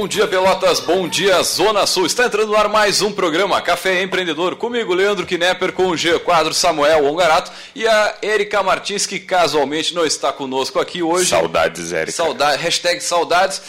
Bom 0.00 0.08
dia, 0.08 0.26
Pelotas. 0.26 0.80
Bom 0.80 1.08
dia, 1.08 1.42
Zona 1.42 1.86
Sul. 1.86 2.06
Está 2.06 2.24
entrando 2.24 2.48
no 2.48 2.56
ar 2.56 2.68
mais 2.68 3.02
um 3.02 3.12
programa 3.12 3.60
Café 3.60 4.02
Empreendedor. 4.02 4.56
Comigo, 4.56 4.94
Leandro 4.94 5.26
Knepper, 5.26 5.72
com 5.72 5.88
o 5.88 5.96
G 5.96 6.18
Quadro, 6.20 6.54
Samuel 6.54 7.04
Ongarato 7.06 7.52
e 7.74 7.86
a 7.86 8.16
Erika 8.22 8.62
Martins, 8.62 9.04
que 9.04 9.20
casualmente 9.20 9.94
não 9.94 10.06
está 10.06 10.32
conosco 10.32 10.80
aqui 10.80 11.02
hoje. 11.02 11.28
Saudades, 11.28 11.92
Erika. 11.92 12.12
Saudade, 12.12 12.62
hashtag 12.62 13.00
saudades. 13.02 13.60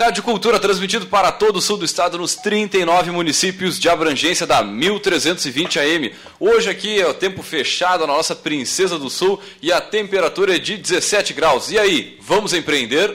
Rádio 0.00 0.22
Cultura 0.22 0.58
transmitido 0.58 1.06
para 1.08 1.30
todo 1.30 1.56
o 1.56 1.60
sul 1.60 1.76
do 1.76 1.84
estado 1.84 2.16
nos 2.16 2.34
39 2.34 3.10
municípios 3.10 3.78
de 3.78 3.86
abrangência 3.86 4.46
da 4.46 4.62
1320 4.62 5.78
AM. 5.78 6.14
Hoje 6.40 6.70
aqui 6.70 6.98
é 6.98 7.06
o 7.06 7.12
tempo 7.12 7.42
fechado 7.42 8.06
na 8.06 8.14
nossa 8.14 8.34
Princesa 8.34 8.98
do 8.98 9.10
Sul 9.10 9.38
e 9.60 9.70
a 9.70 9.78
temperatura 9.78 10.56
é 10.56 10.58
de 10.58 10.78
17 10.78 11.34
graus. 11.34 11.70
E 11.70 11.78
aí, 11.78 12.16
vamos 12.22 12.54
empreender? 12.54 13.14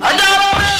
Café 0.00 0.79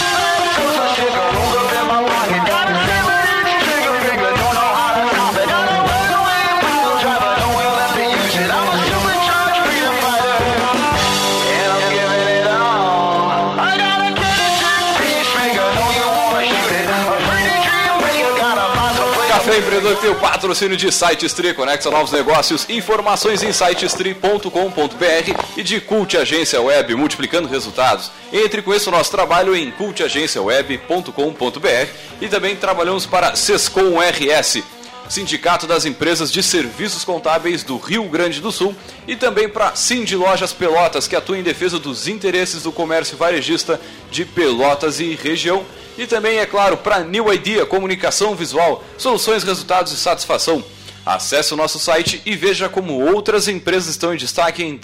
Empreendedor 19.81 20.03
tem 20.03 20.11
o 20.11 20.17
patrocínio 20.17 20.77
de 20.77 20.93
SiteStri, 20.93 21.55
conecta 21.55 21.91
novos 21.91 22.13
negócios, 22.13 22.69
informações 22.69 23.43
em 23.43 23.51
sitestri.com.br 23.51 25.41
e 25.57 25.63
de 25.63 25.81
Cult 25.81 26.19
Agência 26.19 26.61
Web, 26.61 26.95
multiplicando 26.95 27.49
resultados. 27.49 28.13
Entre 28.31 28.61
com 28.61 28.75
esse 28.75 28.91
nosso 28.91 29.11
trabalho 29.11 29.57
em 29.57 29.71
cultagenciaweb.com.br 29.71 31.89
e 32.21 32.29
também 32.29 32.57
trabalhamos 32.57 33.07
para 33.07 33.35
Sescom 33.35 33.99
RS, 33.99 34.63
Sindicato 35.11 35.67
das 35.67 35.85
Empresas 35.85 36.31
de 36.31 36.41
Serviços 36.41 37.05
Contábeis 37.05 37.65
do 37.65 37.77
Rio 37.79 38.05
Grande 38.05 38.41
do 38.41 38.53
Sul 38.53 38.77
e 39.09 39.17
também 39.17 39.49
para 39.49 39.75
Cindy 39.75 40.15
Lojas 40.15 40.53
Pelotas, 40.53 41.09
que 41.09 41.17
atua 41.17 41.37
em 41.37 41.43
defesa 41.43 41.81
dos 41.81 42.07
interesses 42.07 42.63
do 42.63 42.71
comércio 42.71 43.17
varejista 43.17 43.81
de 44.09 44.25
Pelotas 44.25 45.01
e 45.01 45.17
região. 45.17 45.65
E 45.99 46.07
também, 46.07 46.39
é 46.39 46.47
claro, 46.47 46.77
para 46.77 47.01
New 47.01 47.33
Idea 47.35 47.67
Comunicação 47.67 48.37
Visual, 48.37 48.85
soluções, 48.97 49.43
resultados 49.43 49.93
e 49.93 49.97
satisfação. 49.97 50.65
Acesse 51.05 51.53
o 51.53 51.57
nosso 51.57 51.81
site 51.81 52.23
e 52.25 52.37
veja 52.37 52.69
como 52.69 53.01
outras 53.01 53.49
empresas 53.49 53.89
estão 53.89 54.15
em 54.15 54.17
destaque 54.17 54.63
em 54.63 54.79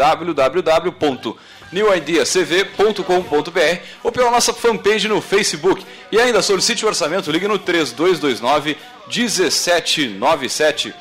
www.newideacv.com.br 1.73 3.81
ou 4.03 4.13
pela 4.13 4.31
nossa 4.31 4.53
fanpage 4.53 5.09
no 5.09 5.21
Facebook. 5.21 5.85
E 6.11 6.21
ainda 6.21 6.43
solicite 6.43 6.85
o 6.85 6.89
orçamento, 6.89 7.31
ligue 7.31 7.49
no 7.49 7.59
3229 7.59 8.77
1797. 9.07 10.95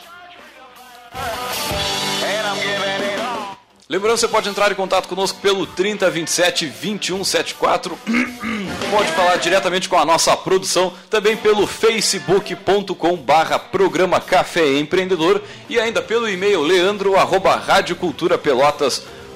Lembrando, 3.88 4.17
você 4.17 4.27
pode 4.27 4.49
entrar 4.49 4.71
em 4.71 4.75
contato 4.75 5.08
conosco 5.08 5.39
pelo 5.39 5.67
3027 5.67 6.66
2174. 6.66 7.95
pode 8.89 9.11
falar 9.11 9.36
diretamente 9.36 9.88
com 9.88 9.95
a 9.95 10.03
nossa 10.03 10.36
produção, 10.36 10.91
também 11.08 11.38
pelo 11.38 11.67
facebook.com 11.67 13.23
programa 13.71 14.19
Café 14.19 14.80
Empreendedor 14.80 15.39
e 15.69 15.80
ainda 15.80 16.02
pelo 16.02 16.27
e-mail 16.27 16.61
leandro 16.61 17.16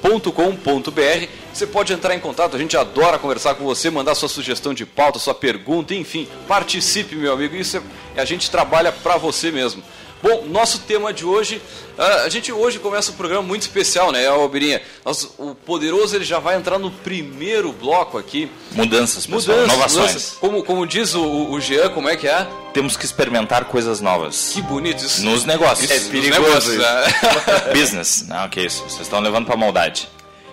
radioculturapelotas.com.br. 0.02 1.28
Você 1.54 1.68
pode 1.68 1.94
entrar 1.94 2.16
em 2.16 2.20
contato, 2.20 2.56
a 2.56 2.60
gente 2.60 2.78
adora 2.78 3.20
conversar 3.20 3.56
com 3.56 3.64
você, 3.64 3.90
mandar 3.90 4.16
sua 4.16 4.30
sugestão 4.30 4.74
de 4.74 4.86
pauta, 4.86 5.20
sua 5.20 5.34
pergunta, 5.34 5.94
enfim, 5.94 6.28
participe, 6.48 7.16
meu 7.16 7.34
amigo. 7.34 7.56
Isso 7.56 7.78
é, 8.16 8.22
a 8.22 8.26
gente 8.26 8.50
trabalha 8.50 8.92
para 8.92 9.18
você 9.18 9.52
mesmo. 9.52 9.84
Bom, 10.22 10.46
nosso 10.48 10.80
tema 10.80 11.14
de 11.14 11.24
hoje, 11.26 11.62
uh, 11.98 12.02
a 12.26 12.30
gente 12.30 12.52
hoje 12.52 12.78
começa 12.78 13.12
um 13.12 13.16
programa 13.16 13.42
muito 13.42 13.62
especial, 13.62 14.12
né, 14.12 14.28
Albirinha? 14.28 14.82
Nós, 15.06 15.30
o 15.38 15.56
Poderoso 15.56 16.14
ele 16.16 16.26
já 16.26 16.40
vai 16.40 16.58
entrar 16.58 16.78
no 16.78 16.92
primeiro 16.92 17.72
bloco 17.72 18.18
aqui. 18.18 18.52
Mudanças, 18.74 19.26
pessoal, 19.26 19.58
Mudanças, 19.60 19.74
inovações. 19.74 20.08
mudanças. 20.08 20.38
Como, 20.40 20.64
como 20.64 20.86
diz 20.86 21.16
o, 21.16 21.24
o 21.52 21.62
Jean, 21.62 21.90
como 21.90 22.10
é 22.10 22.18
que 22.18 22.28
é? 22.28 22.46
Temos 22.74 22.98
que 22.98 23.06
experimentar 23.06 23.64
coisas 23.66 24.02
novas. 24.02 24.52
Que 24.54 24.62
bonito 24.62 25.04
isso. 25.06 25.24
Nos 25.24 25.46
negócios. 25.46 25.90
Isso, 25.90 26.12
Nos 26.12 26.28
nos 26.28 26.38
negócios. 26.38 26.78
né? 26.78 27.04
Business. 27.74 28.26
Não, 28.28 28.50
que 28.50 28.60
isso. 28.62 28.84
Vocês 28.84 29.02
estão 29.02 29.20
levando 29.22 29.46
pra 29.46 29.56
maldade. 29.56 30.10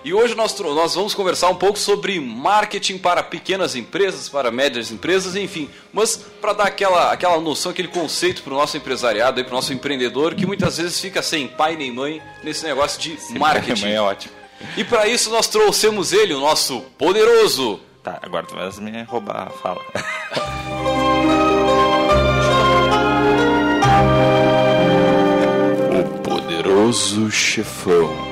E 0.07 0.13
hoje 0.13 0.35
nós, 0.35 0.57
nós 0.57 0.95
vamos 0.95 1.13
conversar 1.13 1.49
um 1.49 1.55
pouco 1.55 1.77
sobre 1.77 2.17
marketing 2.17 2.97
para 2.97 3.21
pequenas 3.21 3.75
empresas, 3.75 4.29
para 4.29 4.49
médias 4.49 4.89
empresas, 4.89 5.35
enfim. 5.35 5.69
Mas 5.91 6.15
para 6.15 6.53
dar 6.53 6.63
aquela, 6.63 7.11
aquela 7.11 7.37
noção, 7.41 7.73
aquele 7.73 7.89
conceito 7.89 8.41
para 8.41 8.53
o 8.53 8.55
nosso 8.55 8.77
empresariado, 8.77 9.43
para 9.43 9.51
o 9.51 9.55
nosso 9.55 9.73
empreendedor, 9.73 10.33
que 10.33 10.45
muitas 10.45 10.77
vezes 10.77 10.97
fica 10.97 11.21
sem 11.21 11.45
pai 11.45 11.75
nem 11.75 11.91
mãe 11.91 12.21
nesse 12.41 12.63
negócio 12.63 13.01
de 13.01 13.17
marketing. 13.37 13.81
Amanhã 13.81 13.97
é 13.97 14.01
ótimo. 14.01 14.33
E 14.77 14.83
para 14.85 15.09
isso 15.09 15.29
nós 15.29 15.49
trouxemos 15.49 16.13
ele, 16.13 16.33
o 16.33 16.39
nosso 16.39 16.79
poderoso. 16.97 17.81
Tá, 18.01 18.17
agora 18.21 18.45
tu 18.45 18.55
vai 18.55 18.71
me 18.79 19.03
roubar 19.03 19.49
a 19.49 19.51
fala. 19.51 19.81
o 25.99 26.03
poderoso 26.21 27.29
chefão. 27.29 28.26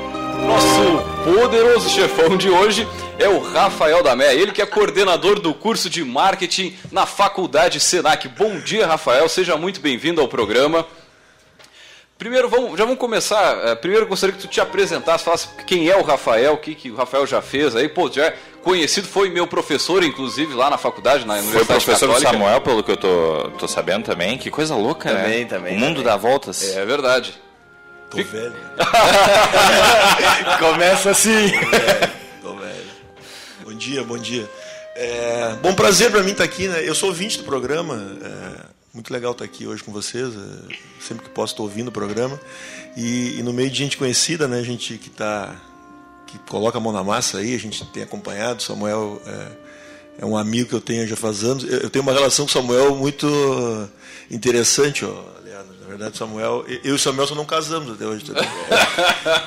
Nosso 0.47 1.01
poderoso 1.23 1.89
chefão 1.89 2.37
de 2.37 2.49
hoje 2.49 2.87
é 3.17 3.27
o 3.27 3.39
Rafael 3.39 4.03
Damé, 4.03 4.33
ele 4.35 4.51
que 4.51 4.61
é 4.61 4.65
coordenador 4.65 5.39
do 5.39 5.53
curso 5.53 5.89
de 5.89 6.03
marketing 6.03 6.75
na 6.91 7.05
Faculdade 7.05 7.79
Senac. 7.79 8.27
Bom 8.29 8.59
dia, 8.59 8.85
Rafael, 8.85 9.27
seja 9.27 9.57
muito 9.57 9.79
bem-vindo 9.79 10.21
ao 10.21 10.27
programa. 10.27 10.85
Primeiro, 12.17 12.47
vamos, 12.47 12.77
já 12.77 12.85
vamos 12.85 12.99
começar. 12.99 13.57
eh, 13.67 13.75
Primeiro, 13.75 14.05
eu 14.05 14.09
gostaria 14.09 14.33
que 14.33 14.41
tu 14.41 14.47
te 14.47 14.61
apresentasse, 14.61 15.23
falasse 15.25 15.49
quem 15.67 15.89
é 15.89 15.97
o 15.97 16.01
Rafael, 16.03 16.53
o 16.53 16.57
que, 16.57 16.73
que 16.73 16.89
o 16.89 16.95
Rafael 16.95 17.27
já 17.27 17.41
fez 17.41 17.75
aí. 17.75 17.89
Pô, 17.89 18.09
já 18.09 18.27
é 18.27 18.35
conhecido, 18.63 19.05
foi 19.07 19.29
meu 19.29 19.45
professor, 19.45 20.01
inclusive, 20.01 20.53
lá 20.53 20.69
na 20.69 20.77
faculdade, 20.77 21.25
na 21.25 21.33
Foi 21.35 21.43
Universidade 21.43 21.83
professor 21.83 22.13
do. 22.13 22.21
Samuel, 22.21 22.61
pelo 22.61 22.83
que 22.83 22.91
eu 22.91 22.97
tô, 22.97 23.49
tô 23.59 23.67
sabendo 23.67 24.05
também. 24.05 24.37
Que 24.37 24.49
coisa 24.49 24.75
louca, 24.75 25.11
né? 25.11 25.23
Também, 25.23 25.45
também, 25.47 25.75
O 25.75 25.79
mundo 25.79 25.95
também. 25.95 26.03
dá 26.03 26.15
voltas. 26.15 26.75
É 26.77 26.85
verdade. 26.85 27.33
Tô 28.09 28.17
velho. 28.17 28.53
Começa 30.59 31.11
assim. 31.11 31.51
Tô 32.41 32.55
velho. 32.55 32.85
Bom 33.63 33.73
dia, 33.73 34.03
bom 34.03 34.17
dia. 34.17 34.49
É, 34.95 35.55
bom 35.61 35.73
prazer 35.73 36.09
para 36.11 36.23
mim 36.23 36.31
estar 36.31 36.43
aqui, 36.43 36.67
né? 36.67 36.87
Eu 36.87 36.95
sou 36.95 37.09
ouvinte 37.09 37.37
do 37.39 37.43
programa. 37.43 37.95
é, 38.23 38.65
muito 38.93 39.11
legal 39.11 39.33
estar 39.33 39.43
aqui 39.43 39.67
hoje 39.67 39.83
com 39.83 39.91
vocês. 39.91 40.33
é, 40.33 40.75
sempre 41.01 41.25
que 41.25 41.29
posso 41.29 41.53
estou 41.53 41.65
ouvindo 41.65 41.89
o 41.89 41.91
programa. 41.91 42.39
E, 42.95 43.37
e 43.39 43.43
no 43.43 43.51
meio 43.51 43.69
de 43.69 43.77
gente 43.77 43.97
conhecida, 43.97 44.47
né? 44.47 44.63
Gente 44.63 44.97
que 44.97 45.09
tá 45.09 45.53
que 46.25 46.39
coloca 46.49 46.77
a 46.77 46.81
mão 46.81 46.91
na 46.91 47.03
massa 47.03 47.39
aí, 47.39 47.53
a 47.53 47.59
gente 47.59 47.85
tem 47.87 48.03
acompanhado. 48.03 48.63
Samuel 48.63 49.21
é, 49.25 49.47
é 50.19 50.25
um 50.25 50.37
amigo 50.37 50.69
que 50.69 50.75
eu 50.75 50.81
tenho 50.81 51.05
já 51.07 51.15
faz 51.15 51.43
anos. 51.43 51.63
Eu, 51.63 51.79
eu 51.79 51.89
tenho 51.89 52.03
uma 52.03 52.13
relação 52.13 52.45
com 52.45 52.49
o 52.49 52.53
Samuel 52.53 52.95
muito 52.95 53.27
interessante, 54.31 55.03
ó, 55.03 55.23
Leandro. 55.43 55.74
Na 55.85 55.89
verdade, 55.89 56.17
Samuel, 56.17 56.65
eu 56.67 56.79
e 56.83 56.91
o 56.91 56.97
Samuel 56.99 57.27
só 57.27 57.35
não 57.35 57.45
casamos 57.45 57.93
até 57.93 58.07
hoje. 58.07 58.25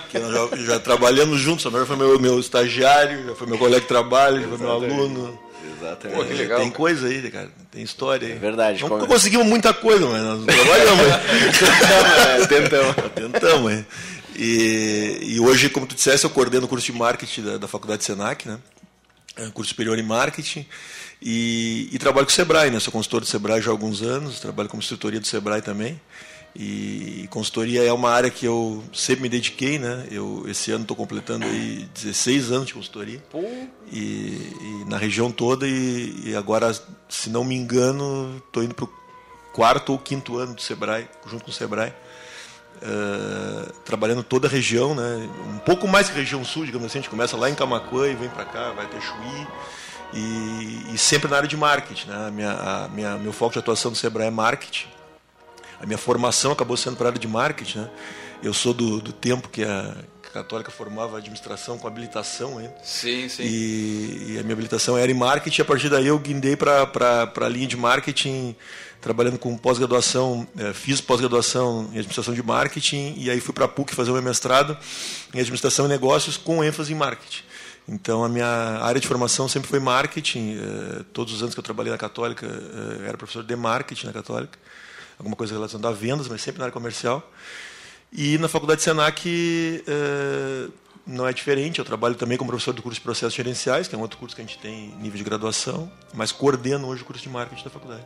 Porque 0.02 0.18
nós 0.20 0.32
já, 0.32 0.56
já 0.74 0.78
trabalhamos 0.78 1.40
juntos. 1.40 1.64
Samuel 1.64 1.84
foi 1.84 1.96
meu, 1.96 2.18
meu 2.20 2.38
estagiário, 2.38 3.26
já 3.26 3.34
foi 3.34 3.48
meu 3.48 3.58
colega 3.58 3.80
de 3.80 3.88
trabalho, 3.88 4.40
já 4.42 4.48
foi 4.48 4.58
meu 4.58 4.70
aluno. 4.70 5.38
Exatamente. 5.80 6.16
Pô, 6.16 6.24
que 6.24 6.34
legal. 6.34 6.60
Tem 6.60 6.70
coisa 6.70 7.08
aí, 7.08 7.28
cara. 7.30 7.50
Tem 7.72 7.82
história 7.82 8.26
aí. 8.28 8.34
É 8.34 8.38
verdade, 8.38 8.80
Não 8.82 8.88
como- 8.88 9.06
conseguimos 9.06 9.46
muita 9.46 9.74
coisa, 9.74 10.06
mas 10.06 10.22
nós 10.22 10.44
trabalhamos. 10.44 11.06
É, 12.28 12.46
tentamos. 12.46 12.94
Tentamos, 13.14 13.72
é. 13.72 13.84
E, 14.36 15.18
e 15.22 15.40
hoje, 15.40 15.68
como 15.68 15.86
tu 15.86 15.96
disseste, 15.96 16.24
eu 16.24 16.30
coordeno 16.30 16.66
o 16.66 16.68
curso 16.68 16.86
de 16.86 16.92
marketing 16.92 17.42
da, 17.42 17.58
da 17.58 17.68
Faculdade 17.68 18.04
Senac, 18.04 18.46
né? 18.46 18.58
É 19.36 19.42
um 19.42 19.50
curso 19.50 19.70
superior 19.70 19.98
em 19.98 20.02
marketing. 20.02 20.64
E, 21.20 21.88
e 21.92 21.98
trabalho 21.98 22.26
com 22.26 22.30
o 22.30 22.34
Sebrae, 22.34 22.70
né? 22.70 22.78
Sou 22.78 22.92
consultor 22.92 23.20
do 23.20 23.26
Sebrae 23.26 23.60
já 23.60 23.70
há 23.70 23.72
alguns 23.72 24.02
anos, 24.02 24.38
trabalho 24.38 24.68
como 24.68 24.80
instrutoria 24.80 25.18
do 25.18 25.26
Sebrae 25.26 25.60
também. 25.60 26.00
E, 26.56 27.28
consultoria 27.30 27.84
é 27.84 27.92
uma 27.92 28.10
área 28.10 28.30
que 28.30 28.46
eu 28.46 28.82
sempre 28.92 29.22
me 29.22 29.28
dediquei, 29.28 29.78
né? 29.78 30.06
Eu 30.10 30.44
esse 30.48 30.72
ano 30.72 30.82
estou 30.82 30.96
completando 30.96 31.46
aí 31.46 31.88
16 31.94 32.50
anos 32.50 32.66
de 32.66 32.74
consultoria. 32.74 33.22
E, 33.92 33.98
e 33.98 34.84
na 34.88 34.96
região 34.96 35.30
toda 35.30 35.66
e, 35.66 36.14
e 36.24 36.36
agora, 36.36 36.72
se 37.08 37.30
não 37.30 37.44
me 37.44 37.54
engano, 37.54 38.42
estou 38.46 38.62
indo 38.62 38.74
para 38.74 38.86
o 38.86 38.90
quarto 39.52 39.92
ou 39.92 39.98
quinto 39.98 40.36
ano 40.38 40.54
do 40.54 40.62
Sebrae, 40.62 41.08
junto 41.26 41.44
com 41.44 41.50
o 41.50 41.54
Sebrae. 41.54 41.92
Uh, 42.80 43.72
trabalhando 43.84 44.22
toda 44.22 44.46
a 44.46 44.50
região, 44.50 44.94
né? 44.94 45.28
um 45.48 45.58
pouco 45.58 45.88
mais 45.88 46.08
que 46.08 46.12
a 46.12 46.20
região 46.20 46.44
sul, 46.44 46.64
digamos 46.64 46.86
assim, 46.86 46.98
a 46.98 47.00
gente 47.00 47.10
começa 47.10 47.36
lá 47.36 47.50
em 47.50 47.54
Camacuã 47.54 48.06
e 48.06 48.14
vem 48.14 48.28
para 48.28 48.44
cá, 48.44 48.70
vai 48.70 48.84
até 48.84 49.00
Chuí, 49.00 49.48
e, 50.12 50.94
e 50.94 50.98
sempre 50.98 51.28
na 51.28 51.38
área 51.38 51.48
de 51.48 51.56
marketing. 51.56 52.08
Né? 52.08 52.26
A 52.28 52.30
minha, 52.30 52.52
a 52.52 52.88
minha, 52.88 53.18
meu 53.18 53.32
foco 53.32 53.54
de 53.54 53.58
atuação 53.58 53.90
do 53.90 53.96
Sebrae 53.96 54.28
é 54.28 54.30
marketing. 54.30 54.86
A 55.80 55.86
minha 55.86 55.98
formação 55.98 56.52
acabou 56.52 56.76
sendo 56.76 56.96
para 56.96 57.06
a 57.06 57.08
área 57.10 57.20
de 57.20 57.28
marketing. 57.28 57.78
Né? 57.78 57.90
Eu 58.42 58.52
sou 58.52 58.72
do, 58.72 59.00
do 59.00 59.12
tempo 59.12 59.48
que 59.48 59.62
a, 59.64 59.96
Católica 60.32 60.70
formava 60.70 61.16
administração 61.16 61.78
com 61.78 61.86
habilitação 61.86 62.58
ainda. 62.58 62.74
Sim, 62.82 63.28
sim. 63.28 63.42
E, 63.42 64.32
e 64.32 64.38
a 64.38 64.42
minha 64.42 64.52
habilitação 64.52 64.96
era 64.96 65.10
em 65.10 65.14
marketing, 65.14 65.62
a 65.62 65.64
partir 65.64 65.88
daí 65.88 66.06
eu 66.06 66.18
guindei 66.18 66.56
para 66.56 67.32
a 67.34 67.48
linha 67.48 67.66
de 67.66 67.76
marketing, 67.76 68.54
trabalhando 69.00 69.38
com 69.38 69.56
pós-graduação, 69.56 70.46
eh, 70.58 70.72
fiz 70.72 71.00
pós-graduação 71.00 71.84
em 71.86 71.98
administração 71.98 72.34
de 72.34 72.42
marketing, 72.42 73.14
e 73.16 73.30
aí 73.30 73.40
fui 73.40 73.54
para 73.54 73.64
a 73.64 73.68
PUC 73.68 73.94
fazer 73.94 74.10
o 74.10 74.14
meu 74.14 74.22
mestrado 74.22 74.76
em 75.34 75.40
administração 75.40 75.86
e 75.86 75.88
negócios 75.88 76.36
com 76.36 76.62
ênfase 76.62 76.92
em 76.92 76.96
marketing. 76.96 77.42
Então 77.88 78.22
a 78.22 78.28
minha 78.28 78.46
área 78.82 79.00
de 79.00 79.08
formação 79.08 79.48
sempre 79.48 79.68
foi 79.68 79.80
marketing. 79.80 80.58
eh, 80.58 81.04
todos 81.12 81.32
os 81.32 81.42
anos 81.42 81.54
que 81.54 81.60
eu 81.60 81.64
trabalhei 81.64 81.90
na 81.90 81.98
Católica, 81.98 82.46
eh, 82.46 83.08
era 83.08 83.16
professor 83.16 83.42
de 83.42 83.56
marketing 83.56 84.06
na 84.06 84.12
Católica, 84.12 84.58
alguma 85.18 85.36
coisa 85.36 85.54
relacionada 85.54 85.88
a 85.94 85.96
vendas, 85.98 86.28
mas 86.28 86.40
sempre 86.42 86.58
na 86.58 86.66
área 86.66 86.72
comercial. 86.72 87.28
E 88.12 88.38
na 88.38 88.48
faculdade 88.48 88.82
Senac 88.82 89.84
eh, 89.86 90.68
não 91.06 91.26
é 91.26 91.32
diferente. 91.32 91.78
Eu 91.78 91.84
trabalho 91.84 92.14
também 92.14 92.38
como 92.38 92.48
professor 92.50 92.72
do 92.72 92.82
curso 92.82 92.94
de 92.96 93.02
processos 93.02 93.34
gerenciais, 93.34 93.86
que 93.88 93.94
é 93.94 93.98
um 93.98 94.00
outro 94.02 94.16
curso 94.18 94.34
que 94.34 94.40
a 94.40 94.44
gente 94.44 94.58
tem 94.58 94.86
em 94.98 95.02
nível 95.02 95.18
de 95.18 95.24
graduação, 95.24 95.90
mas 96.14 96.32
coordeno 96.32 96.86
hoje 96.88 97.02
o 97.02 97.04
curso 97.04 97.22
de 97.22 97.28
marketing 97.28 97.64
da 97.64 97.70
faculdade. 97.70 98.02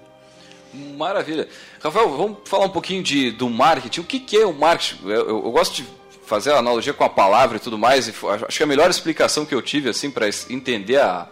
Maravilha. 0.97 1.49
Rafael, 1.83 2.17
vamos 2.17 2.39
falar 2.47 2.65
um 2.65 2.71
pouquinho 2.71 3.03
de, 3.03 3.31
do 3.31 3.49
marketing. 3.51 4.01
O 4.01 4.05
que, 4.05 4.19
que 4.19 4.37
é 4.39 4.47
o 4.47 4.53
marketing? 4.55 5.01
Eu, 5.05 5.11
eu- 5.11 5.45
eu 5.45 5.51
gosto 5.53 5.75
de 5.77 5.87
fazer 6.25 6.51
a 6.53 6.59
analogia 6.59 6.95
com 6.95 7.05
a 7.05 7.11
palavra 7.11 7.59
e 7.59 7.61
tudo 7.61 7.77
mais. 7.77 8.09
E 8.09 8.15
acho 8.49 8.57
que 8.57 8.63
a 8.63 8.67
melhor 8.67 8.89
explicação 8.89 9.45
que 9.45 9.55
eu 9.55 9.61
tive 9.61 9.91
assim 9.91 10.11
para 10.11 10.27
entender 10.49 10.99
a, 10.99 11.29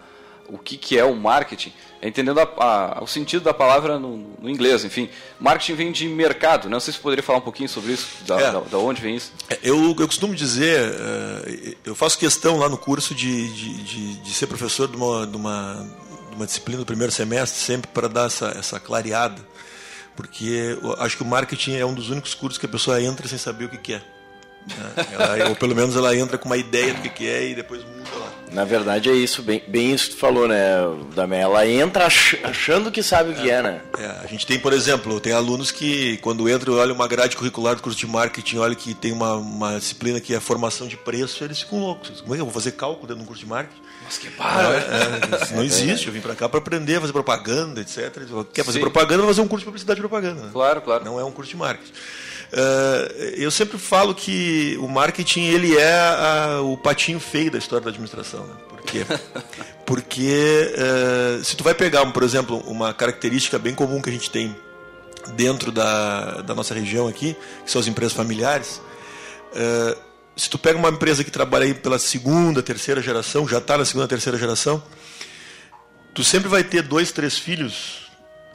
o 0.51 0.57
que, 0.57 0.77
que 0.77 0.97
é 0.97 1.03
o 1.05 1.15
marketing 1.15 1.71
é 2.01 2.07
entendendo 2.07 2.39
a- 2.39 2.43
a- 2.97 3.03
o 3.03 3.07
sentido 3.07 3.43
da 3.43 3.53
palavra 3.53 3.97
no, 3.99 4.17
no 4.41 4.49
inglês. 4.49 4.83
Enfim, 4.83 5.07
marketing 5.39 5.73
vem 5.75 5.91
de 5.91 6.07
mercado. 6.07 6.65
né? 6.65 6.71
Não 6.71 6.79
sei 6.79 6.91
se 6.91 6.97
você 6.97 7.03
poderia 7.03 7.23
falar 7.23 7.39
um 7.39 7.43
pouquinho 7.43 7.69
sobre 7.69 7.93
isso, 7.93 8.07
da, 8.25 8.39
É. 8.39 8.51
da, 8.51 8.59
da 8.59 8.77
onde 8.79 9.01
vem 9.01 9.15
isso. 9.15 9.31
É, 9.49 9.59
Eu, 9.63 9.77
eu 9.99 10.07
costumo 10.07 10.33
dizer, 10.35 10.79
eh, 10.93 11.75
eu 11.85 11.93
faço 11.95 12.17
questão 12.17 12.57
lá 12.57 12.67
no 12.67 12.77
curso 12.77 13.13
de, 13.15 13.53
de, 13.53 13.83
de, 13.83 14.13
de 14.15 14.33
ser 14.33 14.47
professor 14.47 14.87
de 14.87 14.97
uma, 14.97 15.25
de, 15.27 15.37
uma, 15.37 15.87
de 16.31 16.35
uma 16.35 16.45
disciplina 16.45 16.79
do 16.79 16.85
primeiro 16.85 17.11
semestre, 17.13 17.59
sempre 17.59 17.89
para 17.93 18.07
dar 18.09 18.25
essa, 18.27 18.47
essa 18.57 18.79
clareada, 18.79 19.41
porque 20.15 20.77
acho 20.99 21.17
que 21.17 21.23
o 21.23 21.25
marketing 21.25 21.75
é 21.75 21.85
um 21.85 21.93
dos 21.93 22.09
únicos 22.09 22.33
cursos 22.33 22.57
que 22.57 22.65
a 22.65 22.69
pessoa 22.69 23.01
entra 23.01 23.27
sem 23.27 23.37
saber 23.37 23.65
o 23.65 23.69
que, 23.69 23.77
que 23.77 23.93
é. 23.93 24.01
Né? 24.67 25.05
Ela- 25.11 25.49
ou 25.49 25.55
pelo 25.55 25.75
menos 25.75 25.95
ela 25.95 26.15
entra 26.15 26.37
com 26.37 26.45
uma 26.47 26.57
ideia 26.57 26.93
do 26.93 27.01
que, 27.01 27.09
que 27.09 27.27
é 27.27 27.49
e 27.49 27.55
depois 27.55 27.83
muda 27.83 28.09
lá. 28.19 28.31
Na 28.51 28.65
verdade 28.65 29.09
é 29.09 29.13
isso, 29.13 29.41
bem, 29.41 29.63
bem 29.67 29.93
isso 29.93 30.09
que 30.09 30.15
tu 30.15 30.19
falou, 30.19 30.45
né, 30.47 30.57
Damé? 31.15 31.39
Ela 31.39 31.65
entra 31.65 32.05
ach- 32.05 32.35
achando 32.43 32.91
que 32.91 33.01
sabe 33.01 33.31
o 33.31 33.33
que 33.35 33.49
é, 33.49 33.61
né? 33.61 33.81
É, 33.97 34.05
a 34.23 34.27
gente 34.27 34.45
tem, 34.45 34.59
por 34.59 34.73
exemplo, 34.73 35.19
tem 35.21 35.31
alunos 35.31 35.71
que 35.71 36.17
quando 36.17 36.49
entram, 36.49 36.73
olham 36.75 36.93
uma 36.93 37.07
grade 37.07 37.37
curricular 37.37 37.75
do 37.75 37.81
curso 37.81 37.97
de 37.97 38.05
marketing, 38.07 38.57
olha 38.57 38.75
que 38.75 38.93
tem 38.93 39.13
uma, 39.13 39.35
uma 39.35 39.79
disciplina 39.79 40.19
que 40.19 40.35
é 40.35 40.39
formação 40.41 40.85
de 40.87 40.97
preço, 40.97 41.43
eles 41.45 41.61
ficam 41.61 41.79
loucos. 41.79 42.19
Como 42.21 42.33
é 42.33 42.37
que 42.37 42.41
eu 42.41 42.45
vou 42.45 42.53
fazer 42.53 42.71
cálculo 42.73 43.07
dentro 43.07 43.17
de 43.19 43.23
um 43.23 43.27
curso 43.27 43.41
de 43.43 43.49
marketing? 43.49 43.81
Mas 44.03 44.17
que 44.17 44.29
para, 44.31 44.73
É, 44.75 45.43
isso 45.43 45.55
não 45.55 45.63
existe. 45.63 46.07
Eu 46.07 46.13
vim 46.13 46.19
para 46.19 46.35
cá 46.35 46.49
para 46.49 46.59
aprender 46.59 46.97
a 46.97 47.01
fazer 47.01 47.13
propaganda, 47.13 47.79
etc. 47.79 48.11
Quer 48.53 48.65
fazer 48.65 48.79
Sim. 48.79 48.81
propaganda? 48.83 49.19
Vai 49.19 49.27
fazer 49.27 49.41
um 49.41 49.47
curso 49.47 49.61
de 49.61 49.65
publicidade 49.65 49.99
e 49.99 50.01
propaganda. 50.01 50.41
né? 50.41 50.49
Claro, 50.51 50.81
claro. 50.81 51.05
Não 51.05 51.17
é 51.17 51.23
um 51.23 51.31
curso 51.31 51.51
de 51.51 51.57
marketing. 51.57 51.93
Eh, 52.53 53.33
eu 53.37 53.49
sempre 53.51 53.77
falo 53.77 54.13
que 54.13 54.77
o 54.81 54.87
marketing 54.87 55.45
ele 55.45 55.77
é 55.77 55.93
a- 55.93 56.59
o 56.61 56.77
patinho 56.77 57.19
feio 57.19 57.49
da 57.51 57.57
história 57.57 57.83
da 57.83 57.89
administração. 57.89 58.45
Né? 58.45 58.53
Por 58.69 58.81
quê? 58.83 59.05
Porque 59.85 60.73
eh, 60.75 61.39
se 61.43 61.55
tu 61.55 61.63
vai 61.63 61.73
pegar, 61.73 62.05
por 62.11 62.23
exemplo, 62.23 62.57
uma 62.67 62.93
característica 62.93 63.57
bem 63.57 63.73
comum 63.73 64.01
que 64.01 64.09
a 64.09 64.13
gente 64.13 64.29
tem 64.29 64.55
dentro 65.35 65.71
da, 65.71 66.41
da 66.41 66.53
nossa 66.55 66.73
região 66.73 67.07
aqui, 67.07 67.35
que 67.65 67.71
são 67.71 67.79
as 67.79 67.87
empresas 67.87 68.13
familiares, 68.13 68.81
eh, 69.55 69.97
se 70.35 70.49
tu 70.49 70.57
pega 70.57 70.77
uma 70.79 70.89
empresa 70.89 71.23
que 71.23 71.31
trabalha 71.31 71.65
aí 71.65 71.73
pela 71.73 71.99
segunda, 71.99 72.61
terceira 72.63 73.01
geração, 73.01 73.47
já 73.47 73.59
está 73.59 73.77
na 73.77 73.85
segunda, 73.85 74.07
terceira 74.07 74.37
geração, 74.37 74.81
tu 76.13 76.23
sempre 76.23 76.49
vai 76.49 76.63
ter 76.63 76.81
dois, 76.81 77.11
três 77.11 77.37
filhos 77.37 78.10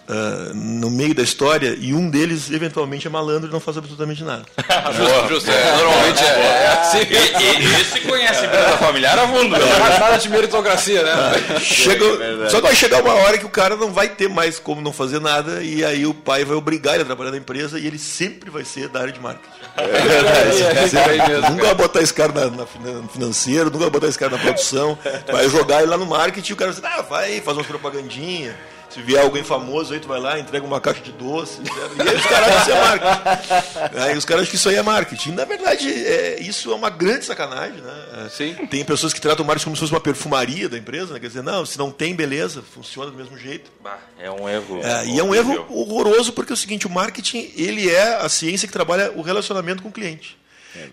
ah, 0.09 0.53
no 0.55 0.89
meio 0.89 1.15
da 1.15 1.23
história 1.23 1.77
e 1.81 1.93
um 1.93 2.09
deles 2.09 2.51
eventualmente 2.51 3.07
é 3.07 3.11
malandro 3.11 3.49
e 3.49 3.53
não 3.53 3.59
faz 3.59 3.77
absolutamente 3.77 4.23
nada. 4.23 4.45
Justo, 4.97 5.29
justo. 5.29 5.51
É, 5.51 5.77
normalmente 5.77 6.23
é, 6.23 6.27
é 6.27 6.81
assim. 6.81 6.99
Ele 6.99 7.85
se 7.85 8.01
conhece 8.01 8.41
a 8.41 8.47
empresa 8.47 8.77
familiar 8.79 9.19
a 9.19 9.27
fundo. 9.27 9.49
Nada 9.49 10.17
de 10.17 10.29
meritocracia, 10.29 11.03
né? 11.03 11.59
Chega, 11.61 12.05
só 12.49 12.57
que 12.57 12.67
vai 12.67 12.75
chegar 12.75 13.03
uma 13.03 13.15
hora 13.15 13.37
que 13.37 13.45
o 13.45 13.51
cara 13.51 13.77
não 13.77 13.93
vai 13.93 14.09
ter 14.09 14.29
mais 14.29 14.59
como 14.59 14.81
não 14.81 14.93
fazer 14.93 15.21
nada 15.21 15.63
e 15.63 15.85
aí 15.85 16.07
o 16.07 16.15
pai 16.15 16.45
vai 16.45 16.57
obrigar 16.57 16.95
ele 16.95 17.03
a 17.03 17.07
trabalhar 17.07 17.33
na 17.33 17.39
empresa 17.39 17.79
e 17.79 17.87
ele 17.87 17.99
sempre 17.99 18.51
vai 18.51 18.65
ser 18.65 18.89
da 18.89 19.01
área 19.01 19.13
de 19.13 19.21
marketing. 19.21 19.49
É, 19.77 20.81
é 20.81 20.85
isso 20.85 20.99
aí 20.99 21.29
mesmo. 21.29 21.51
Nunca 21.51 21.65
vai 21.67 21.75
botar 21.75 22.01
esse 22.01 22.15
cara 22.15 22.33
na, 22.33 22.51
na 22.51 22.67
financeiro, 23.09 23.67
nunca 23.67 23.79
vai 23.81 23.91
botar 23.91 24.09
esse 24.09 24.19
cara 24.19 24.33
na 24.33 24.39
produção. 24.39 24.99
Vai 25.31 25.49
jogar 25.49 25.83
ele 25.83 25.91
lá 25.91 25.97
no 25.97 26.07
marketing 26.07 26.51
e 26.51 26.55
o 26.55 26.57
cara 26.57 26.71
vai 26.71 26.81
dizer, 26.81 26.95
ah, 26.95 27.03
vai 27.03 27.41
fazer 27.41 27.59
umas 27.59 27.67
propagandinhas. 27.67 28.55
Se 28.97 29.03
vier 29.03 29.23
alguém 29.23 29.45
famoso 29.45 29.93
aí, 29.93 30.01
tu 30.01 30.09
vai 30.09 30.19
lá, 30.19 30.39
entrega 30.41 30.65
uma 30.65 30.81
caixa 30.81 31.03
de 31.03 31.13
doce. 31.13 31.61
E 31.61 32.09
aí 32.09 32.17
os 32.17 32.25
caras 32.25 32.49
acham 32.49 32.57
que 32.57 32.63
isso 32.63 32.71
é 32.71 32.81
marketing. 32.81 33.99
Aí 34.01 34.17
os 34.17 34.25
caras 34.25 34.43
acham 34.43 34.51
que 34.51 34.57
isso 34.57 34.69
aí 34.71 34.75
é 34.77 34.83
marketing. 34.83 35.31
Na 35.33 35.45
verdade, 35.45 35.91
é, 35.91 36.41
isso 36.41 36.73
é 36.73 36.75
uma 36.75 36.89
grande 36.89 37.27
sacanagem, 37.27 37.83
né? 37.83 38.25
É, 38.25 38.29
Sim. 38.31 38.55
Tem 38.71 38.83
pessoas 38.87 39.13
que 39.13 39.21
tratam 39.21 39.45
o 39.45 39.47
marketing 39.47 39.65
como 39.67 39.77
se 39.77 39.81
fosse 39.81 39.93
uma 39.93 40.01
perfumaria 40.01 40.67
da 40.67 40.79
empresa, 40.79 41.13
né? 41.13 41.21
Quer 41.21 41.27
dizer, 41.27 41.43
não, 41.43 41.67
se 41.67 41.77
não 41.77 41.91
tem, 41.91 42.15
beleza, 42.15 42.63
funciona 42.63 43.11
do 43.11 43.17
mesmo 43.19 43.37
jeito. 43.37 43.71
Bah, 43.85 43.99
É 44.19 44.31
um 44.31 44.49
erro. 44.49 44.81
É, 44.83 45.05
e 45.05 45.19
é 45.19 45.23
um 45.23 45.35
erro 45.35 45.67
horroroso 45.69 46.33
porque 46.33 46.53
é 46.53 46.55
o 46.55 46.57
seguinte, 46.57 46.87
o 46.87 46.91
marketing 46.91 47.53
ele 47.55 47.91
é 47.91 48.15
a 48.15 48.31
ciência 48.31 48.67
que 48.67 48.73
trabalha 48.73 49.13
o 49.15 49.21
relacionamento 49.21 49.83
com 49.83 49.91
o 49.91 49.93
cliente. 49.93 50.39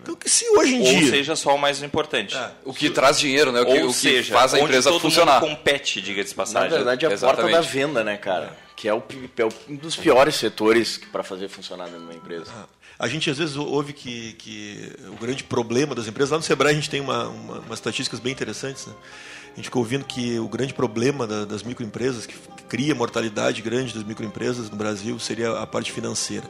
Então, 0.02 0.14
que 0.16 0.28
se 0.30 0.44
hoje 0.56 0.74
em 0.74 0.80
Ou 0.80 0.84
dia... 1.00 1.10
seja, 1.10 1.36
só 1.36 1.54
o 1.54 1.58
mais 1.58 1.82
importante. 1.82 2.36
O 2.64 2.72
que 2.72 2.90
traz 2.90 3.18
dinheiro, 3.18 3.52
né? 3.52 3.60
O 3.60 3.66
que, 3.66 3.72
Ou 3.82 3.84
o 3.84 3.92
que 3.92 3.94
seja, 3.94 4.32
faz 4.34 4.52
a 4.54 4.56
onde 4.56 4.64
empresa 4.66 4.90
todo 4.90 5.00
funcionar. 5.00 5.40
mundo 5.40 5.50
compete, 5.56 6.00
diga 6.00 6.22
de 6.22 6.30
Na 6.30 6.36
passagem. 6.36 6.70
verdade 6.70 7.04
é 7.04 7.08
a 7.08 7.12
Exatamente. 7.12 7.52
porta 7.52 7.56
da 7.56 7.60
venda, 7.72 8.04
né, 8.04 8.16
cara? 8.16 8.56
Que 8.76 8.88
é, 8.88 8.92
o, 8.94 9.00
pi- 9.00 9.30
é 9.38 9.44
um 9.72 9.76
dos 9.76 9.94
piores 9.96 10.34
setores 10.34 11.00
para 11.12 11.22
fazer 11.22 11.48
funcionar 11.48 11.84
dentro 11.84 12.00
de 12.00 12.04
uma 12.06 12.14
empresa. 12.14 12.50
A 12.98 13.08
gente 13.08 13.28
às 13.30 13.38
vezes 13.38 13.56
ouve 13.56 13.92
que, 13.92 14.32
que 14.34 14.92
o 15.08 15.16
grande 15.16 15.42
problema 15.44 15.94
das 15.94 16.06
empresas, 16.06 16.30
lá 16.30 16.36
no 16.38 16.42
Sebrae 16.42 16.72
a 16.72 16.74
gente 16.74 16.90
tem 16.90 17.00
uma, 17.00 17.28
uma- 17.28 17.58
umas 17.60 17.78
estatísticas 17.78 18.20
bem 18.20 18.32
interessantes, 18.32 18.86
né? 18.86 18.92
A 19.52 19.56
gente 19.56 19.66
fica 19.66 19.78
ouvindo 19.78 20.04
que 20.04 20.38
o 20.40 20.48
grande 20.48 20.74
problema 20.74 21.26
da- 21.26 21.44
das 21.44 21.62
microempresas, 21.62 22.26
que, 22.26 22.34
que 22.34 22.62
cria 22.68 22.94
mortalidade 22.94 23.62
grande 23.62 23.94
das 23.94 24.02
microempresas 24.02 24.68
no 24.68 24.76
Brasil, 24.76 25.16
seria 25.20 25.52
a 25.58 25.66
parte 25.66 25.92
financeira. 25.92 26.44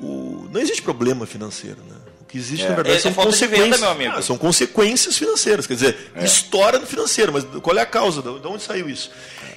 O- 0.00 0.48
não 0.52 0.60
existe 0.60 0.82
problema 0.82 1.24
financeiro, 1.26 1.78
né? 1.88 1.96
Que 2.34 2.38
existe, 2.40 2.66
na 2.66 2.74
verdade, 2.74 2.96
É, 2.96 2.98
são 2.98 3.12
é 3.12 3.14
venda, 3.14 3.26
consequências. 3.26 3.80
meu 3.80 3.90
amigo. 3.90 4.14
Ah, 4.16 4.20
são 4.20 4.36
consequências 4.36 5.16
financeiras. 5.16 5.68
Quer 5.68 5.74
dizer, 5.74 5.96
estoura 6.16 6.80
no 6.80 6.86
financeiro, 6.86 7.32
mas 7.32 7.44
qual 7.62 7.78
é 7.78 7.82
a 7.82 7.86
causa? 7.86 8.20
De 8.20 8.28
onde 8.48 8.60
saiu 8.60 8.90
isso? 8.90 9.12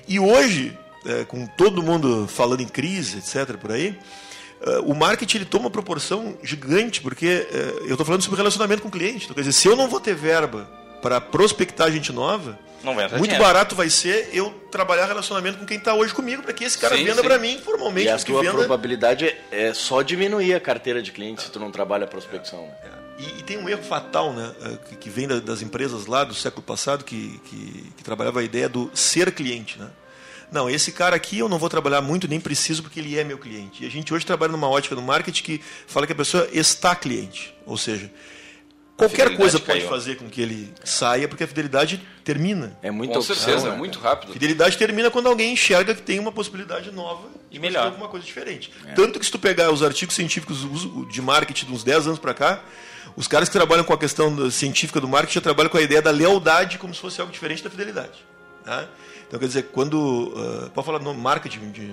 E 0.08 0.20
hoje, 0.20 0.78
é, 1.04 1.26
com 1.26 1.48
todo 1.48 1.82
mundo 1.82 2.28
falando 2.28 2.62
em 2.62 2.68
crise, 2.68 3.18
etc., 3.18 3.58
por 3.58 3.72
aí, 3.72 3.98
eh, 4.62 4.80
o 4.86 4.94
marketing 4.94 5.38
ele 5.38 5.46
toma 5.46 5.66
uma 5.66 5.72
proporção 5.72 6.38
gigante, 6.44 7.02
porque 7.02 7.48
eh, 7.52 7.74
eu 7.88 7.92
estou 7.94 8.06
falando 8.06 8.22
sobre 8.22 8.38
relacionamento 8.38 8.84
com 8.84 8.90
o 8.90 8.92
cliente. 8.92 9.24
Então, 9.26 9.34
quer 9.34 9.42
dizer, 9.42 9.54
se 9.54 9.68
eu 9.68 9.76
não 9.76 9.88
vou 9.88 10.00
ter 10.00 10.14
verba 10.14 10.70
para 11.02 11.20
prospectar 11.22 11.92
gente 11.92 12.12
nova, 12.12 12.58
muito 12.84 13.24
dinheiro. 13.24 13.44
barato 13.44 13.76
vai 13.76 13.90
ser 13.90 14.30
eu 14.34 14.52
trabalhar 14.72 15.06
relacionamento 15.06 15.58
com 15.58 15.66
quem 15.66 15.78
está 15.78 15.94
hoje 15.94 16.14
comigo, 16.14 16.44
para 16.44 16.54
que 16.54 16.64
esse 16.64 16.78
cara 16.78 16.96
Sim, 16.96 17.06
venda 17.06 17.24
para 17.24 17.38
mim 17.38 17.60
formalmente. 17.64 18.08
E 18.08 18.10
a 18.10 18.18
tua 18.20 18.42
venda... 18.42 18.54
probabilidade 18.58 19.26
é, 19.26 19.38
é 19.52 19.74
só 19.74 20.02
diminuir 20.02 20.54
a 20.54 20.60
carteira 20.60 21.02
de 21.02 21.12
clientes 21.12 21.46
se 21.46 21.52
tu 21.52 21.60
não 21.60 21.72
trabalha 21.72 22.06
a 22.06 22.08
prospecção. 22.08 22.62
né? 22.62 22.76
E, 23.20 23.40
e 23.40 23.44
tem 23.44 23.58
um 23.58 23.68
erro 23.68 23.82
fatal, 23.84 24.32
né, 24.32 24.54
eh, 24.62 24.96
que, 25.00 25.10
vem 25.10 25.28
da- 25.28 25.40
das 25.40 25.62
empresas 25.64 26.06
lá 26.06 26.24
do 26.24 26.36
século 26.36 26.62
passado, 26.62 27.04
que, 27.04 27.40
que, 27.46 27.92
que 27.98 28.04
trabalhava 28.04 28.40
a 28.42 28.44
ideia 28.44 28.70
do 28.70 28.92
ser 28.94 29.32
cliente, 29.32 29.80
né? 29.80 29.90
Não, 30.52 30.70
esse 30.70 30.92
cara 30.94 31.16
aqui 31.16 31.40
eu 31.40 31.50
não 31.50 31.58
vou 31.58 31.68
trabalhar 31.68 32.00
muito, 32.00 32.26
nem 32.28 32.40
preciso, 32.40 32.82
porque 32.84 33.00
ele 33.02 33.18
é 33.20 33.24
meu 33.24 33.38
cliente. 33.38 33.84
E 33.84 33.88
a 33.88 33.90
gente 33.92 34.14
hoje 34.14 34.26
trabalha 34.26 34.52
numa 34.52 34.70
ótica 34.70 34.96
no 34.96 35.02
marketing 35.02 35.44
que 35.44 35.62
fala 35.88 36.06
que 36.08 36.14
a 36.14 36.16
pessoa 36.16 36.48
está 36.54 36.96
cliente. 36.96 37.54
Ou 37.66 37.76
seja, 37.78 38.10
qualquer 38.98 39.38
coisa 39.38 39.60
pode 39.60 39.80
caiu. 39.80 39.90
fazer 39.90 40.16
com 40.16 40.28
que 40.30 40.42
ele 40.42 40.74
saia, 40.84 41.28
porque 41.28 41.44
a 41.44 41.48
fidelidade 41.48 42.02
termina. 42.24 42.78
É 42.82 42.92
muita 42.92 43.14
Com 43.14 43.20
opção, 43.20 43.36
certeza, 43.36 43.70
né, 43.70 43.76
é 43.76 43.78
muito 43.78 44.00
cara? 44.00 44.16
rápido. 44.16 44.34
Fidelidade 44.34 44.78
termina 44.78 45.10
quando 45.12 45.28
alguém 45.28 45.54
enxerga 45.54 45.94
que 45.96 46.02
tem 46.02 46.20
uma 46.20 46.32
possibilidade 46.32 46.92
nova 46.92 47.28
E 47.50 47.54
de 47.54 47.60
melhor. 47.60 47.84
fazer 47.84 47.90
alguma 47.94 48.10
coisa 48.10 48.26
diferente. 48.26 48.72
Tanto 48.96 49.20
que 49.20 49.26
se 49.26 49.32
tu 49.32 49.40
pegar 49.40 49.72
os 49.72 49.82
artigos 49.84 50.16
científicos 50.16 50.58
de 51.12 51.22
marketing 51.22 51.68
de 51.68 51.72
uns 51.74 51.84
10 51.84 52.08
anos 52.08 52.20
para 52.20 52.34
cá, 52.34 52.64
os 53.16 53.28
caras 53.28 53.48
que 53.48 53.54
trabalham 53.54 53.84
com 53.86 53.94
a 53.94 53.98
questão 53.98 54.52
científica 54.52 55.00
do 55.00 55.08
marketing 55.08 55.36
já 55.36 55.42
trabalham 55.42 55.70
com 55.70 55.78
a 55.78 55.82
ideia 55.82 56.02
da 56.02 56.12
lealdade 56.12 56.78
como 56.78 56.94
se 56.94 57.00
fosse 57.00 57.22
algo 57.22 57.32
diferente 57.32 57.64
da 57.64 57.70
fidelidade. 57.70 58.26
tá? 58.66 58.88
Então, 59.28 59.40
quer 59.40 59.48
dizer, 59.48 59.64
quando... 59.74 60.34
ah, 60.36 60.70
pode 60.74 60.86
falar 60.86 61.00
no 61.00 61.14
marketing 61.14 61.72
de 61.72 61.92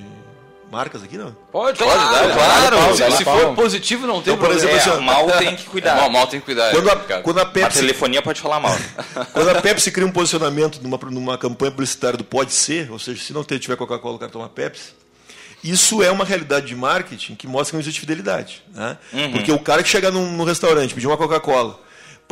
marcas 0.75 1.03
aqui, 1.03 1.17
não? 1.17 1.37
Pode, 1.53 1.79
Claro, 1.79 2.01
pode, 2.01 2.33
claro, 2.35 2.77
dá. 2.77 2.93
Se, 2.95 2.99
dá 3.03 3.11
se 3.13 3.25
palma. 3.25 3.41
for 3.43 3.55
positivo, 3.55 4.07
não 4.07 4.21
tem 4.21 4.35
Então, 4.35 4.37
por 4.37 4.49
problema. 4.49 4.71
exemplo, 4.77 4.91
É, 4.91 4.97
assim, 4.97 5.05
mal 5.05 5.39
tem 5.39 5.57
que 5.57 5.65
cuidar. 5.65 5.95
Mal, 5.97 6.11
mal 6.11 6.27
tem 6.27 6.41
que 6.41 6.47
cuidar. 6.47 6.71
Quando 6.73 6.89
é, 6.89 6.93
a, 6.93 6.97
cara. 6.97 7.23
quando 7.23 7.39
a 7.39 7.43
A 7.43 7.47
Pepsi 7.47 7.79
telefonia 7.81 8.21
pode 8.23 8.41
falar 8.41 8.59
mal. 8.61 8.77
Quando 9.33 9.49
a 9.51 9.61
Pepsi 9.63 9.91
cria 9.93 10.07
um 10.07 10.11
posicionamento 10.11 10.81
numa, 10.83 10.99
numa 11.11 11.39
campanha 11.39 11.71
publicitária 11.71 12.17
do 12.19 12.25
pode 12.25 12.53
ser, 12.53 12.91
ou 12.91 12.99
seja, 12.99 13.23
se 13.23 13.33
não 13.33 13.45
tiver 13.45 13.77
Coca-Cola, 13.77 14.17
o 14.17 14.19
cara 14.19 14.31
toma 14.33 14.49
Pepsi, 14.49 14.93
isso 15.63 16.03
é 16.03 16.11
uma 16.11 16.25
realidade 16.25 16.67
de 16.67 16.75
marketing 16.77 17.35
que 17.37 17.47
mostra 17.47 17.71
que 17.71 17.77
não 17.77 17.81
existe 17.81 18.01
fidelidade. 18.01 18.63
Né? 18.75 18.99
Uhum. 19.13 19.33
Porque 19.33 19.51
o 19.53 19.59
cara 19.59 19.83
que 19.83 19.89
chegar 19.89 20.11
num, 20.11 20.31
num 20.33 20.45
restaurante, 20.45 20.93
pedir 20.95 21.07
uma 21.07 21.17
Coca-Cola, 21.17 21.79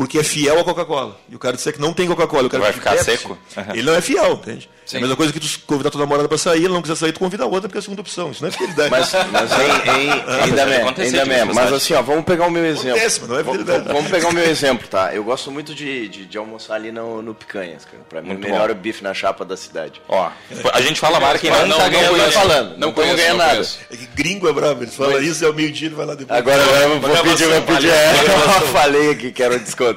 porque 0.02 0.18
é 0.18 0.24
fiel 0.24 0.58
à 0.58 0.64
Coca-Cola. 0.64 1.16
E 1.30 1.36
o 1.36 1.38
cara 1.38 1.54
disser 1.54 1.72
que 1.72 1.80
não 1.80 1.92
tem 1.92 2.08
Coca-Cola, 2.08 2.48
o 2.48 2.50
cara 2.50 2.64
Vai 2.64 2.72
ficar 2.72 2.90
Pepsi, 2.90 3.04
seco? 3.04 3.38
Uhum. 3.56 3.64
Ele 3.72 3.82
não 3.82 3.94
é 3.94 4.00
fiel, 4.00 4.32
entende? 4.32 4.68
Sim. 4.84 4.96
É 4.96 4.98
a 4.98 5.00
mesma 5.02 5.16
coisa 5.16 5.32
que 5.32 5.38
tu 5.38 5.60
convidar 5.64 5.90
tua 5.90 6.00
namorada 6.00 6.28
pra 6.28 6.36
sair, 6.36 6.64
ela 6.64 6.74
não 6.74 6.82
quiser 6.82 6.96
sair, 6.96 7.12
tu 7.12 7.20
convida 7.20 7.44
a 7.44 7.46
outra 7.46 7.62
porque 7.62 7.78
é 7.78 7.80
a 7.80 7.82
segunda 7.82 8.00
opção. 8.00 8.32
Isso 8.32 8.42
não 8.42 8.48
é 8.48 8.52
fidelidade. 8.52 8.90
Mas, 8.90 9.12
mas 9.30 9.52
em, 9.96 10.06
em, 10.06 10.10
ainda 10.10 10.24
Pode 10.26 10.52
mesmo, 10.70 10.74
acontecer, 10.82 11.20
ainda 11.20 11.24
mesmo. 11.24 11.54
Mas 11.54 11.72
assim, 11.72 11.94
ó, 11.94 12.02
vamos 12.02 12.24
pegar 12.24 12.46
o 12.46 12.50
meu 12.50 12.66
exemplo. 12.66 12.90
Acontece, 12.90 13.20
mas 13.20 13.28
não 13.30 13.38
é 13.38 13.44
fidelidade. 13.44 13.88
Vamos 13.92 14.10
pegar 14.10 14.28
o 14.28 14.32
meu 14.32 14.44
exemplo, 14.44 14.88
tá? 14.88 15.14
Eu 15.14 15.22
gosto 15.22 15.52
muito 15.52 15.72
de, 15.72 16.08
de, 16.08 16.26
de 16.26 16.36
almoçar 16.36 16.74
ali 16.74 16.90
no, 16.90 17.22
no 17.22 17.32
Picanhas, 17.32 17.84
cara. 17.84 18.02
Pra 18.08 18.20
mim, 18.20 18.28
Muito 18.28 18.40
o 18.40 18.42
melhor 18.42 18.66
bom. 18.66 18.68
é 18.68 18.72
o 18.72 18.74
bife 18.74 19.04
na 19.04 19.14
chapa 19.14 19.44
da 19.44 19.56
cidade. 19.56 20.02
Ó, 20.08 20.30
a 20.72 20.80
gente 20.80 20.98
fala 20.98 21.20
marca 21.20 21.46
e 21.46 21.50
não, 21.50 21.66
Não, 21.68 21.76
tá 21.76 21.84
não 21.84 21.90
ganhando 21.90 22.16
nada. 22.16 22.32
falando. 22.32 22.70
Não 22.70 22.78
Não 22.78 22.92
conheço, 22.92 23.16
ganhando 23.16 23.38
não 23.38 23.46
nada. 23.46 23.68
É 23.88 23.96
que 23.96 24.06
gringo 24.06 24.48
é 24.48 24.52
bravo, 24.52 24.82
eles 24.82 24.96
falam 24.96 25.22
isso, 25.22 25.44
é 25.44 25.48
o 25.48 25.54
meio-dia, 25.54 25.86
ele 25.88 25.94
vai 25.94 26.06
lá 26.06 26.14
depois. 26.16 26.36
Agora 26.36 26.60
eu 26.60 27.00
vou 27.00 27.16
pedir, 27.22 27.46
vou 27.46 27.62
pedir. 27.62 27.90
É, 27.90 28.12
eu 28.60 28.66
falei 28.68 29.10
aqui 29.12 29.30
que 29.30 29.42
era 29.42 29.54
um 29.54 29.58
desconto. 29.58 29.91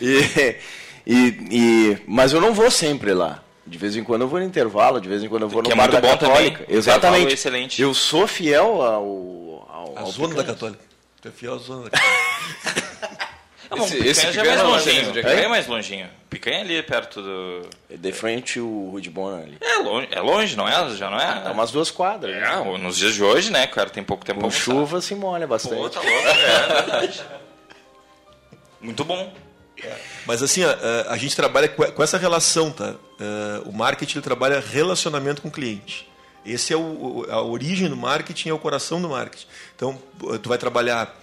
E, 0.00 0.56
e, 1.06 1.16
e- 1.50 1.98
mas 2.06 2.32
eu 2.32 2.40
não 2.40 2.52
vou 2.54 2.70
sempre 2.70 3.12
lá. 3.14 3.42
De 3.66 3.78
vez 3.78 3.94
em 3.96 4.02
quando 4.02 4.22
eu 4.22 4.28
vou 4.28 4.40
no 4.40 4.46
intervalo, 4.46 5.00
de 5.00 5.08
vez 5.08 5.22
em 5.22 5.28
quando 5.28 5.42
eu 5.42 5.48
vou 5.48 5.62
Que 5.62 5.68
no 5.68 5.74
é 5.74 5.76
bar 5.76 5.90
muito 5.90 6.00
da 6.02 6.08
bom 6.08 6.16
também. 6.16 6.34
Católica. 6.34 6.62
Intervalo 6.62 6.78
Exatamente. 6.78 7.30
é 7.30 7.34
excelente. 7.34 7.82
Eu 7.82 7.94
sou 7.94 8.26
fiel 8.26 8.82
ao, 8.82 9.66
ao, 9.70 9.94
A 9.96 10.00
ao 10.00 10.10
zona 10.10 10.34
da. 10.34 10.42
Católica. 10.44 10.82
Tu 11.22 11.28
é 11.28 11.30
fiel 11.30 11.54
à 11.54 11.58
zona 11.58 11.84
da 11.84 11.90
Católica. 11.90 13.30
Não, 13.70 13.84
Esse- 13.84 13.98
esse, 13.98 14.08
esse 14.08 14.26
picanha 14.26 14.32
já 14.32 14.40
é 14.40 14.44
picanha 14.44 14.64
mais 14.64 14.86
longinho. 14.86 15.10
é 15.10 15.12
Picanha 15.12 15.40
é? 15.40 15.44
é 15.44 15.48
mais 15.48 15.66
longinho. 15.68 16.08
Picanha 16.28 16.60
ali 16.62 16.82
perto 16.82 17.22
do. 17.22 17.60
É 17.88 17.96
De 17.96 18.10
frente 18.12 18.58
o 18.58 18.88
Rude 18.90 19.08
Bona 19.10 19.44
ali. 19.44 19.56
É 19.60 19.76
longe, 19.78 20.08
é 20.10 20.20
longe, 20.20 20.56
não 20.56 20.66
é? 20.66 20.90
Já 20.96 21.08
não 21.08 21.20
é? 21.20 21.40
Dá 21.44 21.52
umas 21.52 21.70
duas 21.70 21.88
quadras. 21.88 22.34
né? 22.34 22.42
É, 22.52 22.78
nos 22.78 22.96
dias 22.96 23.14
de 23.14 23.22
hoje, 23.22 23.52
né, 23.52 23.68
cara? 23.68 23.88
Tem 23.88 24.02
pouco 24.02 24.24
tempo 24.24 24.40
Com 24.40 24.50
chuva 24.50 25.00
se 25.00 25.14
molha 25.14 25.46
bastante. 25.46 25.76
Pô, 25.76 25.88
tá 25.88 26.00
louco, 26.00 26.18
é 26.28 26.66
verdade. 26.74 27.20
Muito 28.80 29.04
bom. 29.04 29.32
Mas 30.26 30.42
assim, 30.42 30.62
a, 30.62 31.06
a 31.08 31.16
gente 31.16 31.34
trabalha 31.34 31.68
com 31.68 31.84
com 31.84 32.02
essa 32.02 32.18
relação, 32.18 32.70
tá? 32.70 32.94
Eh, 33.18 33.62
O 33.64 33.72
marketing 33.72 34.20
trabalha 34.20 34.60
relacionamento 34.60 35.40
com 35.40 35.48
o 35.48 35.50
cliente. 35.50 36.06
Esse 36.44 36.72
é 36.72 36.76
o, 36.76 37.26
a 37.30 37.42
origem 37.42 37.88
do 37.88 37.96
marketing, 37.96 38.50
é 38.50 38.52
o 38.52 38.58
coração 38.58 39.00
do 39.00 39.08
marketing. 39.08 39.46
Então, 39.74 39.98
eh, 40.32 40.38
tu 40.38 40.48
vai 40.48 40.58
trabalhar 40.58 41.14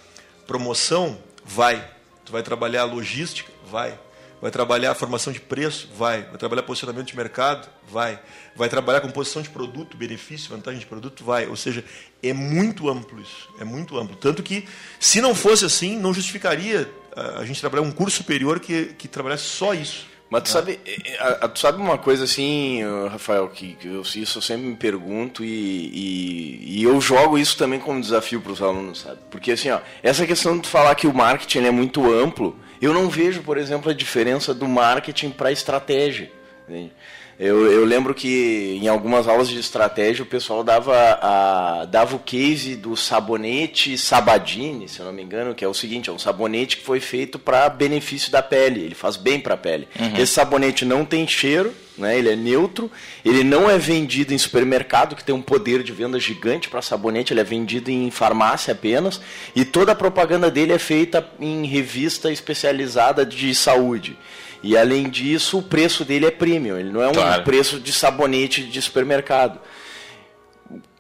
promoção, 0.48 1.18
vai. 1.46 1.88
Tu 2.26 2.32
vai 2.32 2.42
trabalhar 2.42 2.86
logística, 2.86 3.52
vai. 3.70 3.98
Vai 4.40 4.52
trabalhar 4.52 4.94
formação 4.94 5.34
de 5.34 5.40
preço, 5.40 5.90
vai. 5.96 6.24
Vai 6.24 6.38
trabalhar 6.38 6.64
posicionamento 6.64 7.08
de 7.08 7.16
mercado, 7.16 7.68
vai. 7.90 8.20
Vai 8.56 8.70
trabalhar 8.70 9.02
composição 9.02 9.42
de 9.42 9.50
produto, 9.50 9.98
benefício, 9.98 10.50
vantagem 10.50 10.80
de 10.80 10.86
produto, 10.86 11.24
vai. 11.24 11.48
Ou 11.48 11.56
seja, 11.56 11.84
é 12.22 12.34
muito 12.34 12.88
amplo 12.90 13.20
isso. 13.20 13.50
É 13.60 13.64
muito 13.64 13.98
amplo. 13.98 14.16
Tanto 14.16 14.44
que, 14.44 14.68
se 15.00 15.22
não 15.22 15.34
fosse 15.34 15.66
assim, 15.66 15.98
não 15.98 16.14
justificaria 16.14 16.88
a, 17.16 17.46
gente 17.46 17.60
trabalhar 17.60 17.84
um 17.84 17.92
curso 17.92 18.18
superior 18.18 18.60
que, 18.60 18.86
que 18.98 19.08
trabalhasse 19.08 19.44
só 19.44 19.74
isso. 19.74 20.06
Mas 20.30 20.44
tu 20.44 20.50
sabe, 20.50 20.78
eh, 20.86 21.18
a- 21.20 21.46
a- 21.46 21.48
tu 21.48 21.58
sabe 21.58 21.82
uma 21.82 21.98
coisa 21.98 22.26
assim, 22.26 22.82
eh, 22.84 23.08
Rafael, 23.10 23.48
que, 23.48 23.76
que 23.76 23.88
eu, 23.88 24.02
isso 24.02 24.38
eu 24.38 24.42
sempre 24.42 24.68
me 24.68 24.76
pergunto 24.76 25.42
e, 25.44 25.48
e, 25.48 26.80
e 26.80 26.84
eu 26.84 27.00
jogo 27.00 27.38
isso 27.38 27.58
também 27.58 27.80
como 27.80 28.02
desafio 28.02 28.42
para 28.42 28.52
os 28.52 28.62
alunos, 28.62 29.00
sabe? 29.02 29.20
Porque 29.32 29.54
assim, 29.54 29.70
ó, 29.70 29.80
essa 30.04 30.26
questão 30.28 30.58
de 30.60 30.68
falar 30.68 30.94
que 30.96 31.08
o 31.08 31.14
marketing 31.14 31.60
é 31.66 31.72
muito 31.72 32.06
amplo, 32.14 32.60
eu 32.82 32.94
não 32.94 33.10
vejo, 33.10 33.42
por 33.42 33.58
exemplo, 33.58 33.90
a 33.90 33.94
diferença 33.94 34.54
do 34.54 34.68
marketing 34.68 35.30
para 35.30 35.50
estratégia. 35.52 36.30
entende? 36.68 36.92
Eu, 37.40 37.72
eu 37.72 37.86
lembro 37.86 38.16
que 38.16 38.80
em 38.82 38.88
algumas 38.88 39.28
aulas 39.28 39.48
de 39.48 39.60
estratégia 39.60 40.24
o 40.24 40.28
pessoal 40.28 40.64
dava, 40.64 40.96
a, 41.22 41.86
dava 41.86 42.16
o 42.16 42.20
case 42.20 42.76
do 42.76 42.98
sabonete 42.98 43.96
Sabadini, 43.96 44.90
se 44.90 45.00
eu 45.00 45.06
não 45.06 45.14
me 45.14 45.22
engano, 45.22 45.54
que 45.54 45.64
é 45.64 45.68
o 45.68 45.74
seguinte, 45.74 46.10
é 46.10 46.14
um 46.14 46.18
sabonete 46.18 46.78
que 46.78 46.84
foi 46.84 47.00
feito 47.00 47.38
para 47.38 47.70
benefício 47.70 48.32
da 48.32 48.42
pele, 48.42 48.82
ele 48.82 48.96
faz 48.96 49.16
bem 49.16 49.40
para 49.40 49.54
a 49.54 49.58
pele. 49.58 49.88
Esse 50.18 50.34
sabonete 50.34 50.84
não 50.84 51.06
tem 51.06 51.28
cheiro, 51.28 51.72
né, 51.96 52.18
ele 52.18 52.30
é 52.32 52.36
neutro, 52.36 52.92
ele 53.24 53.44
não 53.44 53.70
é 53.70 53.78
vendido 53.78 54.34
em 54.34 54.38
supermercado, 54.38 55.16
que 55.16 55.24
tem 55.24 55.36
um 55.36 55.42
poder 55.42 55.84
de 55.84 55.92
venda 55.92 56.20
gigante 56.20 56.68
para 56.68 56.82
sabonete, 56.82 57.34
ele 57.34 57.42
é 57.42 57.44
vendido 57.44 57.92
em 57.92 58.10
farmácia 58.10 58.72
apenas, 58.72 59.22
e 59.56 59.64
toda 59.64 59.92
a 59.92 59.96
propaganda 59.96 60.50
dele 60.50 60.74
é 60.74 60.80
feita 60.80 61.28
em 61.40 61.68
revista 61.68 62.32
especializada 62.32 63.24
de 63.24 63.54
saúde. 63.54 64.18
E 64.64 64.76
além 64.78 65.10
disso, 65.10 65.60
o 65.60 65.64
preço 65.64 66.04
dele 66.04 66.26
é 66.26 66.32
premium, 66.32 66.78
ele 66.78 66.92
não 66.92 67.02
é 67.02 67.08
um 67.08 67.14
Claro. 67.14 67.44
preço 67.44 67.80
de 67.80 67.92
sabonete 67.94 68.64
de 68.64 68.82
supermercado. 68.82 69.60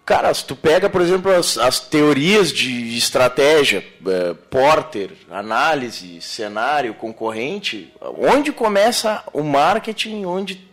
Cara, 0.05 0.33
se 0.33 0.45
tu 0.45 0.55
pega, 0.55 0.89
por 0.89 1.01
exemplo, 1.01 1.29
as, 1.31 1.57
as 1.57 1.81
teorias 1.81 2.49
de 2.53 2.97
estratégia, 2.97 3.83
eh, 4.07 4.33
Porter, 4.49 5.11
análise, 5.29 6.21
cenário, 6.21 6.93
concorrente, 6.93 7.91
onde 8.17 8.53
começa 8.53 9.21
o 9.33 9.43
marketing, 9.43 10.23
onde, 10.23 10.65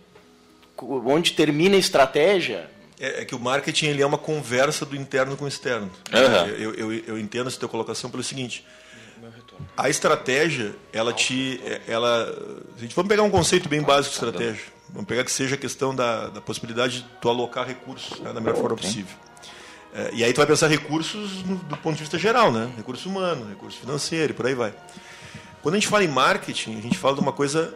onde 0.81 1.33
termina 1.33 1.75
a 1.75 1.79
estratégia? 1.81 2.71
É, 3.01 3.23
é 3.23 3.25
que 3.25 3.35
o 3.35 3.41
marketing 3.41 3.87
ele 3.87 4.03
é 4.03 4.07
uma 4.07 4.19
conversa 4.19 4.87
do 4.87 4.95
interno 4.95 5.37
com 5.37 5.47
o 5.47 5.49
externo. 5.49 5.91
Aham. 6.13 6.47
Eu, 6.51 6.73
eu, 6.75 6.93
eu 6.93 7.19
entendo 7.19 7.49
essa 7.49 7.59
tua 7.59 7.69
colocação 7.69 8.09
pelo 8.09 8.23
seguinte: 8.23 8.65
a 9.77 9.89
estratégia, 9.89 10.75
ela 10.93 11.13
te, 11.13 11.61
ela, 11.89 12.27
gente 12.77 12.95
vamos 12.95 13.09
pegar 13.09 13.23
um 13.23 13.31
conceito 13.31 13.69
bem 13.69 13.83
básico 13.83 14.11
de 14.11 14.25
estratégia. 14.27 14.65
Vamos 14.91 15.07
pegar 15.09 15.25
que 15.25 15.33
seja 15.33 15.55
a 15.55 15.59
questão 15.59 15.95
da, 15.95 16.29
da 16.29 16.41
possibilidade 16.41 17.03
de 17.03 17.07
tu 17.21 17.29
alocar 17.29 17.67
recursos 17.67 18.21
né, 18.21 18.33
da 18.33 18.41
melhor 18.41 18.57
forma 18.57 18.77
possível. 18.77 19.17
É, 19.93 20.11
e 20.13 20.25
aí 20.25 20.33
tu 20.33 20.37
vai 20.39 20.47
pensar 20.47 20.69
recursos 20.69 21.43
no- 21.45 21.57
do 21.57 21.77
ponto 21.77 21.95
de 21.97 22.01
vista 22.03 22.19
geral, 22.19 22.51
né? 22.53 22.71
Recurso 22.77 23.09
humano, 23.09 23.49
recurso 23.49 23.79
financeiro 23.79 24.33
e 24.33 24.35
por 24.35 24.47
aí 24.47 24.55
vai. 24.55 24.75
Quando 25.63 25.75
a 25.75 25.79
gente 25.79 25.89
fala 25.89 26.05
em 26.05 26.09
marketing, 26.09 26.79
a 26.79 26.83
gente 26.83 26.99
fala 26.99 27.15
de 27.15 27.21
uma 27.21 27.33
coisa 27.33 27.75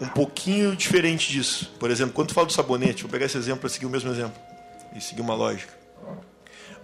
um 0.00 0.08
pouquinho 0.08 0.74
diferente 0.76 1.30
disso. 1.32 1.72
Por 1.78 1.90
exemplo, 1.90 2.12
quando 2.12 2.28
tu 2.28 2.34
fala 2.34 2.46
do 2.46 2.52
sabonete, 2.52 3.02
vou 3.02 3.10
pegar 3.10 3.26
esse 3.26 3.38
exemplo 3.38 3.60
para 3.60 3.68
seguir 3.70 3.86
o 3.86 3.90
mesmo 3.90 4.10
exemplo 4.10 4.34
e 4.94 5.00
seguir 5.00 5.20
uma 5.22 5.34
lógica. 5.34 5.72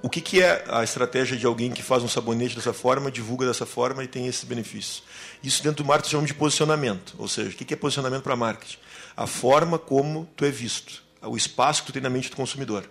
O 0.00 0.08
que, 0.08 0.20
que 0.20 0.40
é 0.40 0.64
a 0.68 0.84
estratégia 0.84 1.36
de 1.36 1.44
alguém 1.44 1.72
que 1.72 1.82
faz 1.82 2.04
um 2.04 2.08
sabonete 2.08 2.54
dessa 2.54 2.72
forma, 2.72 3.10
divulga 3.10 3.46
dessa 3.46 3.66
forma 3.66 4.04
e 4.04 4.06
tem 4.06 4.26
esses 4.28 4.44
benefícios? 4.44 5.02
Isso 5.42 5.62
dentro 5.62 5.82
do 5.82 5.86
marketing 5.86 6.10
chamamos 6.10 6.28
de 6.28 6.34
posicionamento. 6.34 7.14
Ou 7.18 7.26
seja, 7.26 7.50
o 7.50 7.52
que, 7.52 7.64
que 7.64 7.74
é 7.74 7.76
posicionamento 7.76 8.22
para 8.22 8.36
marketing? 8.36 8.78
A 9.16 9.26
forma 9.26 9.78
como 9.78 10.28
tu 10.36 10.44
é 10.44 10.50
visto, 10.50 11.02
o 11.20 11.36
espaço 11.36 11.82
que 11.82 11.88
tu 11.88 11.92
tem 11.92 12.02
na 12.02 12.10
mente 12.10 12.30
do 12.30 12.36
consumidor. 12.36 12.88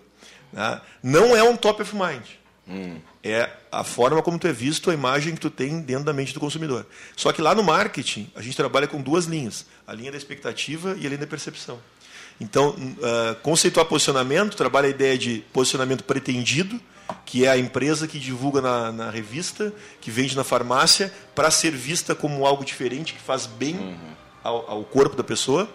né? 0.52 0.80
Não 1.02 1.34
é 1.34 1.42
um 1.42 1.56
top 1.56 1.80
of 1.80 1.94
mind. 1.94 2.24
É 3.24 3.50
a 3.72 3.82
forma 3.82 4.22
como 4.22 4.38
tu 4.38 4.46
é 4.46 4.52
visto, 4.52 4.90
a 4.90 4.94
imagem 4.94 5.34
que 5.34 5.40
tu 5.40 5.48
tem 5.48 5.80
dentro 5.80 6.04
da 6.04 6.12
mente 6.12 6.34
do 6.34 6.40
consumidor. 6.40 6.86
Só 7.16 7.32
que 7.32 7.40
lá 7.40 7.54
no 7.54 7.62
marketing, 7.62 8.30
a 8.36 8.42
gente 8.42 8.54
trabalha 8.56 8.86
com 8.86 9.00
duas 9.00 9.24
linhas: 9.24 9.64
a 9.86 9.94
linha 9.94 10.12
da 10.12 10.18
expectativa 10.18 10.94
e 10.98 11.06
a 11.06 11.08
linha 11.08 11.18
da 11.18 11.26
percepção. 11.26 11.80
Então, 12.40 12.70
uh, 12.70 13.34
conceituar 13.42 13.86
posicionamento 13.86 14.56
trabalha 14.56 14.86
a 14.86 14.90
ideia 14.90 15.18
de 15.18 15.44
posicionamento 15.52 16.04
pretendido, 16.04 16.80
que 17.24 17.44
é 17.44 17.50
a 17.50 17.58
empresa 17.58 18.06
que 18.06 18.18
divulga 18.18 18.60
na, 18.60 18.92
na 18.92 19.10
revista, 19.10 19.72
que 20.00 20.10
vende 20.10 20.36
na 20.36 20.44
farmácia, 20.44 21.12
para 21.34 21.50
ser 21.50 21.72
vista 21.72 22.14
como 22.14 22.46
algo 22.46 22.64
diferente, 22.64 23.14
que 23.14 23.20
faz 23.20 23.46
bem 23.46 23.98
ao, 24.42 24.70
ao 24.70 24.84
corpo 24.84 25.16
da 25.16 25.24
pessoa. 25.24 25.68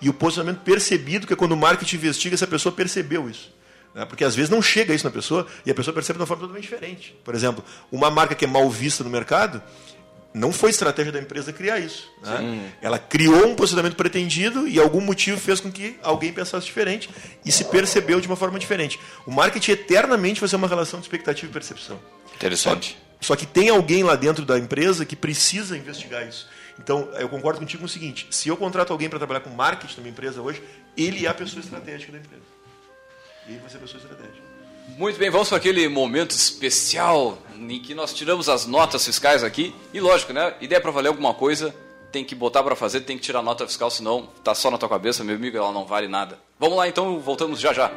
E 0.00 0.08
o 0.08 0.14
posicionamento 0.14 0.62
percebido, 0.62 1.26
que 1.26 1.32
é 1.32 1.36
quando 1.36 1.52
o 1.52 1.56
marketing 1.56 1.96
investiga 1.96 2.36
se 2.36 2.44
a 2.44 2.46
pessoa 2.46 2.72
percebeu 2.74 3.28
isso. 3.28 3.52
né? 3.94 4.04
Porque 4.04 4.24
às 4.24 4.34
vezes 4.34 4.50
não 4.50 4.62
chega 4.62 4.94
isso 4.94 5.04
na 5.04 5.10
pessoa 5.10 5.46
e 5.64 5.70
a 5.70 5.74
pessoa 5.74 5.94
percebe 5.94 6.16
de 6.18 6.22
uma 6.22 6.26
forma 6.26 6.42
totalmente 6.42 6.62
diferente. 6.62 7.14
Por 7.24 7.34
exemplo, 7.34 7.64
uma 7.90 8.10
marca 8.10 8.34
que 8.34 8.44
é 8.44 8.48
mal 8.48 8.68
vista 8.70 9.04
no 9.04 9.10
mercado, 9.10 9.62
não 10.32 10.52
foi 10.52 10.70
estratégia 10.70 11.10
da 11.12 11.18
empresa 11.18 11.52
criar 11.52 11.78
isso. 11.80 12.10
né? 12.22 12.70
Ela 12.80 12.98
criou 12.98 13.48
um 13.48 13.54
posicionamento 13.54 13.96
pretendido 13.96 14.68
e 14.68 14.78
algum 14.78 15.00
motivo 15.00 15.40
fez 15.40 15.60
com 15.60 15.70
que 15.70 15.96
alguém 16.02 16.32
pensasse 16.32 16.66
diferente 16.66 17.10
e 17.44 17.50
se 17.50 17.64
percebeu 17.64 18.20
de 18.20 18.26
uma 18.28 18.36
forma 18.36 18.58
diferente. 18.58 18.98
O 19.26 19.30
marketing 19.30 19.72
eternamente 19.72 20.40
vai 20.40 20.48
ser 20.48 20.56
uma 20.56 20.68
relação 20.68 21.00
de 21.00 21.06
expectativa 21.06 21.50
e 21.50 21.52
percepção. 21.52 21.98
Interessante. 22.34 22.96
Só 23.20 23.36
que 23.36 23.44
tem 23.44 23.68
alguém 23.68 24.02
lá 24.02 24.16
dentro 24.16 24.44
da 24.44 24.58
empresa 24.58 25.04
que 25.04 25.14
precisa 25.14 25.76
investigar 25.76 26.26
isso. 26.26 26.48
Então, 26.78 27.10
eu 27.18 27.28
concordo 27.28 27.58
contigo 27.58 27.82
no 27.82 27.88
seguinte: 27.88 28.26
se 28.30 28.48
eu 28.48 28.56
contrato 28.56 28.92
alguém 28.92 29.08
para 29.10 29.18
trabalhar 29.18 29.40
com 29.40 29.50
marketing 29.50 29.96
na 29.96 30.02
minha 30.02 30.12
empresa 30.12 30.40
hoje, 30.40 30.62
ele 30.96 31.26
é 31.26 31.28
a 31.28 31.34
pessoa 31.34 31.60
estratégica 31.60 32.12
da 32.12 32.18
empresa. 32.18 32.42
Ele 33.46 33.58
vai 33.58 33.68
ser 33.68 33.76
a 33.76 33.80
pessoa 33.80 34.00
estratégica. 34.02 34.49
Muito 34.88 35.18
bem, 35.18 35.30
vamos 35.30 35.48
para 35.48 35.58
aquele 35.58 35.88
momento 35.88 36.32
especial 36.32 37.38
em 37.56 37.80
que 37.80 37.94
nós 37.94 38.12
tiramos 38.12 38.48
as 38.48 38.66
notas 38.66 39.04
fiscais 39.04 39.44
aqui. 39.44 39.74
E 39.92 40.00
lógico, 40.00 40.32
né? 40.32 40.54
Ideia 40.60 40.80
para 40.80 40.90
valer 40.90 41.08
alguma 41.08 41.34
coisa, 41.34 41.74
tem 42.10 42.24
que 42.24 42.34
botar 42.34 42.62
para 42.62 42.74
fazer, 42.74 43.00
tem 43.00 43.16
que 43.16 43.22
tirar 43.22 43.42
nota 43.42 43.66
fiscal, 43.66 43.90
senão 43.90 44.28
tá 44.42 44.54
só 44.54 44.70
na 44.70 44.78
tua 44.78 44.88
cabeça, 44.88 45.24
meu 45.24 45.36
amigo, 45.36 45.56
ela 45.56 45.72
não 45.72 45.84
vale 45.84 46.08
nada. 46.08 46.38
Vamos 46.58 46.76
lá 46.76 46.88
então, 46.88 47.18
voltamos 47.20 47.60
já 47.60 47.72
já. 47.72 47.90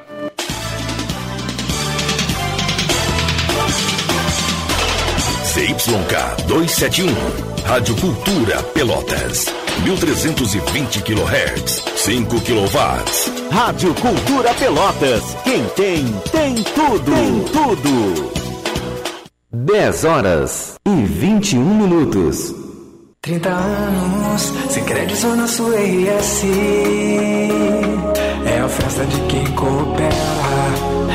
CYK 5.53 6.47
271, 6.47 7.13
Rádio 7.63 7.95
Cultura 7.97 8.63
Pelotas, 8.73 9.45
1320 9.83 11.03
kHz, 11.03 11.83
5 11.95 12.41
kW. 12.41 13.51
Rádio 13.51 13.93
Cultura 13.93 14.51
Pelotas. 14.55 15.21
Quem 15.43 15.63
tem, 15.75 16.05
tem 16.31 16.55
tudo. 16.55 17.13
Tem 17.13 17.39
tudo. 17.51 18.31
10 19.53 20.05
horas 20.05 20.73
e 20.87 21.03
21 21.05 21.63
minutos. 21.63 22.55
30 23.21 23.49
anos, 23.49 24.41
Sicredi 24.71 25.15
Zona 25.15 25.45
Sul 25.45 25.69
RS 25.69 26.45
É 28.43 28.57
a 28.59 28.67
festa 28.67 29.05
de 29.05 29.19
quem 29.27 29.45
coopera 29.51 30.15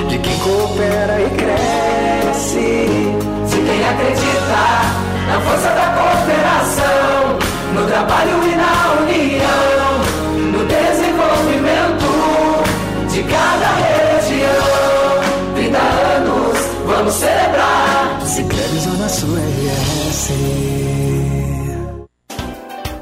De 0.09 0.17
quem 0.21 0.39
coopera 0.39 1.21
e 1.23 1.31
cresce 1.31 3.38
Se 3.59 3.65
quem 3.65 3.85
acredita 3.89 4.63
na 5.27 5.41
força 5.41 5.69
da 5.71 5.87
cooperação 5.99 7.39
No 7.75 7.85
trabalho 7.89 8.41
e 8.45 8.55
na 8.55 8.93
união 9.03 9.99
No 10.53 10.65
desenvolvimento 10.65 12.09
de 13.11 13.23
cada 13.25 13.67
região. 13.75 14.55
30 15.57 15.77
anos, 15.77 16.59
vamos 16.87 17.15
celebrar. 17.15 18.21
Sicredi 18.27 18.79
Zona 18.79 19.09
Sul 19.09 19.37
RS 19.37 20.68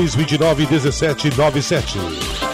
29 0.00 0.66
17 0.80 2.53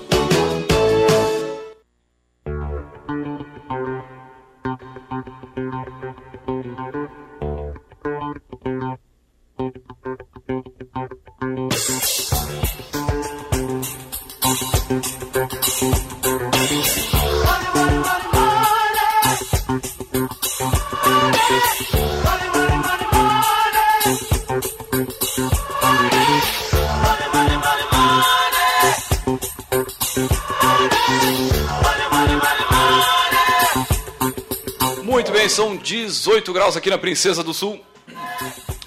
18 36.51 36.53
graus 36.53 36.77
aqui 36.77 36.89
na 36.89 36.97
Princesa 36.97 37.43
do 37.43 37.53
Sul. 37.53 37.79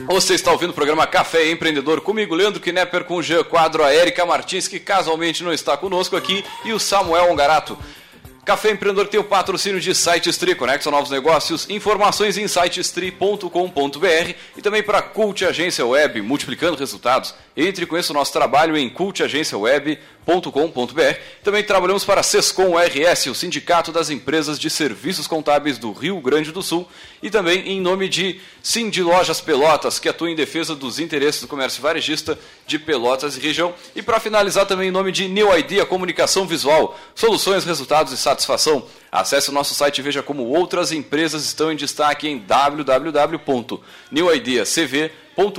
Você 0.07 0.35
está 0.35 0.53
ouvindo 0.53 0.71
o 0.71 0.75
programa 0.75 1.07
Café 1.07 1.51
Empreendedor 1.51 2.01
comigo, 2.01 2.35
Leandro 2.35 2.61
Knepper, 2.61 3.05
com 3.05 3.17
o 3.17 3.23
Jean 3.23 3.43
Quadro, 3.43 3.83
a 3.83 3.95
Erika 3.95 4.27
Martins, 4.27 4.69
que 4.69 4.79
casualmente 4.79 5.43
não 5.43 5.53
está 5.53 5.77
conosco 5.77 6.17
aqui, 6.17 6.45
e 6.65 6.73
o 6.73 6.79
Samuel 6.79 7.31
Ongarato. 7.31 7.79
Café 8.45 8.71
Empreendedor 8.73 9.09
tem 9.09 9.19
o 9.19 9.25
patrocínio 9.25 9.81
de 9.81 9.95
SiteStri, 9.95 10.55
conexão 10.55 10.93
novos 10.93 11.11
negócios, 11.11 11.67
informações 11.71 12.37
em 12.37 12.47
sitestri.com.br 12.47 13.49
e 14.57 14.63
também 14.63 14.83
para 14.83 15.01
Cult 15.01 15.43
Agência 15.47 15.87
Web, 15.87 16.21
multiplicando 16.21 16.77
resultados. 16.77 17.35
Entre 17.57 17.85
e 17.85 17.87
conheça 17.87 18.13
o 18.13 18.15
nosso 18.15 18.33
trabalho 18.33 18.77
em 18.77 18.91
cultagenciaweb.com.br. 18.91 20.03
Também 21.43 21.63
trabalhamos 21.63 22.05
para 22.05 22.21
a 22.21 22.25
Sescom 22.25 22.75
RS, 22.79 23.27
o 23.27 23.35
Sindicato 23.35 23.93
das 23.93 24.09
Empresas 24.11 24.59
de 24.59 24.71
Serviços 24.71 25.27
Contábeis 25.27 25.77
do 25.77 25.93
Rio 25.93 26.19
Grande 26.21 26.51
do 26.51 26.63
Sul. 26.63 26.89
E 27.23 27.31
também 27.31 27.69
em 27.69 27.81
nome 27.81 28.09
de 28.09 28.41
Cindy 28.63 29.03
Lojas 29.03 29.41
Pelotas, 29.41 29.99
que 29.99 30.09
atua 30.09 30.31
em 30.31 30.35
defesa 30.35 30.75
dos 30.75 30.99
interesses 30.99 31.43
do 31.43 31.49
comércio 31.49 31.83
varejista 31.83 32.39
de 32.67 32.79
Pelotas 32.79 33.37
e 33.37 33.41
região. 33.41 33.75
E 33.95 34.03
para 34.03 34.21
finalizar 34.21 34.65
também 34.67 34.89
em 34.89 34.93
nome 34.93 35.13
de 35.13 35.29
New 35.29 35.57
Idea 35.59 35.85
Comunicação 35.85 36.47
Visual, 36.47 36.99
soluções, 37.15 37.65
resultados 37.65 38.13
e 38.13 38.17
satisfação. 38.17 38.87
Acesse 39.13 39.51
o 39.51 39.53
nosso 39.53 39.75
site 39.75 39.99
e 39.99 40.03
veja 40.03 40.23
como 40.23 40.45
outras 40.45 40.91
empresas 40.91 41.45
estão 41.45 41.71
em 41.71 41.77
destaque 41.77 42.27
em 42.27 42.39
www.newideacv.com.br 42.39 45.24
ou 45.37 45.51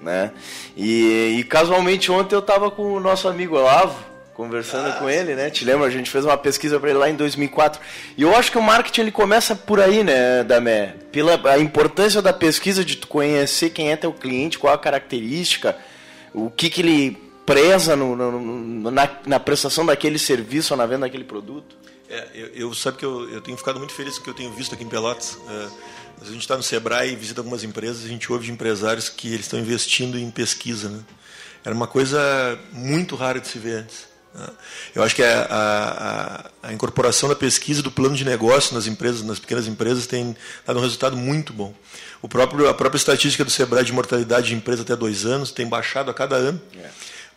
né? 0.00 0.32
E, 0.76 1.38
e 1.38 1.44
casualmente 1.44 2.10
ontem 2.10 2.34
eu 2.34 2.42
tava 2.42 2.70
com 2.70 2.92
o 2.92 3.00
nosso 3.00 3.28
amigo 3.28 3.56
Olavo, 3.56 3.96
conversando 4.36 4.98
com 4.98 5.08
ele, 5.08 5.34
né? 5.34 5.48
Te 5.50 5.64
lembra? 5.64 5.86
A 5.86 5.90
gente 5.90 6.10
fez 6.10 6.24
uma 6.24 6.36
pesquisa 6.36 6.78
para 6.78 6.90
ele 6.90 6.98
lá 6.98 7.08
em 7.08 7.14
2004. 7.16 7.80
E 8.16 8.22
eu 8.22 8.36
acho 8.36 8.52
que 8.52 8.58
o 8.58 8.62
marketing 8.62 9.00
ele 9.02 9.10
começa 9.12 9.56
por 9.56 9.80
aí, 9.80 10.04
né, 10.04 10.44
Damé? 10.44 10.94
Pela 11.10 11.40
a 11.50 11.58
importância 11.58 12.20
da 12.20 12.32
pesquisa 12.32 12.84
de 12.84 12.96
tu 12.96 13.06
conhecer 13.06 13.70
quem 13.70 13.90
é 13.90 13.96
teu 13.96 14.12
cliente, 14.12 14.58
qual 14.58 14.74
a 14.74 14.78
característica, 14.78 15.76
o 16.34 16.50
que 16.50 16.68
que 16.68 16.82
ele 16.82 17.18
preza 17.46 17.96
no- 17.96 18.14
no- 18.14 18.90
na, 18.90 19.08
na 19.24 19.40
prestação 19.40 19.86
daquele 19.86 20.18
serviço 20.18 20.74
ou 20.74 20.78
na 20.78 20.84
venda 20.84 21.06
daquele 21.06 21.24
produto. 21.24 21.76
É, 22.10 22.26
eu, 22.34 22.46
eu- 22.68 22.74
sabe 22.74 22.98
que 22.98 23.04
eu, 23.06 23.28
eu 23.30 23.40
tenho 23.40 23.56
ficado 23.56 23.78
muito 23.78 23.92
feliz 23.94 24.14
com 24.16 24.20
o 24.20 24.24
que 24.24 24.30
eu 24.30 24.34
tenho 24.34 24.52
visto 24.52 24.74
aqui 24.74 24.84
em 24.84 24.88
Pelotas. 24.88 25.38
É, 25.48 25.66
a 26.22 26.24
gente 26.26 26.40
está 26.40 26.56
no 26.56 26.62
Sebrae 26.62 27.12
e 27.12 27.16
visita 27.16 27.40
algumas 27.40 27.64
empresas, 27.64 28.04
a 28.04 28.08
gente 28.08 28.30
ouve 28.30 28.46
de 28.46 28.52
empresários 28.52 29.08
que 29.08 29.28
eles 29.28 29.46
estão 29.46 29.58
investindo 29.58 30.18
em 30.18 30.30
pesquisa. 30.30 30.88
Né? 30.88 30.98
Era 31.64 31.74
uma 31.74 31.86
coisa 31.86 32.58
muito 32.72 33.16
rara 33.16 33.40
de 33.40 33.48
se 33.48 33.58
ver 33.58 33.78
antes. 33.78 34.08
Eu 34.94 35.02
acho 35.02 35.14
que 35.14 35.22
a, 35.22 35.46
a- 35.50 36.68
a- 36.68 36.72
incorporação 36.72 37.28
da 37.28 37.34
pesquisa 37.36 37.82
do 37.82 37.90
plano 37.90 38.14
de 38.14 38.24
negócio 38.24 38.74
nas 38.74 38.86
empresas, 38.86 39.22
nas 39.22 39.38
pequenas 39.38 39.66
empresas, 39.66 40.06
tem 40.06 40.36
dado 40.66 40.78
um 40.78 40.82
resultado 40.82 41.16
muito 41.16 41.52
bom. 41.52 41.74
O 42.22 42.28
próprio, 42.28 42.68
a 42.68 42.74
própria 42.74 42.98
estatística 42.98 43.44
do 43.44 43.50
Sebrae 43.50 43.84
de 43.84 43.92
mortalidade 43.92 44.48
de 44.48 44.54
empresa 44.54 44.82
até 44.82 44.96
dois 44.96 45.24
anos 45.24 45.50
tem 45.50 45.66
baixado 45.66 46.10
a 46.10 46.14
cada 46.14 46.36
ano 46.36 46.60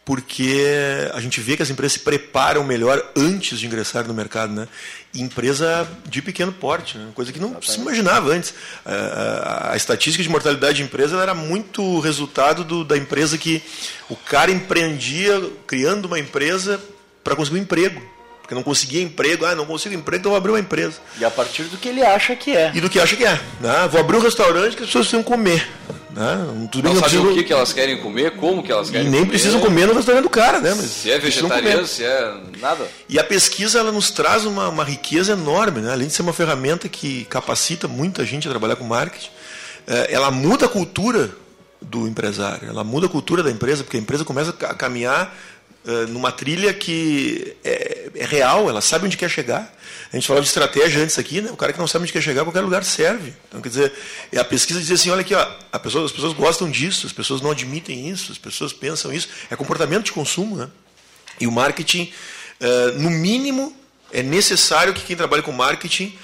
porque 0.05 1.09
a 1.13 1.19
gente 1.21 1.39
vê 1.39 1.55
que 1.55 1.61
as 1.61 1.69
empresas 1.69 1.93
se 1.93 1.99
preparam 1.99 2.63
melhor 2.63 2.99
antes 3.15 3.59
de 3.59 3.67
ingressar 3.67 4.07
no 4.07 4.13
mercado, 4.13 4.51
né? 4.53 4.67
E 5.13 5.21
empresa 5.21 5.87
de 6.07 6.21
pequeno 6.21 6.51
porte, 6.51 6.97
né? 6.97 7.09
coisa 7.13 7.31
que 7.31 7.39
não 7.39 7.61
se 7.61 7.79
imaginava 7.79 8.31
antes. 8.31 8.53
A, 8.85 8.93
a- 8.93 9.73
a 9.73 9.77
estatística 9.77 10.23
de 10.23 10.29
mortalidade 10.29 10.77
de 10.77 10.83
empresa 10.83 11.17
era 11.21 11.33
muito 11.35 11.99
resultado 11.99 12.63
do- 12.63 12.83
da 12.83 12.97
empresa 12.97 13.37
que 13.37 13.61
o 14.09 14.15
cara 14.15 14.49
empreendia 14.51 15.41
criando 15.67 16.05
uma 16.05 16.19
empresa 16.19 16.79
para 17.23 17.35
conseguir 17.35 17.59
um 17.59 17.63
emprego. 17.63 18.01
Porque 18.49 18.55
não 18.55 18.63
conseguia 18.63 19.03
emprego, 19.03 19.45
ah, 19.45 19.53
não 19.53 19.63
consigo 19.63 19.93
emprego, 19.93 20.21
então 20.21 20.31
vou 20.31 20.37
abrir 20.37 20.51
uma 20.51 20.59
empresa. 20.59 20.97
E 21.19 21.23
a 21.23 21.29
partir 21.29 21.65
do 21.65 21.77
que 21.77 21.87
ele 21.87 22.01
acha 22.01 22.35
que 22.35 22.57
é. 22.57 22.71
E 22.73 22.81
do 22.81 22.89
que 22.89 22.99
acha 22.99 23.15
que 23.15 23.23
é. 23.23 23.39
Né? 23.61 23.87
Vou 23.91 24.01
abrir 24.01 24.17
um 24.17 24.21
restaurante 24.21 24.75
que 24.75 24.81
as 24.81 24.87
pessoas 24.87 25.05
precisam 25.05 25.21
comer. 25.21 25.69
Né? 26.09 26.67
Tudo 26.71 26.81
bem 26.81 26.93
Não 26.95 26.99
não 26.99 27.31
o 27.31 27.35
que, 27.35 27.43
que 27.43 27.53
elas 27.53 27.71
querem 27.71 28.01
comer, 28.01 28.37
como 28.37 28.63
que 28.63 28.71
elas 28.71 28.89
e 28.89 28.93
querem 28.93 29.07
nem 29.07 29.19
comer. 29.19 29.29
precisam 29.29 29.61
comer 29.61 29.85
no 29.85 29.93
restaurante 29.93 30.23
do 30.23 30.31
cara, 30.31 30.59
né? 30.59 30.73
Mas 30.75 30.85
Se 30.87 31.11
é 31.11 31.19
vegetariano, 31.19 31.85
se 31.85 32.03
é 32.03 32.37
nada. 32.59 32.87
E 33.07 33.19
a 33.19 33.23
pesquisa 33.23 33.77
ela 33.77 33.91
nos 33.91 34.09
traz 34.09 34.45
uma, 34.45 34.67
uma 34.67 34.83
riqueza 34.83 35.33
enorme, 35.33 35.81
né? 35.81 35.91
além 35.91 36.07
de 36.07 36.13
ser 36.13 36.23
uma 36.23 36.33
ferramenta 36.33 36.89
que 36.89 37.25
capacita 37.25 37.87
muita 37.87 38.25
gente 38.25 38.47
a 38.47 38.49
trabalhar 38.49 38.77
com 38.77 38.83
marketing, 38.83 39.29
eh, 39.85 40.07
ela 40.09 40.31
muda 40.31 40.65
a 40.65 40.69
cultura 40.69 41.29
do 41.79 42.07
empresário, 42.07 42.67
ela 42.67 42.83
muda 42.83 43.05
a 43.05 43.09
cultura 43.09 43.43
da 43.43 43.51
empresa, 43.51 43.83
porque 43.83 43.97
a 43.97 43.99
empresa 43.99 44.25
começa 44.25 44.49
a 44.49 44.73
caminhar 44.73 45.37
eh, 45.85 46.05
numa 46.07 46.31
trilha 46.31 46.73
que 46.73 47.55
é, 47.63 48.09
é 48.15 48.25
real, 48.25 48.69
ela 48.69 48.81
sabe 48.81 49.05
onde 49.05 49.17
quer 49.17 49.29
chegar. 49.29 49.73
A 50.11 50.15
gente 50.15 50.27
falava 50.27 50.43
de 50.43 50.49
estratégia 50.49 51.03
antes 51.03 51.17
aqui, 51.19 51.39
né? 51.39 51.51
o 51.51 51.55
cara 51.55 51.71
que 51.71 51.79
não 51.79 51.87
sabe 51.87 52.03
onde 52.03 52.11
quer 52.11 52.21
chegar, 52.21 52.43
qualquer 52.43 52.61
lugar 52.61 52.83
serve. 52.83 53.33
Então, 53.47 53.61
quer 53.61 53.69
dizer, 53.69 53.93
a 54.35 54.43
pesquisa 54.43 54.79
diz 54.79 54.91
assim, 54.91 55.09
olha 55.09 55.21
aqui, 55.21 55.35
ó, 55.35 55.47
a 55.71 55.79
pessoa, 55.79 56.05
as 56.05 56.11
pessoas 56.11 56.33
gostam 56.33 56.69
disso, 56.69 57.05
as 57.05 57.13
pessoas 57.13 57.41
não 57.41 57.51
admitem 57.51 58.09
isso, 58.09 58.31
as 58.31 58.37
pessoas 58.37 58.73
pensam 58.73 59.13
isso, 59.13 59.29
é 59.49 59.55
comportamento 59.55 60.05
de 60.05 60.11
consumo, 60.11 60.55
né? 60.55 60.67
E 61.39 61.47
o 61.47 61.51
marketing, 61.51 62.11
eh, 62.59 62.91
no 62.95 63.09
mínimo, 63.09 63.75
é 64.11 64.23
necessário 64.23 64.93
que 64.93 65.03
quem 65.03 65.15
trabalha 65.15 65.43
com 65.43 65.51
marketing 65.51 66.17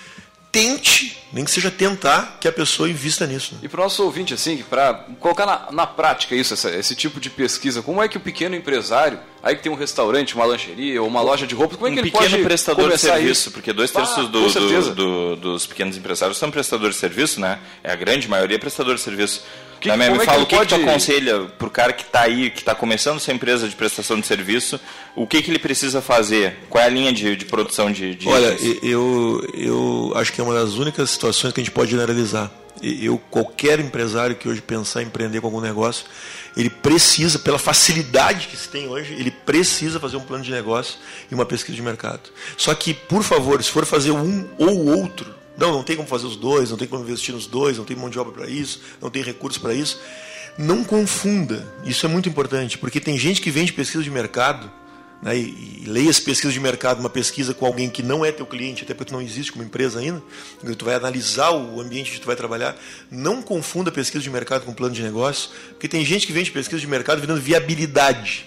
tente, 0.60 1.18
nem 1.34 1.44
que 1.44 1.52
seja 1.52 1.70
tentar, 1.70 2.38
que 2.40 2.48
a 2.48 2.52
pessoa 2.52 2.90
invista 2.90 3.28
nisso. 3.28 3.54
né? 3.56 3.60
E 3.64 3.68
para 3.68 3.82
o 3.82 3.84
nosso 3.84 4.04
ouvinte, 4.04 4.34
assim, 4.34 4.58
para 4.70 4.94
colocar 5.20 5.46
na, 5.46 5.72
na 5.72 5.86
prática 5.88 6.34
isso, 6.36 6.54
essa- 6.54 6.72
esse 6.72 6.96
tipo 6.96 7.20
de 7.20 7.30
pesquisa, 7.30 7.82
como 7.82 8.02
é 8.02 8.08
que 8.08 8.16
o 8.18 8.20
pequeno 8.22 8.56
empresário, 8.56 9.20
aí 9.44 9.56
que 9.56 9.62
tem 9.64 9.72
um 9.72 9.76
restaurante, 9.76 10.34
uma 10.34 10.46
lancheria 10.46 11.02
ou 11.02 11.08
uma 11.08 11.22
loja 11.22 11.46
de 11.46 11.54
roupas, 11.54 11.76
como 11.78 11.88
é 11.88 11.92
que 11.92 11.98
um 11.98 12.00
ele 12.00 12.12
pequeno 12.12 12.30
pode 12.32 12.44
prestador 12.44 12.90
de 12.92 12.98
serviço, 12.98 13.32
isso? 13.32 13.52
porque 13.52 13.74
dois 13.74 13.92
Ah, 13.92 14.00
terços 14.00 14.30
do- 14.30 14.50
certeza. 14.50 14.94
do- 14.96 15.36
do- 15.36 15.54
dos 15.54 15.68
pequenos 15.68 15.98
empresários 15.98 16.38
são 16.38 16.50
prestadores 16.50 16.96
de 16.96 17.02
serviço, 17.02 17.40
né? 17.42 17.60
É 17.84 17.92
a 17.92 17.96
grande 17.96 18.28
maioria 18.30 18.56
é 18.56 18.60
prestador 18.60 18.96
de 18.96 19.02
serviço. 19.02 19.44
Que- 19.92 19.98
me 19.98 20.06
é 20.06 20.26
fala 20.26 20.44
o 20.44 20.46
que, 20.46 20.58
que 20.58 20.66
tu 20.66 20.70
pode- 20.76 20.84
aconselha 20.90 21.40
pro 21.58 21.70
cara 21.70 21.94
que 21.94 22.04
está 22.04 22.22
aí, 22.22 22.50
que 22.50 22.60
está 22.60 22.74
começando 22.76 23.20
sua 23.20 23.34
empresa 23.34 23.68
de 23.68 23.76
prestação 23.76 24.20
de 24.20 24.26
serviço, 24.28 24.80
o 25.16 25.26
que, 25.28 25.42
que 25.42 25.52
ele 25.52 25.60
precisa 25.60 26.02
fazer? 26.02 26.58
Qual 26.70 26.84
é 26.84 26.88
a 26.88 26.90
linha 26.90 27.12
de, 27.14 27.36
de 27.36 27.46
produção 27.46 27.92
de, 27.92 28.16
de 28.16 28.28
Olha, 28.28 28.54
itens? 28.54 28.80
eu, 28.84 29.48
eu 29.54 30.14
acho 30.16 30.32
que 30.34 30.42
é 30.42 30.44
uma 30.44 30.54
das 30.54 30.74
únicas 30.74 31.10
situações 31.10 31.54
que 31.54 31.60
a 31.62 31.64
gente 31.64 31.72
pode 31.74 31.92
generalizar. 31.92 32.52
Eu, 32.84 33.18
qualquer 33.32 33.80
empresário 33.80 34.36
que 34.36 34.50
hoje 34.50 34.62
pensar 34.62 35.02
em 35.02 35.06
empreender 35.06 35.40
com 35.40 35.48
algum 35.48 35.62
negócio, 35.62 36.06
ele 36.58 36.70
precisa, 36.70 37.40
pela 37.40 37.58
facilidade 37.58 38.48
que 38.48 38.58
se 38.58 38.68
tem 38.68 38.88
hoje, 38.88 39.14
ele 39.14 39.32
precisa 39.32 39.98
fazer 40.00 40.18
um 40.18 40.22
plano 40.22 40.44
de 40.44 40.52
negócio 40.52 40.96
e 41.32 41.34
uma 41.34 41.46
pesquisa 41.46 41.74
de 41.76 41.82
mercado. 41.82 42.30
Só 42.58 42.74
que, 42.76 42.94
por 42.94 43.24
favor, 43.24 43.64
se 43.64 43.72
for 43.72 43.86
fazer 43.86 44.12
um 44.12 44.46
ou 44.58 44.88
outro, 45.00 45.34
não, 45.58 45.72
não 45.72 45.84
tem 45.84 45.96
como 45.96 46.08
fazer 46.08 46.28
os 46.28 46.36
dois, 46.36 46.70
não 46.70 46.78
tem 46.78 46.88
como 46.88 47.04
investir 47.04 47.34
nos 47.34 47.48
dois, 47.48 47.78
não 47.78 47.86
tem 47.86 47.96
mão 47.96 48.10
de 48.10 48.20
obra 48.20 48.34
para 48.34 48.50
isso, 48.50 48.82
não 49.02 49.10
tem 49.10 49.24
recursos 49.24 49.62
para 49.62 49.74
isso. 49.74 50.00
Não 50.58 50.84
confunda, 50.84 51.68
isso 51.84 52.06
é 52.06 52.10
muito 52.10 52.30
importante, 52.30 52.78
porque 52.78 53.00
tem 53.02 53.18
gente 53.18 53.42
que 53.42 53.52
vende 53.52 53.74
pesquisa 53.74 54.04
de 54.04 54.10
mercado 54.10 54.72
né, 55.22 55.38
e, 55.38 55.82
e 55.82 55.86
leia 55.86 56.10
as 56.10 56.20
pesquisas 56.20 56.54
de 56.54 56.60
mercado, 56.60 57.00
uma 57.00 57.10
pesquisa 57.10 57.54
com 57.54 57.66
alguém 57.66 57.90
que 57.90 58.02
não 58.02 58.24
é 58.24 58.32
teu 58.32 58.46
cliente, 58.46 58.84
até 58.84 58.94
porque 58.94 59.10
tu 59.10 59.14
não 59.14 59.22
existe 59.22 59.52
como 59.52 59.66
empresa 59.66 60.00
ainda, 60.00 60.22
tu 60.78 60.86
vai 60.86 60.96
analisar 60.96 61.52
o 61.52 61.82
ambiente 61.82 62.12
que 62.12 62.20
tu 62.20 62.28
vai 62.28 62.36
trabalhar, 62.36 62.78
não 63.12 63.42
confunda 63.42 63.92
pesquisa 63.92 64.24
de 64.24 64.30
mercado 64.30 64.64
com 64.64 64.74
plano 64.74 64.94
de 64.94 65.02
negócio, 65.02 65.50
porque 65.72 65.88
tem 65.88 66.06
gente 66.06 66.26
que 66.26 66.32
vende 66.32 66.52
pesquisa 66.52 66.80
de 66.80 66.88
mercado 66.88 67.20
vendendo 67.20 67.42
viabilidade. 67.42 68.46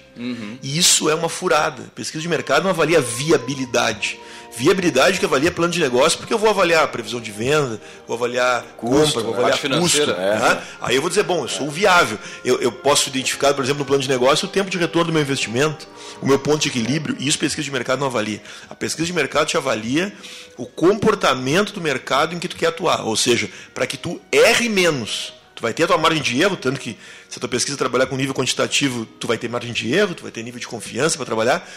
E 0.63 0.79
isso 0.79 1.09
é 1.09 1.15
uma 1.15 1.29
furada. 1.29 1.83
Pesquisa 1.95 2.21
de 2.21 2.29
mercado 2.29 2.65
não 2.65 2.71
avalia 2.71 3.01
viabilidade. 3.01 4.19
Viabilidade 4.57 5.19
que 5.19 5.25
avalia 5.25 5.53
plano 5.53 5.73
de 5.73 5.79
negócio, 5.79 6.19
porque 6.19 6.33
eu 6.35 6.39
vou 6.39 6.49
avaliar 6.49 6.85
a 6.85 6.89
previsão 6.89 7.21
de 7.21 7.31
venda, 7.31 7.81
vou 8.07 8.17
avaliar 8.17 8.65
Custo, 8.77 9.15
compra, 9.15 9.23
vou 9.23 9.35
avaliar 9.35 9.81
custo. 9.81 10.03
é. 10.11 10.39
né? 10.39 10.63
Aí 10.81 10.97
eu 10.97 11.01
vou 11.01 11.09
dizer, 11.09 11.23
bom, 11.23 11.45
eu 11.45 11.49
sou 11.49 11.71
viável. 11.71 12.19
Eu, 12.45 12.61
eu 12.61 12.73
posso 12.73 13.09
identificar, 13.09 13.55
por 13.55 13.63
exemplo, 13.63 13.81
no 13.81 13.85
plano 13.85 14.03
de 14.03 14.09
negócio, 14.09 14.49
o 14.49 14.51
tempo 14.51 14.71
de 14.71 14.79
retorno 14.79 15.07
do 15.07 15.13
meu 15.13 15.23
investimento, 15.23 15.87
o 16.21 16.27
meu 16.27 16.39
ponto 16.39 16.63
de 16.63 16.69
equilíbrio, 16.69 17.17
e 17.19 17.29
isso 17.29 17.39
pesquisa 17.39 17.65
de 17.65 17.71
mercado 17.71 18.01
não 18.01 18.07
avalia. 18.07 18.43
A 18.69 18.75
pesquisa 18.75 19.07
de 19.07 19.13
mercado 19.13 19.47
te 19.47 19.57
avalia 19.57 20.13
o 20.57 20.67
comportamento 20.67 21.73
do 21.73 21.81
mercado 21.81 22.35
em 22.35 22.39
que 22.39 22.49
tu 22.49 22.57
quer 22.57 22.67
atuar. 22.67 23.07
Ou 23.07 23.17
seja, 23.17 23.49
para 23.75 23.87
que 23.87 23.97
tu 23.97 24.21
erre 24.33 24.69
menos. 24.69 25.35
Tu 25.55 25.63
vai 25.63 25.73
ter 25.73 25.83
a 25.83 25.87
tua 25.89 25.99
margem 25.99 26.23
de 26.23 26.41
erro, 26.41 26.57
tanto 26.57 26.79
que 26.79 26.97
se 27.29 27.37
a 27.37 27.41
tua 27.41 27.49
pesquisa 27.49 27.77
trabalhar 27.77 28.07
com 28.07 28.17
nível 28.17 28.33
quantitativo, 28.33 29.05
tu 29.05 29.27
vai 29.27 29.37
ter 29.37 29.49
margem 29.49 29.73
de 29.73 29.93
erro, 29.93 30.15
tu 30.15 30.23
vai 30.23 30.31
ter 30.31 30.43
nível 30.45 30.61
de 30.61 30.69
confiança 30.69 31.17
para 31.17 31.27
trabalhar, 31.27 31.69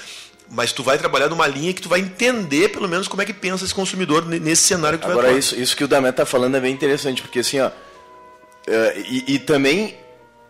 mas 0.52 0.72
tu 0.74 0.84
vai 0.84 0.98
trabalhar 0.98 1.30
numa 1.30 1.48
linha 1.48 1.74
que 1.74 1.82
tu 1.82 1.88
vai 1.90 2.00
entender, 2.02 2.70
pelo 2.70 2.88
menos, 2.88 3.08
como 3.08 3.22
é 3.22 3.26
que 3.26 3.34
pensa 3.34 3.64
esse 3.64 3.74
consumidor 3.74 4.26
ne- 4.26 4.40
nesse 4.40 4.64
cenário 4.64 5.00
que 5.00 5.06
tu 5.06 5.08
vai 5.08 5.18
Agora, 5.18 5.38
isso, 5.38 5.56
isso 5.60 5.76
que 5.76 5.84
o 5.84 5.88
Damé 5.88 6.12
tá 6.12 6.26
falando 6.26 6.56
é 6.58 6.60
bem 6.60 6.74
interessante, 6.74 7.22
porque 7.22 7.40
assim, 7.40 7.60
ó. 7.60 7.72
é, 8.68 9.00
e, 9.08 9.36
e 9.36 9.40
também 9.40 9.98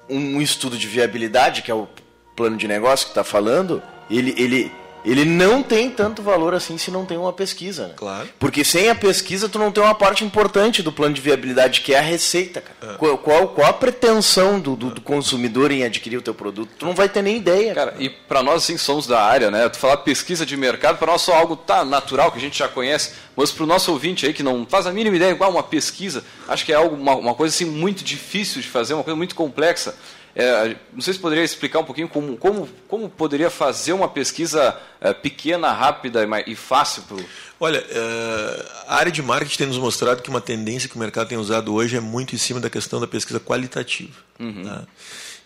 um 0.10 0.42
estudo 0.42 0.78
de 0.78 0.88
viabilidade, 0.88 1.62
que 1.62 1.72
é 1.72 1.74
o 1.74 1.88
plano 2.36 2.58
de 2.58 2.68
negócio 2.68 3.06
que 3.06 3.12
está 3.12 3.24
falando, 3.24 3.82
ele, 4.10 4.34
ele, 4.38 4.72
ele 5.04 5.26
não 5.26 5.64
tem 5.64 5.90
tanto 5.90 6.22
valor 6.22 6.54
assim 6.54 6.78
se 6.78 6.92
não 6.92 7.06
tem 7.06 7.18
uma 7.18 7.34
pesquisa. 7.34 7.88
Né? 7.88 7.94
Claro. 7.96 8.30
Porque 8.40 8.64
sem 8.64 8.90
a 8.90 8.96
pesquisa 8.96 9.50
tu 9.50 9.60
não 9.60 9.72
tem 9.72 9.84
uma 9.84 9.96
parte 9.96 10.24
importante 10.24 10.84
do 10.84 10.92
plano 10.92 11.14
de 11.14 11.22
viabilidade, 11.22 11.82
que 11.82 11.94
é 11.94 12.00
a 12.00 12.02
receita, 12.02 12.62
cara. 12.62 12.98
Qual, 12.98 13.18
qual, 13.18 13.48
qual 13.50 13.68
a 13.68 13.74
pretensão 13.74 14.60
do, 14.60 14.76
do, 14.76 14.90
do 14.92 15.02
consumidor 15.02 15.72
em 15.72 15.84
adquirir 15.84 16.18
o 16.18 16.22
teu 16.22 16.34
produto? 16.34 16.72
Tu 16.78 16.86
não 16.86 16.94
vai 16.94 17.10
ter 17.10 17.22
nem 17.22 17.38
ideia. 17.38 17.74
Cara, 17.74 17.96
e 18.00 18.10
para 18.10 18.44
nós, 18.44 18.64
assim, 18.64 18.78
somos 18.78 19.08
da 19.08 19.22
área, 19.22 19.50
né? 19.50 19.68
Tu 19.70 19.78
falar 19.78 19.98
pesquisa 19.98 20.46
de 20.46 20.56
mercado, 20.56 20.98
para 20.98 21.12
nós 21.12 21.22
só 21.22 21.34
algo 21.34 21.56
tá 21.56 21.84
natural, 21.84 22.32
que 22.32 22.38
a 22.38 22.42
gente 22.42 22.58
já 22.58 22.68
conhece, 22.68 23.14
mas 23.36 23.52
para 23.52 23.64
o 23.64 23.68
nosso 23.68 23.92
ouvinte 23.92 24.26
aí, 24.26 24.34
que 24.34 24.44
não 24.44 24.66
faz 24.66 24.86
a 24.86 24.92
mínima 24.92 25.16
ideia, 25.16 25.32
igual 25.32 25.52
uma 25.52 25.64
pesquisa, 25.64 26.24
acho 26.48 26.66
que 26.66 26.72
é 26.72 26.76
algo, 26.76 26.96
uma, 26.96 27.16
uma 27.16 27.34
coisa 27.34 27.54
assim 27.54 27.66
muito 27.66 28.04
difícil 28.04 28.62
de 28.62 28.68
fazer, 28.68 28.94
uma 28.94 29.04
coisa 29.04 29.18
muito 29.18 29.36
complexa. 29.36 29.96
É, 30.36 30.76
não 30.94 31.02
sei 31.02 31.14
se 31.14 31.20
poderia 31.20 31.44
explicar 31.44 31.80
um 31.80 31.84
pouquinho 31.84 32.08
como, 32.08 32.38
como, 32.38 32.70
como 32.88 33.10
poderia 33.10 33.50
fazer 33.50 33.92
uma 33.94 34.08
pesquisa 34.08 34.78
é, 35.02 35.14
pequena, 35.14 35.72
rápida 35.74 36.24
e, 36.48 36.52
e 36.52 36.56
fácil 36.56 37.04
para 37.04 37.18
Olha, 37.60 37.78
eh, 37.90 38.66
a 38.88 38.96
área 38.96 39.12
de 39.12 39.22
marketing 39.22 39.58
tem 39.58 39.68
nos 39.68 39.78
mostrado 39.78 40.22
que 40.24 40.30
uma 40.32 40.42
tendência 40.42 40.90
que 40.90 40.96
o 40.96 41.00
mercado 41.00 41.28
tem 41.28 41.38
usado 41.38 41.72
hoje 41.74 41.96
é 41.96 42.00
muito 42.00 42.34
em 42.34 42.38
cima 42.38 42.60
da 42.60 42.70
questão 42.72 43.00
da 43.00 43.06
pesquisa 43.08 43.40
qualitativa. 43.40 44.18
tá? 44.64 44.84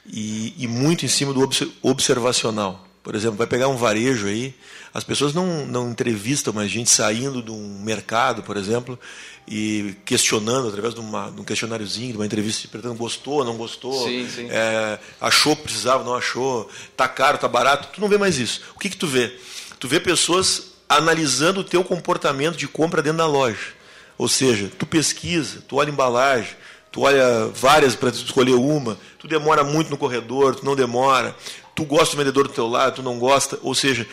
E, 0.06 0.54
e 0.58 0.66
muito 0.68 1.04
em 1.04 1.10
cima 1.10 1.34
do 1.34 1.42
obse- 1.42 1.74
observacional. 1.82 2.88
Por 3.04 3.16
exemplo, 3.16 3.38
vai 3.38 3.48
pegar 3.48 3.68
um 3.68 3.76
varejo 3.76 4.28
aí, 4.28 4.56
as 4.96 5.04
pessoas 5.04 5.34
não, 5.34 5.66
não 5.66 5.92
entrevistam 5.92 6.54
mais 6.54 6.72
gente 6.72 6.90
saindo 6.90 7.44
de 7.44 7.52
um 7.52 7.82
mercado, 7.84 8.42
por 8.42 8.56
exemplo, 8.56 8.98
e 9.46 9.94
questionando 10.06 10.70
através 10.70 10.94
de, 10.94 11.02
uma, 11.02 11.30
de 11.30 11.42
um 11.42 11.44
questionáriozinho, 11.44 12.14
de 12.14 12.18
uma 12.18 12.26
entrevista, 12.26 12.66
perguntando 12.70 12.98
gostou, 12.98 13.44
não 13.44 13.58
gostou, 13.58 14.08
Sim, 14.08 14.26
sim. 14.34 14.48
é, 14.50 14.98
achou 15.20 15.54
que 15.54 15.64
precisava, 15.64 16.02
não 16.02 16.16
achou, 16.16 16.70
tá 16.96 17.10
caro, 17.10 17.38
tá 17.38 17.50
barato, 17.50 17.90
tu 17.92 18.00
não 18.00 18.08
vê 18.08 18.18
mais 18.18 18.40
isso. 18.40 18.62
O 18.74 18.80
que 18.80 18.90
que 18.90 18.96
tu 18.96 19.06
vê? 19.06 19.38
Tu 19.82 19.86
vê 19.86 20.00
pessoas 20.00 20.76
analisando 20.88 21.60
o 21.60 21.66
teu 21.66 21.84
comportamento 21.84 22.56
de 22.56 22.66
compra 22.66 23.02
dentro 23.02 23.18
da 23.18 23.28
loja. 23.28 23.74
Ou 24.18 24.30
seja, 24.30 24.72
tu 24.80 24.86
pesquisa, 24.86 25.62
tu 25.68 25.76
olha 25.76 25.90
a 25.90 25.92
embalagem, 25.92 26.56
tu 26.90 27.02
olha 27.02 27.48
várias 27.54 27.98
para 27.98 28.12
escolher 28.12 28.54
uma, 28.54 28.98
tu 29.20 29.28
demora 29.28 29.62
muito 29.62 29.90
no 29.90 29.98
corredor, 29.98 30.56
tu 30.56 30.64
não 30.64 30.74
demora, 30.74 31.36
tu 31.76 31.84
gosta 31.84 32.16
do 32.16 32.20
vendedor 32.20 32.48
do 32.48 32.54
teu 32.54 32.68
lado, 32.68 32.96
tu 32.96 33.04
não 33.04 33.20
gosta, 33.20 33.60
ou 33.62 33.76
seja, 33.76 34.08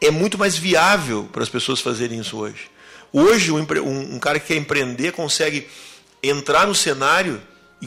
é 0.00 0.10
muito 0.10 0.36
mais 0.38 0.56
viável 0.56 1.28
para 1.32 1.42
as 1.42 1.48
pessoas 1.48 1.80
fazerem 1.80 2.20
isso 2.20 2.36
hoje. 2.36 2.70
Hoje, 3.12 3.50
um, 3.52 3.60
um- 4.14 4.18
cara 4.18 4.38
que 4.38 4.48
quer 4.48 4.56
empreender 4.56 5.12
consegue 5.12 5.66
entrar 6.22 6.66
no 6.66 6.74
cenário, 6.74 7.40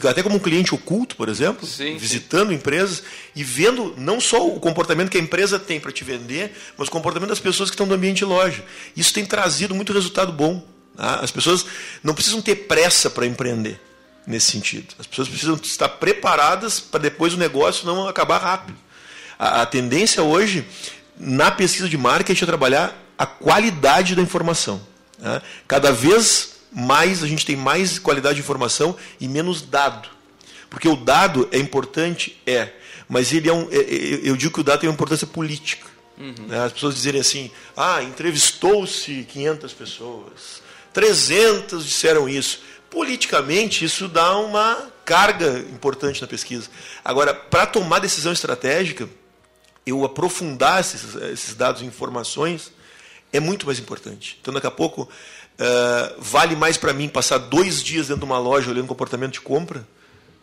até 0.04 0.22
como 0.22 0.36
um 0.36 0.40
cliente 0.40 0.74
oculto, 0.74 1.14
por 1.14 1.28
exemplo, 1.28 1.66
Sim, 1.66 1.92
sim. 1.92 1.96
visitando 1.98 2.52
empresas 2.52 3.02
e 3.36 3.44
vendo 3.44 3.94
não 3.98 4.20
só 4.20 4.46
o 4.48 4.58
comportamento 4.58 5.10
que 5.10 5.18
a 5.18 5.20
empresa 5.20 5.58
tem 5.58 5.78
para 5.78 5.92
te 5.92 6.02
vender, 6.04 6.52
mas 6.76 6.88
o 6.88 6.90
comportamento 6.90 7.28
das 7.28 7.38
pessoas 7.40 7.68
que 7.70 7.74
estão 7.74 7.86
no 7.86 7.94
ambiente 7.94 8.18
de 8.18 8.24
loja. 8.24 8.64
Isso 8.96 9.12
tem 9.12 9.24
trazido 9.26 9.74
muito 9.74 9.92
resultado 9.92 10.32
bom. 10.32 10.64
tá? 10.96 11.16
As 11.16 11.30
pessoas 11.30 11.66
não 12.02 12.14
precisam 12.14 12.40
ter 12.40 12.54
pressa 12.66 13.10
para 13.10 13.26
empreender 13.26 13.80
nesse 14.26 14.50
sentido. 14.52 14.94
As 14.98 15.06
pessoas 15.06 15.28
precisam 15.28 15.58
estar 15.62 15.88
preparadas 15.88 16.80
para 16.80 17.00
depois 17.00 17.34
o 17.34 17.36
negócio 17.36 17.84
não 17.86 18.08
acabar 18.08 18.38
rápido. 18.38 18.78
A, 19.38 19.62
a 19.62 19.66
tendência 19.66 20.22
hoje, 20.22 20.64
na 21.20 21.50
pesquisa 21.50 21.88
de 21.88 21.98
marketing, 21.98 22.42
é 22.44 22.46
trabalhar 22.46 22.96
a 23.18 23.26
qualidade 23.26 24.16
da 24.16 24.22
informação. 24.22 24.80
tá? 25.20 25.42
Cada 25.68 25.92
vez 25.92 26.54
mais 26.72 27.22
a 27.22 27.26
gente 27.26 27.44
tem 27.44 27.56
mais 27.56 27.98
qualidade 27.98 28.36
de 28.36 28.40
informação 28.40 28.96
e 29.20 29.28
menos 29.28 29.60
dado. 29.60 30.08
Porque 30.70 30.88
o 30.88 30.96
dado 30.96 31.48
é 31.52 31.58
importante, 31.58 32.40
é, 32.46 32.70
mas 33.08 33.32
ele 33.32 33.48
é 33.48 33.52
um, 33.52 33.68
é- 33.70 33.76
é- 33.76 34.20
eu 34.22 34.36
digo 34.36 34.54
que 34.54 34.60
o 34.60 34.64
dado 34.64 34.80
tem 34.80 34.88
uma 34.88 34.94
importância 34.94 35.26
política. 35.26 35.86
né? 36.48 36.64
As 36.64 36.72
pessoas 36.72 36.94
dizerem 36.94 37.20
assim, 37.20 37.50
ah, 37.76 38.02
entrevistou-se 38.02 39.24
500 39.30 39.72
pessoas, 39.72 40.62
300 40.92 41.84
disseram 41.84 42.28
isso. 42.28 42.60
Politicamente, 42.90 43.84
isso 43.84 44.06
dá 44.08 44.36
uma 44.38 44.86
carga 45.04 45.58
importante 45.72 46.20
na 46.20 46.26
pesquisa. 46.28 46.68
Agora, 47.04 47.32
para 47.34 47.66
tomar 47.66 47.98
decisão 48.00 48.32
estratégica, 48.32 49.08
eu 49.86 50.04
aprofundar 50.04 50.80
esses, 50.80 51.14
esses 51.14 51.54
dados 51.54 51.82
e 51.82 51.84
informações 51.84 52.72
é 53.32 53.40
muito 53.40 53.66
mais 53.66 53.78
importante. 53.78 54.38
Então, 54.40 54.52
daqui 54.52 54.66
a 54.66 54.70
pouco, 54.70 55.08
eh, 55.58 56.14
vale 56.18 56.56
mais 56.56 56.76
para 56.76 56.92
mim 56.92 57.08
passar 57.08 57.38
dois 57.38 57.82
dias 57.82 58.08
dentro 58.08 58.20
de 58.20 58.26
uma 58.26 58.38
loja 58.38 58.70
olhando 58.70 58.86
comportamento 58.86 59.34
de 59.34 59.40
compra 59.40 59.86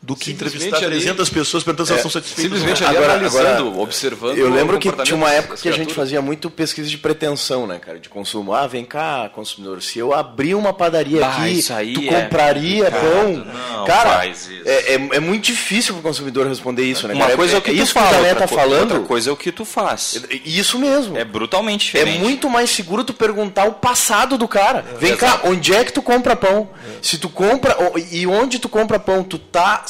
do 0.02 0.16
que 0.16 0.32
entrevistar 0.32 0.78
ali- 0.78 0.86
300 0.86 1.28
pessoas 1.30 1.64
perguntando 1.64 1.88
se 1.88 1.94
elas 1.94 2.06
estão 2.06 2.22
satisfeitas. 2.22 2.44
Simplesmente 2.60 2.84
ali 2.86 2.96
Agora- 2.98 3.14
analisando, 3.16 3.68
agora, 3.70 3.82
observando. 3.82 4.38
Eu 4.38 4.48
o 4.48 4.54
lembro 4.54 4.78
que 4.80 4.92
tinha 5.04 5.16
uma 5.18 5.32
época 5.32 5.58
que 5.58 5.68
a 5.68 5.72
gente 5.72 5.94
fazia 5.94 6.22
muito 6.22 6.50
pesquisa 6.50 6.88
de 6.88 6.98
pretensão, 6.98 7.66
né, 7.68 7.80
cara, 7.80 8.00
de 8.00 8.08
consumo. 8.08 8.54
Ah, 8.54 8.68
vem 8.68 8.86
cá, 8.86 9.30
consumidor, 9.34 9.82
se 9.82 9.98
eu 10.00 10.14
abrir 10.14 10.54
uma 10.56 10.72
padaria 10.72 11.26
Ah, 11.26 11.30
aqui, 11.44 11.62
tu 11.94 12.02
é 12.04 12.22
compraria 12.22 12.92
pão? 12.92 13.34
não 13.34 13.86
cara. 13.86 14.26
É, 14.66 14.94
é, 14.94 14.94
é 14.94 15.20
muito 15.20 15.46
difícil 15.46 15.94
pro 15.96 16.04
consumidor 16.04 16.48
responder 16.48 16.84
isso, 16.84 17.08
né? 17.08 17.14
Uma 17.16 17.26
cara? 17.26 17.36
coisa 17.38 17.56
é 17.56 17.58
o 17.58 17.62
que 17.62 17.72
tu 17.72 17.82
isso 17.84 17.94
fala, 17.94 18.08
que 18.10 18.16
o 18.16 18.20
outra 18.20 18.36
tá 18.36 18.48
falando. 18.48 18.92
outra 18.92 19.00
coisa 19.08 19.30
é 19.30 19.34
o 19.34 19.38
que 19.38 19.52
tu 19.52 19.66
faz. 19.66 20.22
Isso 20.46 20.78
mesmo. 20.80 21.18
É 21.18 21.26
brutalmente 21.26 21.98
É 21.98 22.00
diferente. 22.04 22.20
muito 22.24 22.50
mais 22.50 22.70
seguro 22.70 23.04
tu 23.04 23.14
perguntar 23.14 23.66
o 23.66 23.74
passado 23.74 24.38
do 24.38 24.48
cara. 24.48 24.86
Vem 25.00 25.18
cá, 25.18 25.42
onde 25.44 25.74
é 25.74 25.84
que 25.84 25.92
tu 25.92 26.02
compra 26.02 26.36
pão? 26.36 26.70
Se 27.02 27.18
tu 27.18 27.30
compra 27.30 27.76
o- 27.82 27.98
e 27.98 28.26
onde 28.28 28.60
tu 28.60 28.70
compra 28.70 29.00
pão, 29.00 29.24
tu 29.24 29.38
tá 29.40 29.84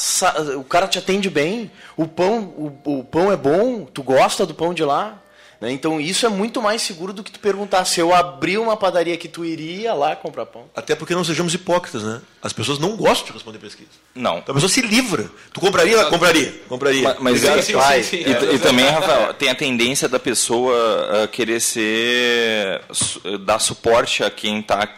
o 0.56 0.64
cara 0.64 0.86
te 0.88 0.98
atende 0.98 1.28
bem, 1.30 1.70
o 1.96 2.06
pão, 2.06 2.40
o, 2.84 2.98
o 3.00 3.04
pão 3.04 3.30
é 3.32 3.36
bom, 3.36 3.84
tu 3.84 4.02
gosta 4.02 4.44
do 4.46 4.54
pão 4.54 4.72
de 4.72 4.84
lá, 4.84 5.20
né? 5.60 5.72
Então 5.72 6.00
isso 6.00 6.24
é 6.24 6.28
muito 6.28 6.62
mais 6.62 6.82
seguro 6.82 7.12
do 7.12 7.24
que 7.24 7.32
tu 7.32 7.40
perguntar 7.40 7.84
se 7.84 7.98
eu 7.98 8.14
abrir 8.14 8.58
uma 8.58 8.76
padaria 8.76 9.16
que 9.16 9.26
tu 9.26 9.44
iria 9.44 9.92
lá 9.92 10.14
comprar 10.14 10.46
pão. 10.46 10.66
Até 10.76 10.94
porque 10.94 11.14
não 11.16 11.24
sejamos 11.24 11.52
hipócritas, 11.52 12.04
né? 12.04 12.20
As 12.40 12.52
pessoas 12.52 12.78
não 12.78 12.96
gostam 12.96 13.26
de 13.26 13.32
responder 13.32 13.58
pesquisa. 13.58 13.88
Não. 14.14 14.38
Então 14.38 14.52
a 14.52 14.54
pessoa 14.54 14.70
se 14.70 14.80
livra. 14.82 15.28
Tu 15.52 15.58
compraria? 15.60 16.04
Compraria. 16.04 16.54
Compraria. 16.68 17.02
Mas, 17.02 17.16
mas 17.18 17.34
Obrigado. 17.38 17.62
sim, 17.62 17.72
Vai. 17.72 18.02
sim, 18.04 18.22
sim. 18.22 18.30
E, 18.30 18.54
e 18.54 18.58
também, 18.60 18.86
Rafael, 18.88 19.34
tem 19.34 19.48
a 19.48 19.54
tendência 19.56 20.08
da 20.08 20.20
pessoa 20.20 21.24
ah, 21.24 21.26
querer 21.26 21.60
ser 21.60 22.80
su- 22.92 23.20
dar 23.38 23.58
suporte 23.58 24.22
a 24.22 24.30
quem 24.30 24.60
está 24.60 24.88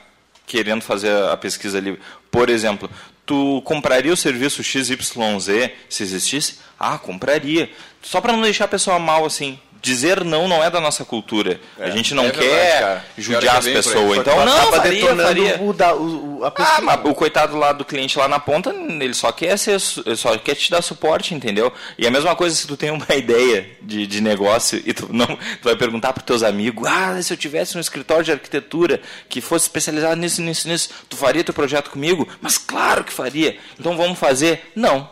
querendo 0.46 0.82
fazer 0.82 1.10
a 1.30 1.36
pesquisa 1.38 1.78
ali. 1.78 1.98
Por 2.30 2.50
exemplo, 2.50 2.88
tu 3.30 3.62
compraria 3.62 4.12
o 4.12 4.16
serviço 4.16 4.60
XYZ 4.60 5.70
se 5.88 6.02
existisse? 6.02 6.58
Ah, 6.76 6.98
compraria. 6.98 7.70
Só 8.02 8.20
para 8.20 8.32
não 8.32 8.42
deixar 8.42 8.64
a 8.64 8.68
pessoa 8.68 8.98
mal 8.98 9.24
assim. 9.24 9.56
Dizer 9.82 10.24
não 10.24 10.46
não 10.46 10.62
é 10.62 10.70
da 10.70 10.80
nossa 10.80 11.04
cultura. 11.04 11.60
a 11.78 11.90
gente 11.90 12.14
não 12.14 12.26
é 12.26 12.30
quer 12.30 12.40
verdade, 12.40 13.02
judiar 13.16 13.40
Pior 13.40 13.56
as 13.56 13.66
é 13.66 13.72
pessoas. 13.72 14.18
Então, 14.18 14.44
não, 14.44 14.72
faria, 14.72 15.00
detonando 15.00 15.22
faria. 15.22 15.62
O, 15.62 15.72
da, 15.72 15.94
o, 15.94 16.44
a 16.44 16.52
Ah, 16.54 16.80
mas 16.82 17.00
o 17.04 17.14
coitado 17.14 17.56
lá 17.56 17.72
do 17.72 17.84
cliente 17.84 18.18
lá 18.18 18.28
na 18.28 18.38
ponta, 18.38 18.70
ele 18.74 19.14
só 19.14 19.32
quer 19.32 19.56
ser, 19.58 19.80
só 19.80 20.36
quer 20.36 20.54
te 20.54 20.70
dar 20.70 20.82
suporte, 20.82 21.34
entendeu? 21.34 21.72
E 21.96 22.06
a 22.06 22.10
mesma 22.10 22.36
coisa 22.36 22.54
se 22.54 22.66
tu 22.66 22.76
tem 22.76 22.90
uma 22.90 23.06
ideia 23.16 23.70
de, 23.80 24.06
de 24.06 24.20
negócio 24.20 24.82
e 24.84 24.92
tu 24.92 25.08
não, 25.12 25.26
tu 25.26 25.64
vai 25.64 25.76
perguntar 25.76 26.12
para 26.12 26.22
teus 26.22 26.42
amigos, 26.42 26.86
ah, 26.86 27.20
se 27.22 27.32
eu 27.32 27.36
tivesse 27.36 27.76
um 27.76 27.80
escritório 27.80 28.24
de 28.24 28.32
arquitetura 28.32 29.00
que 29.28 29.40
fosse 29.40 29.64
especializado 29.64 30.16
nisso, 30.20 30.42
nisso, 30.42 30.68
nisso, 30.68 30.90
tu 31.08 31.16
faria 31.16 31.42
teu 31.42 31.54
projeto 31.54 31.90
comigo? 31.90 32.28
Mas 32.40 32.58
claro 32.58 33.02
que 33.02 33.12
faria. 33.12 33.56
Então 33.78 33.96
vamos 33.96 34.18
fazer? 34.18 34.70
Não. 34.74 35.08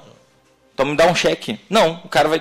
Então 0.79 0.87
me 0.87 0.97
dá 0.97 1.07
um 1.07 1.15
cheque. 1.15 1.59
Não, 1.69 2.01
o 2.05 2.09
cara 2.09 2.29
vai. 2.29 2.41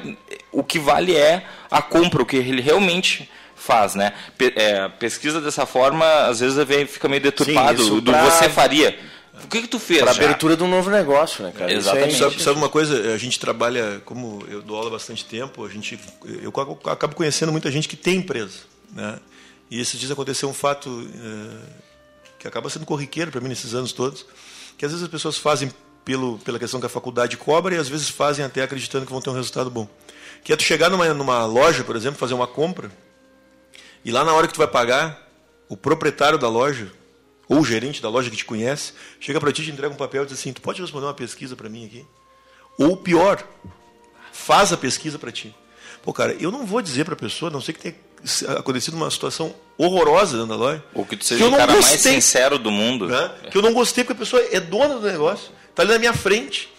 O 0.59 0.63
que 0.63 0.79
vale 0.79 1.15
é 1.15 1.45
a 1.69 1.81
compra, 1.81 2.21
o 2.21 2.25
que 2.25 2.35
ele 2.37 2.61
realmente 2.61 3.29
faz, 3.55 3.95
né? 3.95 4.13
Pe- 4.37 4.53
é, 4.55 4.87
pesquisa 4.89 5.39
dessa 5.41 5.65
forma, 5.65 6.05
às 6.27 6.39
vezes 6.39 6.57
vem- 6.65 6.85
fica 6.87 7.07
meio 7.07 7.21
deturpado. 7.21 7.81
isso 7.81 8.01
do 8.01 8.11
pra- 8.11 8.23
você 8.29 8.49
faria. 8.49 8.97
O 9.43 9.47
que, 9.47 9.61
que 9.61 9.67
tu 9.67 9.77
fez? 9.77 9.99
Para 10.01 10.11
abertura 10.11 10.57
de 10.57 10.63
um 10.63 10.67
novo 10.67 10.89
negócio, 10.89 11.43
né, 11.43 11.51
cara? 11.55 11.71
Exatamente. 11.71 12.15
é- 12.15 12.17
Sabe, 12.17 12.41
sabe 12.41 12.57
uma 12.57 12.69
coisa? 12.69 13.13
A 13.13 13.17
gente 13.17 13.39
trabalha, 13.39 14.01
como 14.03 14.43
eu 14.49 14.61
dou 14.63 14.75
aula 14.77 14.89
há 14.89 14.91
bastante 14.93 15.23
tempo, 15.25 15.63
a 15.63 15.69
gente, 15.69 15.99
eu 16.41 16.51
acabo 16.91 17.13
conhecendo 17.13 17.51
muita 17.51 17.69
gente 17.69 17.87
que 17.87 17.95
tem 17.95 18.15
empresa. 18.17 18.59
Né? 18.91 19.19
E 19.69 19.79
esses 19.79 19.99
dias 19.99 20.11
aconteceu 20.11 20.49
um 20.49 20.53
fato 20.53 21.07
eh, 21.13 21.69
que 22.39 22.47
acaba 22.47 22.67
sendo 22.69 22.85
corriqueiro 22.85 23.29
para 23.31 23.39
mim 23.41 23.49
nesses 23.49 23.73
anos 23.75 23.91
todos, 23.91 24.25
que 24.77 24.85
às 24.85 24.91
vezes 24.91 25.03
as 25.03 25.11
pessoas 25.11 25.37
fazem 25.37 25.71
pelo, 26.03 26.39
pela 26.39 26.57
questão 26.57 26.79
que 26.79 26.85
a 26.85 26.89
faculdade 26.89 27.35
cobra 27.37 27.75
e 27.75 27.77
às 27.77 27.89
vezes 27.89 28.07
fazem 28.09 28.43
até 28.45 28.63
acreditando 28.63 29.05
que 29.05 29.11
vão 29.11 29.21
ter 29.21 29.29
um 29.29 29.33
resultado 29.33 29.69
bom. 29.69 29.87
Que 30.43 30.53
é 30.53 30.55
tu 30.55 30.63
chegar 30.63 30.89
numa, 30.89 31.13
numa 31.13 31.45
loja, 31.45 31.83
por 31.83 31.95
exemplo, 31.95 32.17
fazer 32.19 32.33
uma 32.33 32.47
compra, 32.47 32.91
e 34.03 34.11
lá 34.11 34.23
na 34.23 34.33
hora 34.33 34.47
que 34.47 34.53
tu 34.53 34.57
vai 34.59 34.67
pagar, 34.67 35.27
o 35.67 35.75
proprietário 35.75 36.37
da 36.37 36.47
loja, 36.47 36.91
ou 37.49 37.59
o 37.59 37.65
gerente 37.65 38.01
da 38.01 38.09
loja 38.09 38.29
que 38.29 38.37
te 38.37 38.45
conhece, 38.45 38.93
chega 39.19 39.39
para 39.39 39.51
ti, 39.51 39.63
te 39.63 39.71
entrega 39.71 39.93
um 39.93 39.97
papel 39.97 40.23
e 40.23 40.25
diz 40.25 40.39
assim: 40.39 40.53
Tu 40.53 40.61
pode 40.61 40.81
responder 40.81 41.05
uma 41.05 41.13
pesquisa 41.13 41.55
para 41.55 41.69
mim 41.69 41.85
aqui? 41.85 42.05
Ou 42.77 42.95
pior, 42.95 43.43
faz 44.31 44.71
a 44.71 44.77
pesquisa 44.77 45.17
para 45.17 45.31
ti. 45.31 45.53
Pô, 46.03 46.13
cara, 46.13 46.33
eu 46.39 46.51
não 46.51 46.65
vou 46.65 46.81
dizer 46.81 47.03
para 47.03 47.15
a 47.15 47.17
pessoa, 47.17 47.49
a 47.49 47.53
não 47.53 47.59
sei 47.59 47.73
que 47.73 47.81
tenha 47.81 47.95
acontecido 48.57 48.93
uma 48.95 49.11
situação 49.11 49.53
horrorosa 49.77 50.37
dentro 50.37 50.49
da 50.49 50.55
loja. 50.55 50.83
Ou 50.93 51.05
que 51.05 51.17
tu 51.17 51.19
que 51.19 51.25
seja 51.25 51.43
eu 51.43 51.49
o 51.49 51.57
cara 51.57 51.73
mais 51.73 51.85
gostei. 51.85 52.13
sincero 52.13 52.57
do 52.57 52.71
mundo. 52.71 53.07
né? 53.07 53.31
Que 53.51 53.57
eu 53.57 53.61
não 53.61 53.73
gostei 53.73 54.03
porque 54.03 54.13
a 54.13 54.25
pessoa 54.25 54.41
é 54.51 54.59
dona 54.59 54.95
do 54.95 55.07
negócio, 55.07 55.51
está 55.69 55.83
ali 55.83 55.91
na 55.91 55.99
minha 55.99 56.13
frente. 56.13 56.69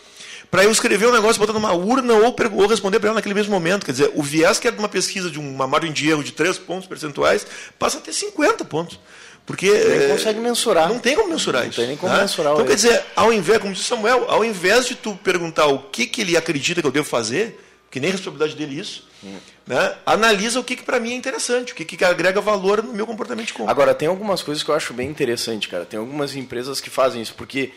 Para 0.50 0.64
eu 0.64 0.70
escrever 0.70 1.06
um 1.06 1.12
negócio, 1.12 1.38
botar 1.38 1.52
numa 1.52 1.72
urna 1.72 2.14
ou, 2.14 2.34
ou 2.54 2.66
responder 2.66 2.98
para 2.98 3.08
ela 3.10 3.16
naquele 3.16 3.34
mesmo 3.34 3.52
momento. 3.52 3.84
Quer 3.84 3.92
dizer, 3.92 4.10
o 4.14 4.22
viés 4.22 4.58
que 4.58 4.66
é 4.66 4.70
de 4.70 4.78
uma 4.78 4.88
pesquisa 4.88 5.30
de 5.30 5.38
uma 5.38 5.66
margem 5.66 5.92
de 5.92 6.08
erro 6.08 6.24
de 6.24 6.32
3 6.32 6.58
pontos 6.58 6.88
percentuais 6.88 7.46
passa 7.78 7.98
a 7.98 8.00
ter 8.00 8.12
50 8.12 8.64
pontos. 8.64 8.98
Porque. 9.44 9.70
Nem 9.70 10.04
eh, 10.04 10.08
consegue 10.08 10.40
mensurar. 10.40 10.88
Não 10.88 10.98
tem 10.98 11.16
como 11.16 11.28
mensurar 11.30 11.62
Não 11.62 11.70
isso. 11.70 11.80
tem 11.80 11.88
nem 11.88 11.96
como 11.96 12.12
né? 12.12 12.20
mensurar 12.20 12.52
o 12.52 12.56
Então, 12.56 12.66
quer 12.66 12.74
dizer, 12.74 13.02
ao 13.16 13.32
invés, 13.32 13.58
como 13.58 13.72
disse 13.72 13.86
Samuel, 13.86 14.26
ao 14.28 14.44
invés 14.44 14.86
de 14.86 14.94
tu 14.94 15.14
perguntar 15.16 15.66
o 15.66 15.78
que, 15.78 16.06
que 16.06 16.20
ele 16.20 16.36
acredita 16.36 16.80
que 16.82 16.86
eu 16.86 16.92
devo 16.92 17.06
fazer, 17.08 17.58
que 17.90 17.98
nem 17.98 18.10
a 18.10 18.12
responsabilidade 18.12 18.56
dele 18.56 18.78
isso, 18.78 19.08
Hum. 19.24 19.36
né? 19.66 19.96
analisa 20.06 20.60
o 20.60 20.64
que, 20.64 20.76
que 20.76 20.84
para 20.84 21.00
mim 21.00 21.12
é 21.12 21.16
interessante, 21.16 21.72
o 21.72 21.74
que, 21.74 21.84
que 21.84 22.04
agrega 22.04 22.40
valor 22.40 22.84
no 22.84 22.92
meu 22.92 23.04
comportamento 23.06 23.48
de 23.48 23.52
compra. 23.52 23.72
Agora, 23.72 23.92
tem 23.94 24.06
algumas 24.06 24.42
coisas 24.42 24.62
que 24.62 24.70
eu 24.70 24.74
acho 24.74 24.94
bem 24.94 25.08
interessante, 25.08 25.68
cara. 25.68 25.84
Tem 25.84 25.98
algumas 25.98 26.36
empresas 26.36 26.80
que 26.80 26.88
fazem 26.88 27.20
isso, 27.20 27.34
porque 27.34 27.72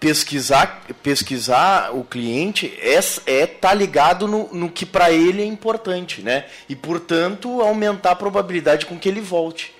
pesquisar, 0.00 0.82
pesquisar 1.02 1.94
o 1.94 2.02
cliente 2.02 2.72
é, 2.80 2.98
é 3.26 3.46
tá 3.46 3.72
ligado 3.74 4.26
no, 4.26 4.48
no 4.52 4.70
que 4.70 4.86
para 4.86 5.10
ele 5.12 5.42
é 5.42 5.44
importante, 5.44 6.22
né? 6.22 6.46
E, 6.68 6.74
portanto, 6.74 7.60
aumentar 7.60 8.12
a 8.12 8.16
probabilidade 8.16 8.86
com 8.86 8.98
que 8.98 9.08
ele 9.08 9.20
volte. 9.20 9.72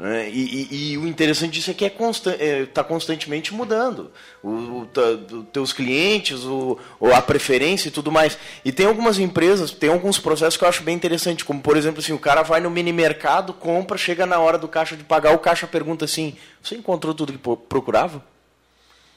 né? 0.00 0.28
E, 0.28 0.68
e- 0.72 0.92
e 0.92 0.98
o 0.98 1.06
interessante 1.06 1.52
disso 1.52 1.70
é 1.70 1.74
que 1.74 1.84
é 1.84 1.90
constan 1.90 2.34
é, 2.38 2.66
tá 2.66 2.82
constantemente 2.82 3.54
mudando. 3.54 4.10
O, 4.42 4.48
o, 4.48 4.88
do- 4.92 5.44
teus 5.44 5.72
clientes, 5.72 6.42
o, 6.42 6.76
o- 6.98 7.12
a 7.14 7.22
preferência 7.22 7.88
e 7.88 7.92
tudo 7.92 8.10
mais. 8.10 8.36
E 8.64 8.72
tem 8.72 8.86
algumas 8.86 9.18
empresas, 9.20 9.70
tem 9.70 9.90
alguns 9.90 10.18
processos 10.18 10.56
que 10.56 10.64
eu 10.64 10.68
acho 10.68 10.82
bem 10.82 10.96
interessante, 10.96 11.44
como 11.44 11.60
por 11.60 11.76
exemplo 11.76 12.00
assim, 12.00 12.12
o 12.12 12.18
cara 12.18 12.42
vai 12.42 12.60
no 12.60 12.70
mini 12.70 12.92
mercado, 12.92 13.52
compra, 13.52 13.96
chega 13.96 14.26
na 14.26 14.38
hora 14.40 14.58
do 14.58 14.66
caixa 14.66 14.96
de 14.96 15.04
pagar, 15.04 15.32
o 15.32 15.38
caixa 15.38 15.66
pergunta 15.66 16.06
assim: 16.06 16.34
"Você 16.62 16.74
encontrou 16.74 17.14
tudo 17.14 17.32
que 17.32 17.38
pro- 17.38 17.56
procurava? 17.56 18.24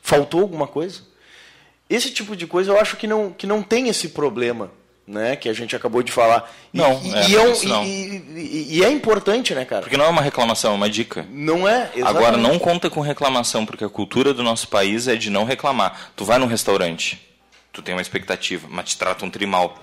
Faltou 0.03 0.41
alguma 0.41 0.67
coisa?" 0.67 1.01
Esse 1.89 2.11
tipo 2.11 2.35
de 2.35 2.45
coisa 2.45 2.71
eu 2.71 2.79
acho 2.79 2.95
que 2.97 3.07
não, 3.07 3.31
que 3.31 3.47
não 3.47 3.61
tem 3.63 3.87
esse 3.89 4.09
problema, 4.09 4.71
né? 5.07 5.35
Que 5.35 5.47
a 5.49 5.53
gente 5.53 5.75
acabou 5.75 6.01
de 6.01 6.11
falar. 6.11 6.51
Não, 6.71 6.99
e, 7.03 7.13
é, 7.13 7.29
e, 7.29 7.37
um- 7.37 7.51
isso 7.51 7.67
não. 7.67 7.83
e- 7.83 8.67
e- 8.77 8.83
é 8.83 8.89
importante, 8.89 9.53
né, 9.53 9.63
cara? 9.65 9.81
Porque 9.81 9.97
não 9.97 10.05
é 10.05 10.09
uma 10.09 10.21
reclamação, 10.21 10.71
é 10.71 10.75
uma 10.75 10.89
dica. 10.89 11.25
Não 11.29 11.67
é? 11.67 11.91
Agora, 12.03 12.19
exatamente. 12.37 12.41
não 12.51 12.57
conta 12.59 12.89
com 12.89 12.99
reclamação, 13.01 13.65
porque 13.65 13.83
a 13.83 13.89
cultura 13.89 14.33
do 14.33 14.41
nosso 14.43 14.67
país 14.69 15.07
é 15.07 15.15
de 15.15 15.29
não 15.29 15.43
reclamar. 15.43 16.11
Tu 16.15 16.23
vai 16.25 16.39
num 16.39 16.47
restaurante, 16.47 17.21
tu 17.71 17.81
tem 17.81 17.93
uma 17.93 18.01
expectativa, 18.01 18.67
mas 18.71 18.89
te 18.89 18.97
tratam 18.97 19.29
trimal. 19.29 19.77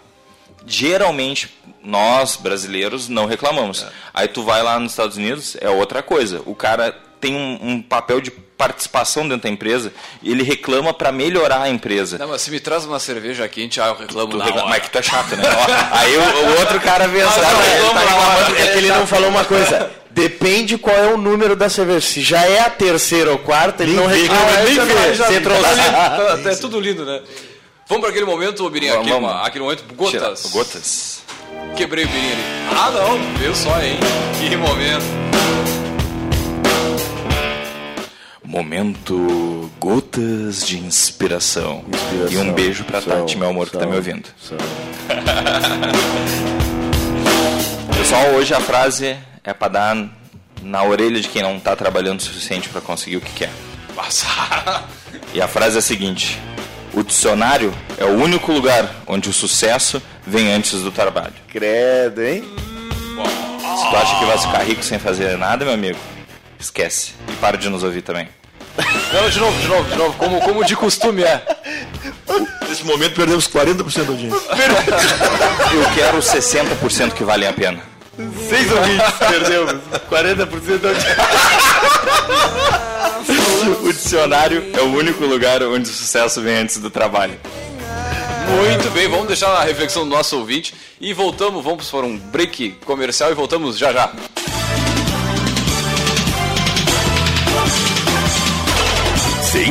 Geralmente, 0.66 1.54
nós, 1.82 2.36
brasileiros, 2.36 3.08
não 3.08 3.26
reclamamos. 3.26 3.86
Aí 4.12 4.28
tu 4.28 4.42
vai 4.42 4.62
lá 4.62 4.78
nos 4.78 4.92
Estados 4.92 5.16
Unidos, 5.16 5.56
é 5.60 5.70
outra 5.70 6.02
coisa. 6.02 6.42
O 6.44 6.54
cara 6.54 6.92
tem 7.20 7.34
um, 7.34 7.58
um 7.62 7.82
papel 7.82 8.20
de 8.20 8.30
participação 8.60 9.22
dentro 9.26 9.44
da 9.44 9.48
empresa 9.48 9.90
ele 10.22 10.42
reclama 10.42 10.92
para 10.92 11.10
melhorar 11.10 11.62
a 11.62 11.70
empresa. 11.70 12.18
Não, 12.18 12.28
mas 12.28 12.42
se 12.42 12.50
me 12.50 12.60
traz 12.60 12.84
uma 12.84 12.98
cerveja 12.98 13.48
quente, 13.48 13.80
ah, 13.80 13.86
eu 13.86 13.94
reclamo 13.96 14.28
Tu 14.32 14.36
na 14.36 14.44
reclama- 14.44 14.66
hora. 14.68 14.76
mas 14.78 14.82
que 14.82 14.90
tu 14.90 14.98
é 14.98 15.02
chato, 15.02 15.34
né? 15.34 15.42
Ó, 15.48 15.96
Aí 15.98 16.16
o, 16.16 16.20
o 16.20 16.58
outro 16.60 16.78
cara 16.80 17.08
vê 17.08 17.20
essa. 17.20 17.40
Ah, 17.40 18.44
tá 18.54 18.62
É 18.62 18.66
que 18.72 18.78
ele 18.78 18.88
não 18.88 19.06
falou 19.06 19.30
uma 19.30 19.44
coisa. 19.46 19.90
Depende 20.10 20.76
qual 20.76 20.94
é 20.94 21.06
o 21.06 21.16
número 21.16 21.56
da 21.56 21.68
cerveja. 21.70 22.00
Se 22.06 22.20
já 22.20 22.44
é 22.44 22.60
a 22.60 22.68
terceira 22.68 23.30
ou 23.30 23.38
quarta, 23.38 23.82
ele 23.82 23.94
não 23.94 24.06
reclama. 24.06 24.42
Ah, 24.58 24.62
nem 24.64 24.74
vê. 24.74 24.92
é- 24.92 25.14
já- 25.14 25.26
Você 25.26 25.34
tá 25.40 25.50
trouxe. 25.50 26.42
tá- 26.42 26.50
é 26.50 26.54
tudo 26.56 26.80
lindo, 26.80 27.06
né? 27.06 27.20
Vamos 27.88 28.02
para 28.02 28.10
aquele 28.10 28.26
momento, 28.26 28.68
Birinha, 28.68 28.92
Vamos, 28.92 29.06
aqui, 29.06 29.14
vamos. 29.20 29.30
uma- 29.30 29.46
aquele 29.46 29.64
momento, 29.64 29.82
Tira- 30.10 30.20
gotas. 30.26 30.46
Gotas. 30.52 31.22
Quebrei 31.76 32.04
o 32.04 32.08
Birinha 32.08 32.32
ali. 32.34 32.42
Ah, 32.78 32.90
não, 32.90 33.18
viu 33.38 33.54
só, 33.54 33.80
hein? 33.80 33.98
Que 34.38 34.54
momento. 34.56 35.79
Momento 38.50 39.70
Gotas 39.78 40.66
de 40.66 40.76
Inspiração. 40.76 41.84
Inspiração. 41.86 42.32
E 42.32 42.36
um 42.36 42.52
beijo 42.52 42.82
pra 42.82 43.00
São, 43.00 43.20
Tati, 43.20 43.38
meu 43.38 43.50
amor, 43.50 43.70
que 43.70 43.78
tá 43.78 43.86
me 43.86 43.94
ouvindo. 43.94 44.24
Pessoal, 47.96 48.32
hoje 48.34 48.52
a 48.52 48.60
frase 48.60 49.16
é 49.44 49.54
pra 49.54 49.68
dar 49.68 49.96
na 50.64 50.82
orelha 50.82 51.20
de 51.20 51.28
quem 51.28 51.42
não 51.42 51.60
tá 51.60 51.76
trabalhando 51.76 52.18
o 52.18 52.22
suficiente 52.24 52.68
pra 52.68 52.80
conseguir 52.80 53.18
o 53.18 53.20
que 53.20 53.32
quer. 53.32 53.52
Passar. 53.94 54.90
E 55.32 55.40
a 55.40 55.46
frase 55.46 55.76
é 55.76 55.78
a 55.78 55.82
seguinte: 55.82 56.36
O 56.92 57.04
dicionário 57.04 57.72
é 57.96 58.04
o 58.04 58.20
único 58.20 58.50
lugar 58.50 58.96
onde 59.06 59.30
o 59.30 59.32
sucesso 59.32 60.02
vem 60.26 60.52
antes 60.52 60.82
do 60.82 60.90
trabalho. 60.90 61.34
Credo, 61.46 62.20
hein? 62.20 62.42
Se 62.42 63.90
tu 63.90 63.96
acha 63.96 64.18
que 64.18 64.24
vai 64.24 64.38
ficar 64.38 64.64
rico 64.64 64.82
sem 64.82 64.98
fazer 64.98 65.38
nada, 65.38 65.64
meu 65.64 65.74
amigo, 65.74 66.00
esquece. 66.58 67.12
E 67.28 67.32
para 67.36 67.56
de 67.56 67.68
nos 67.68 67.84
ouvir 67.84 68.02
também. 68.02 68.28
Não, 69.12 69.28
de 69.28 69.38
novo, 69.38 69.60
de 69.60 69.68
novo, 69.68 69.90
de 69.90 69.96
novo. 69.96 70.16
Como, 70.16 70.40
como 70.40 70.64
de 70.64 70.76
costume 70.76 71.22
é. 71.22 71.42
Nesse 72.68 72.84
momento 72.84 73.14
perdemos 73.14 73.48
40% 73.48 74.04
da 74.04 74.12
audiência. 74.12 74.38
Eu 75.74 75.90
quero 75.94 76.18
os 76.18 76.26
60% 76.26 77.12
que 77.12 77.24
valem 77.24 77.48
a 77.48 77.52
pena. 77.52 77.80
Seis 78.48 78.70
ouvintes 78.70 79.12
perdemos. 79.18 79.74
40% 80.10 80.78
da 80.78 80.90
O 83.82 83.92
dicionário 83.92 84.70
é 84.72 84.80
o 84.80 84.94
único 84.94 85.24
lugar 85.24 85.62
onde 85.62 85.90
o 85.90 85.92
sucesso 85.92 86.40
vem 86.40 86.58
antes 86.58 86.78
do 86.78 86.90
trabalho. 86.90 87.38
Muito 88.48 88.90
bem, 88.90 89.08
vamos 89.08 89.28
deixar 89.28 89.50
a 89.50 89.64
reflexão 89.64 90.04
do 90.04 90.10
nosso 90.10 90.36
ouvinte 90.36 90.74
e 91.00 91.12
voltamos, 91.12 91.62
vamos 91.62 91.88
para 91.88 92.04
um 92.04 92.18
break 92.18 92.72
comercial 92.84 93.30
e 93.30 93.34
voltamos 93.34 93.78
já 93.78 93.92
já. 93.92 94.12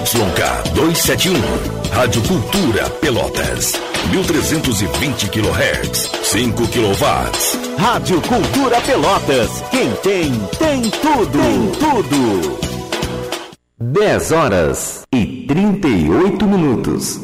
CYK 0.05 0.71
271, 0.73 1.35
Rádio 1.91 2.21
Cultura 2.23 2.89
Pelotas, 3.01 3.73
1320 4.11 5.29
kHz, 5.29 6.09
5 6.23 6.67
kW. 6.67 6.95
Rádio 7.77 8.21
Cultura 8.21 8.79
Pelotas. 8.81 9.49
Quem 9.69 9.91
tem, 10.01 10.31
tem 10.57 10.81
tudo. 10.89 11.39
Tem 11.39 11.71
tudo. 11.79 12.59
10 13.81 14.31
horas 14.31 15.03
e 15.13 15.45
38 15.47 16.47
minutos. 16.47 17.19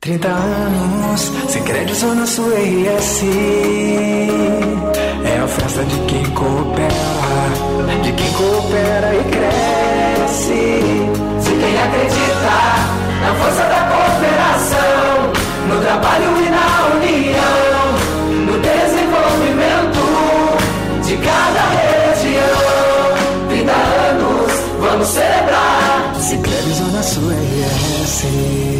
30 0.00 0.28
anos, 0.28 1.32
sem 1.48 1.62
crédito 1.62 2.06
na 2.06 2.26
sua 2.26 2.54
RS. 2.54 3.22
É 5.24 5.38
a 5.38 5.46
festa 5.46 5.84
de 5.84 5.96
quem 6.06 6.24
coopera, 6.30 6.88
de 8.02 8.12
quem 8.12 8.32
coopera 8.32 9.14
e 9.14 9.22
cresce. 9.30 11.29
Quem 11.70 11.78
acredita 11.78 12.56
na 13.22 13.32
força 13.36 13.62
da 13.62 13.80
cooperação, 13.92 15.30
no 15.68 15.80
trabalho 15.80 16.36
e 16.44 16.50
na 16.50 16.66
união, 16.96 17.84
no 18.44 18.58
desenvolvimento 18.58 20.02
de 21.06 21.16
cada 21.18 21.62
região. 21.70 22.58
30 23.50 23.70
anos, 23.70 24.52
vamos 24.80 25.08
celebrar. 25.10 26.12
Se 26.18 26.36
Zona 26.74 27.02
Sul 27.04 27.30
RS. 27.30 28.79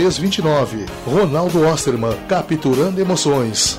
0329. 0.00 0.86
Ronaldo 1.06 1.66
Osterman, 1.66 2.16
capturando 2.26 3.00
emoções. 3.00 3.78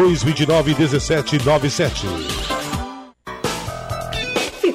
29 0.09 0.73
17 0.73 1.37
97. 1.37 2.60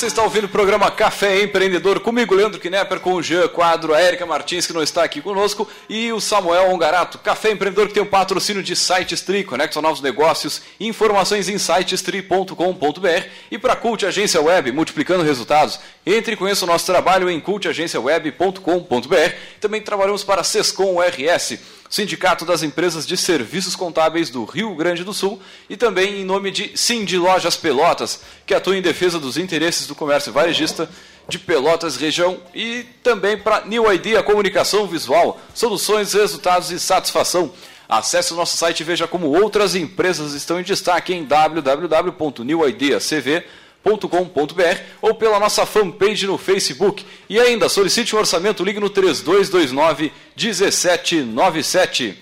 Você 0.00 0.06
está 0.06 0.22
ouvindo 0.22 0.44
o 0.44 0.48
programa 0.48 0.90
Café 0.90 1.42
Empreendedor 1.42 2.00
comigo, 2.00 2.34
Leandro 2.34 2.58
Knepper, 2.58 3.00
com 3.00 3.12
o 3.12 3.22
Jean 3.22 3.46
Quadro, 3.48 3.92
a 3.92 4.02
Erika 4.02 4.24
Martins, 4.24 4.66
que 4.66 4.72
não 4.72 4.82
está 4.82 5.04
aqui 5.04 5.20
conosco, 5.20 5.68
e 5.90 6.10
o 6.10 6.18
Samuel 6.18 6.70
Ongarato. 6.70 7.18
Café 7.18 7.50
Empreendedor 7.50 7.88
que 7.88 7.92
tem 7.92 8.02
o 8.02 8.06
patrocínio 8.06 8.62
de 8.62 8.74
SiteStri, 8.74 9.44
conecta 9.44 9.78
a 9.78 9.82
novos 9.82 10.00
negócios, 10.00 10.62
informações 10.80 11.50
em 11.50 11.58
sitestri.com.br 11.58 13.26
e 13.50 13.58
para 13.58 13.76
Cult 13.76 14.06
Agência 14.06 14.40
Web, 14.40 14.72
multiplicando 14.72 15.22
resultados. 15.22 15.78
Entre 16.06 16.32
e 16.32 16.36
conheça 16.36 16.64
o 16.64 16.68
nosso 16.68 16.86
trabalho 16.86 17.28
em 17.28 17.38
cultagenciaweb.com.br. 17.38 19.34
Também 19.60 19.82
trabalhamos 19.82 20.24
para 20.24 20.42
Sescom 20.42 20.96
RS. 20.98 21.58
Sindicato 21.90 22.44
das 22.44 22.62
Empresas 22.62 23.04
de 23.04 23.16
Serviços 23.16 23.74
Contábeis 23.74 24.30
do 24.30 24.44
Rio 24.44 24.72
Grande 24.76 25.02
do 25.02 25.12
Sul 25.12 25.42
e 25.68 25.76
também 25.76 26.20
em 26.20 26.24
nome 26.24 26.52
de 26.52 26.78
Cindy 26.78 27.18
Lojas 27.18 27.56
Pelotas, 27.56 28.20
que 28.46 28.54
atua 28.54 28.76
em 28.76 28.82
defesa 28.82 29.18
dos 29.18 29.36
interesses 29.36 29.88
do 29.88 29.96
comércio 29.96 30.32
varejista 30.32 30.88
de 31.28 31.36
Pelotas 31.36 31.96
região 31.96 32.38
e 32.54 32.86
também 33.02 33.36
para 33.36 33.66
New 33.66 33.92
Idea 33.92 34.22
Comunicação 34.22 34.86
Visual, 34.86 35.40
soluções, 35.52 36.12
resultados 36.12 36.70
e 36.70 36.78
satisfação. 36.78 37.52
Acesse 37.88 38.32
o 38.32 38.36
nosso 38.36 38.56
site 38.56 38.80
e 38.80 38.84
veja 38.84 39.08
como 39.08 39.26
outras 39.26 39.74
empresas 39.74 40.32
estão 40.32 40.60
em 40.60 40.62
destaque 40.62 41.12
em 41.12 41.24
www.newideacv.com 41.24 43.60
com.br 43.82 44.80
ou 45.00 45.14
pela 45.14 45.38
nossa 45.40 45.64
fanpage 45.64 46.26
no 46.26 46.36
Facebook. 46.36 47.04
E 47.28 47.38
ainda, 47.38 47.68
solicite 47.68 48.14
um 48.14 48.18
orçamento, 48.18 48.64
ligue 48.64 48.80
no 48.80 48.90
3229 48.90 50.12
1797. 50.36 52.18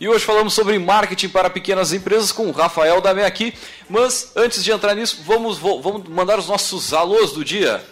E 0.00 0.08
hoje 0.08 0.24
falamos 0.24 0.52
sobre 0.52 0.78
marketing 0.78 1.28
para 1.28 1.48
pequenas 1.48 1.92
empresas 1.92 2.30
com 2.30 2.48
o 2.48 2.52
Rafael 2.52 3.00
Damé 3.00 3.24
aqui. 3.24 3.54
Mas 3.88 4.32
antes 4.36 4.62
de 4.62 4.70
entrar 4.70 4.94
nisso, 4.94 5.22
vamos, 5.24 5.56
vamos 5.58 6.08
mandar 6.08 6.38
os 6.38 6.48
nossos 6.48 6.92
alôs 6.92 7.32
do 7.32 7.44
dia. 7.44 7.82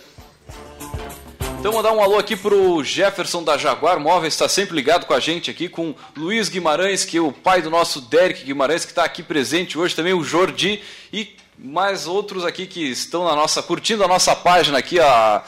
Então 1.62 1.72
mandar 1.72 1.92
um 1.92 2.02
alô 2.02 2.18
aqui 2.18 2.34
pro 2.34 2.82
Jefferson 2.82 3.44
da 3.44 3.56
Jaguar 3.56 4.00
Móveis, 4.00 4.34
está 4.34 4.48
sempre 4.48 4.74
ligado 4.74 5.06
com 5.06 5.14
a 5.14 5.20
gente 5.20 5.48
aqui, 5.48 5.68
com 5.68 5.94
Luiz 6.16 6.48
Guimarães, 6.48 7.04
que 7.04 7.16
é 7.16 7.20
o 7.20 7.30
pai 7.30 7.62
do 7.62 7.70
nosso 7.70 8.00
Derek 8.00 8.42
Guimarães, 8.42 8.84
que 8.84 8.90
está 8.90 9.04
aqui 9.04 9.22
presente 9.22 9.78
hoje 9.78 9.94
também, 9.94 10.12
o 10.12 10.24
Jordi, 10.24 10.82
e 11.12 11.36
mais 11.62 12.06
outros 12.06 12.44
aqui 12.44 12.66
que 12.66 12.90
estão 12.90 13.24
na 13.24 13.36
nossa, 13.36 13.62
curtindo 13.62 14.02
a 14.02 14.08
nossa 14.08 14.34
página 14.34 14.78
aqui, 14.78 14.98
a 14.98 15.42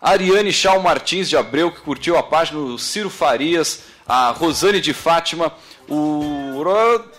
Ariane 0.00 0.52
Chal 0.52 0.80
Martins 0.80 1.28
de 1.28 1.36
Abreu, 1.36 1.72
que 1.72 1.80
curtiu 1.80 2.16
a 2.16 2.22
página, 2.22 2.58
o 2.60 2.78
Ciro 2.78 3.10
Farias, 3.10 3.80
a 4.06 4.30
Rosane 4.30 4.80
de 4.80 4.94
Fátima, 4.94 5.52
o, 5.88 6.62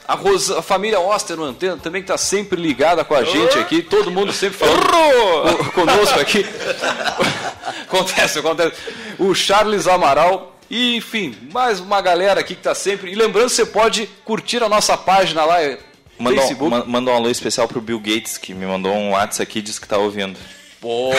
a, 0.08 0.14
Rosa, 0.14 0.60
a 0.60 0.62
família 0.62 1.00
Osterman 1.00 1.54
também 1.54 2.02
que 2.02 2.12
está 2.12 2.18
sempre 2.18 2.62
ligada 2.62 3.04
com 3.04 3.14
a 3.14 3.24
gente 3.24 3.58
aqui, 3.60 3.82
todo 3.82 4.12
mundo 4.12 4.32
sempre 4.32 4.58
falando 4.58 5.72
conosco 5.74 6.20
aqui. 6.20 6.46
acontece, 7.84 8.40
acontece. 8.40 8.76
O 9.20 9.34
Charles 9.36 9.88
Amaral, 9.88 10.58
e, 10.70 10.98
enfim, 10.98 11.36
mais 11.52 11.80
uma 11.80 12.02
galera 12.02 12.42
aqui 12.42 12.54
que 12.54 12.60
está 12.60 12.76
sempre. 12.76 13.12
E 13.12 13.16
lembrando, 13.16 13.50
você 13.50 13.66
pode 13.66 14.08
curtir 14.26 14.62
a 14.62 14.70
nossa 14.70 14.98
página 14.98 15.46
lá, 15.46 15.58
Manda 16.20 16.42
Facebook. 16.42 16.76
Um, 16.76 16.86
manda 16.86 17.12
um 17.12 17.16
alô 17.16 17.30
especial 17.30 17.68
pro 17.68 17.82
Bill 17.82 18.00
Gates, 18.00 18.38
que 18.38 18.54
me 18.54 18.66
mandou 18.66 18.94
um 18.94 19.12
WhatsApp 19.12 19.44
aqui 19.44 19.60
e 19.60 19.62
disse 19.62 19.80
que 19.80 19.88
tá 19.88 19.98
ouvindo. 19.98 20.38
Pô, 20.80 21.12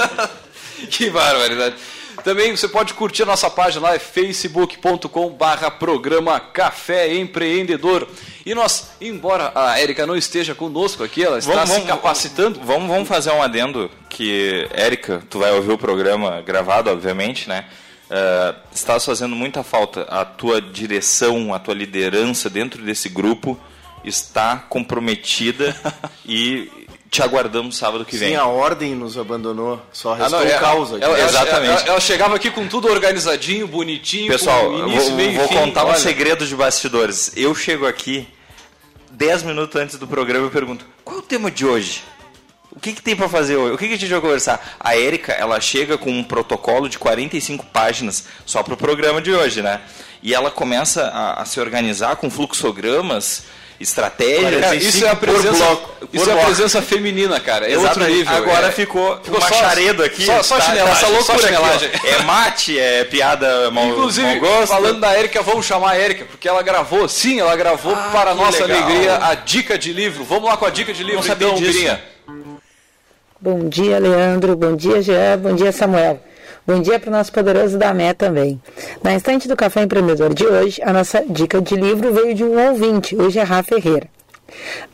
que 0.90 1.10
barbaridade. 1.10 1.76
Também 2.22 2.56
você 2.56 2.68
pode 2.68 2.94
curtir 2.94 3.24
a 3.24 3.26
nossa 3.26 3.50
página 3.50 3.88
lá, 3.88 3.94
é 3.94 3.98
facebook.com 3.98 5.30
barra 5.30 5.70
programa 5.70 6.38
Café 6.38 7.14
Empreendedor. 7.14 8.08
E 8.46 8.54
nós, 8.54 8.92
embora 9.00 9.52
a 9.54 9.78
Érica 9.78 10.06
não 10.06 10.16
esteja 10.16 10.54
conosco 10.54 11.02
aqui, 11.02 11.22
ela 11.22 11.38
está 11.38 11.64
vamos, 11.64 11.74
se 11.74 11.80
capacitando. 11.82 12.60
Vamos, 12.62 12.88
vamos 12.88 13.08
fazer 13.08 13.30
um 13.30 13.42
adendo 13.42 13.90
que, 14.08 14.66
Érica, 14.72 15.22
tu 15.28 15.38
vai 15.38 15.52
ouvir 15.52 15.72
o 15.72 15.78
programa 15.78 16.40
gravado, 16.42 16.90
obviamente, 16.90 17.48
né? 17.48 17.66
Uh, 18.10 18.54
estás 18.72 19.04
fazendo 19.04 19.34
muita 19.34 19.62
falta. 19.62 20.02
A 20.02 20.24
tua 20.24 20.60
direção, 20.60 21.52
a 21.52 21.58
tua 21.58 21.74
liderança 21.74 22.48
dentro 22.48 22.82
desse 22.82 23.08
grupo 23.08 23.58
está 24.04 24.56
comprometida 24.68 25.74
e 26.26 26.70
te 27.10 27.22
aguardamos 27.22 27.76
sábado 27.76 28.04
que 28.04 28.16
vem. 28.16 28.30
Sim, 28.30 28.34
a 28.36 28.46
ordem 28.46 28.94
nos 28.94 29.16
abandonou, 29.16 29.80
só 29.92 30.14
restou 30.14 30.40
Ah, 30.40 30.44
não, 30.44 30.50
é- 30.50 30.58
causa. 30.58 30.96
aqui. 30.96 31.04
ela- 31.04 31.18
ela- 31.18 31.28
Exatamente. 31.28 31.70
Ela, 31.82 31.88
ela 31.90 32.00
chegava 32.00 32.34
aqui 32.36 32.50
com 32.50 32.66
tudo 32.66 32.88
organizadinho, 32.88 33.66
bonitinho, 33.68 34.28
Pessoal, 34.32 34.66
com 34.70 34.78
eu 34.78 34.88
início, 34.88 35.08
vou, 35.10 35.16
meio 35.16 35.30
e 35.32 35.36
vou 35.36 35.48
fim. 35.48 35.54
contar 35.54 35.84
um 35.84 35.88
Olha, 35.88 35.98
segredo 35.98 36.46
de 36.46 36.54
bastidores. 36.56 37.32
Eu 37.36 37.54
chego 37.54 37.86
aqui 37.86 38.26
10 39.12 39.44
minutos 39.44 39.80
antes 39.80 39.96
do 39.96 40.08
programa 40.08 40.48
e 40.48 40.50
pergunto: 40.50 40.84
qual 41.04 41.18
é 41.18 41.20
o 41.20 41.22
tema 41.22 41.50
de 41.50 41.64
hoje? 41.64 42.02
O 42.72 42.80
que, 42.80 42.92
que 42.92 43.00
tem 43.00 43.14
para 43.14 43.28
fazer 43.28 43.54
hoje? 43.54 43.74
O 43.74 43.78
que, 43.78 43.86
que 43.86 43.94
a 43.94 43.96
gente 43.96 44.10
vai 44.10 44.20
conversar? 44.20 44.76
A 44.80 44.96
Érica, 44.98 45.30
ela 45.30 45.60
chega 45.60 45.96
com 45.96 46.10
um 46.10 46.24
protocolo 46.24 46.88
de 46.88 46.98
45 46.98 47.64
páginas 47.66 48.24
só 48.44 48.64
para 48.64 48.74
o 48.74 48.76
programa 48.76 49.22
de 49.22 49.32
hoje, 49.32 49.62
né? 49.62 49.80
E 50.20 50.34
ela 50.34 50.50
começa 50.50 51.04
a, 51.06 51.40
a 51.40 51.44
se 51.44 51.60
organizar 51.60 52.16
com 52.16 52.28
fluxogramas, 52.28 53.44
estratégias. 53.80 54.60
Cara, 54.60 54.74
e 54.74 54.86
isso 54.86 55.04
é 55.04 55.08
a 55.08 55.16
por 55.16 55.28
presença, 55.28 55.64
bloco, 55.64 56.06
isso 56.12 56.24
por 56.24 56.28
é 56.28 56.32
a 56.32 56.34
bloco. 56.36 56.46
presença 56.46 56.82
feminina, 56.82 57.40
cara. 57.40 57.70
É 57.70 57.76
outro 57.76 58.04
nível. 58.06 58.34
Agora 58.34 58.68
é. 58.68 58.70
ficou, 58.70 59.18
Ficou 59.22 59.38
um 59.38 59.40
só- 59.42 59.48
macharedo 59.50 60.02
aqui. 60.02 60.24
só- 60.24 60.42
só 60.42 60.56
tá- 60.56 60.62
chinelagem, 60.62 60.92
Essa 60.92 61.06
só 61.06 61.12
loucura 61.12 61.36
aqui, 61.38 61.46
chinelagem. 61.46 61.90
ó. 61.92 62.06
É 62.06 62.22
mate, 62.22 62.78
é 62.78 63.04
piada 63.04 63.70
mau, 63.70 63.86
Inclusive, 63.88 64.38
gosto. 64.38 64.68
falando 64.68 65.00
da 65.00 65.12
Érica, 65.12 65.42
vamos 65.42 65.66
chamar 65.66 65.90
a 65.92 65.96
Érica, 65.98 66.24
porque 66.24 66.48
ela 66.48 66.62
gravou, 66.62 67.08
sim, 67.08 67.40
ela 67.40 67.54
gravou 67.56 67.94
Ah, 67.94 68.10
para 68.12 68.34
nossa 68.34 68.64
legal. 68.64 68.82
alegria 68.84 69.18
a 69.22 69.34
dica 69.34 69.76
de 69.76 69.92
livro. 69.92 70.24
Vamos 70.24 70.44
lá 70.48 70.56
com 70.56 70.64
a 70.66 70.70
dica 70.70 70.92
de 70.92 71.02
livro, 71.02 71.24
então, 71.26 71.54
disso. 71.54 71.72
Birinha. 71.72 72.00
Bom 73.40 73.68
dia, 73.68 73.98
Leandro. 73.98 74.56
Bom 74.56 74.74
dia, 74.74 75.02
Jean. 75.02 75.36
Bom 75.38 75.54
dia, 75.54 75.70
Samuel. 75.70 76.18
Bom 76.66 76.80
dia 76.80 76.98
para 76.98 77.10
o 77.10 77.12
nosso 77.12 77.30
poderoso 77.30 77.76
Damé 77.76 78.14
também. 78.14 78.58
Na 79.02 79.14
estante 79.14 79.46
do 79.46 79.54
Café 79.54 79.82
Empreendedor 79.82 80.32
de 80.32 80.46
hoje, 80.46 80.80
a 80.82 80.94
nossa 80.94 81.22
dica 81.22 81.60
de 81.60 81.76
livro 81.76 82.10
veio 82.10 82.34
de 82.34 82.42
um 82.42 82.58
ouvinte, 82.70 83.14
hoje 83.14 83.38
é 83.38 83.42
Rafa 83.42 83.74
Ferreira. 83.74 84.08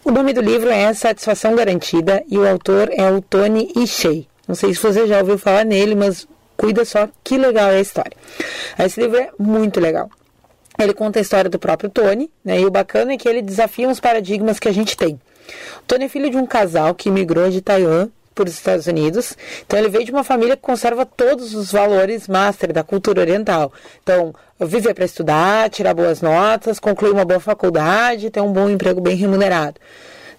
O 0.04 0.10
nome 0.10 0.32
do 0.32 0.40
livro 0.40 0.68
é 0.68 0.92
Satisfação 0.92 1.54
Garantida 1.54 2.24
e 2.28 2.36
o 2.36 2.48
autor 2.48 2.90
é 2.90 3.08
o 3.08 3.22
Tony 3.22 3.70
Ishii. 3.76 4.26
Não 4.48 4.56
sei 4.56 4.74
se 4.74 4.82
você 4.82 5.06
já 5.06 5.20
ouviu 5.20 5.38
falar 5.38 5.64
nele, 5.64 5.94
mas 5.94 6.26
cuida 6.56 6.84
só 6.84 7.08
que 7.22 7.38
legal 7.38 7.70
é 7.70 7.76
a 7.76 7.80
história. 7.80 8.16
Esse 8.76 9.00
livro 9.00 9.18
é 9.18 9.30
muito 9.38 9.78
legal. 9.78 10.10
Ele 10.76 10.92
conta 10.92 11.20
a 11.20 11.22
história 11.22 11.48
do 11.48 11.58
próprio 11.60 11.88
Tony, 11.88 12.32
né? 12.44 12.58
E 12.58 12.66
o 12.66 12.70
bacana 12.70 13.12
é 13.12 13.16
que 13.16 13.28
ele 13.28 13.42
desafia 13.42 13.88
os 13.88 14.00
paradigmas 14.00 14.58
que 14.58 14.68
a 14.68 14.72
gente 14.72 14.96
tem. 14.96 15.20
O 15.78 15.84
Tony 15.86 16.06
é 16.06 16.08
filho 16.08 16.30
de 16.30 16.36
um 16.36 16.46
casal 16.46 16.96
que 16.96 17.12
migrou 17.12 17.48
de 17.48 17.60
Taiwan 17.60 18.08
para 18.34 18.44
os 18.44 18.52
Estados 18.52 18.86
Unidos. 18.86 19.36
Então 19.66 19.78
ele 19.78 19.88
veio 19.88 20.04
de 20.04 20.10
uma 20.10 20.24
família 20.24 20.56
que 20.56 20.62
conserva 20.62 21.04
todos 21.04 21.54
os 21.54 21.72
valores 21.72 22.28
master 22.28 22.72
da 22.72 22.82
cultura 22.82 23.20
oriental. 23.20 23.72
Então, 24.02 24.34
viver 24.58 24.94
para 24.94 25.04
estudar, 25.04 25.70
tirar 25.70 25.94
boas 25.94 26.20
notas, 26.20 26.78
concluir 26.78 27.12
uma 27.12 27.24
boa 27.24 27.40
faculdade, 27.40 28.30
ter 28.30 28.40
um 28.40 28.52
bom 28.52 28.68
emprego 28.68 29.00
bem 29.00 29.16
remunerado. 29.16 29.80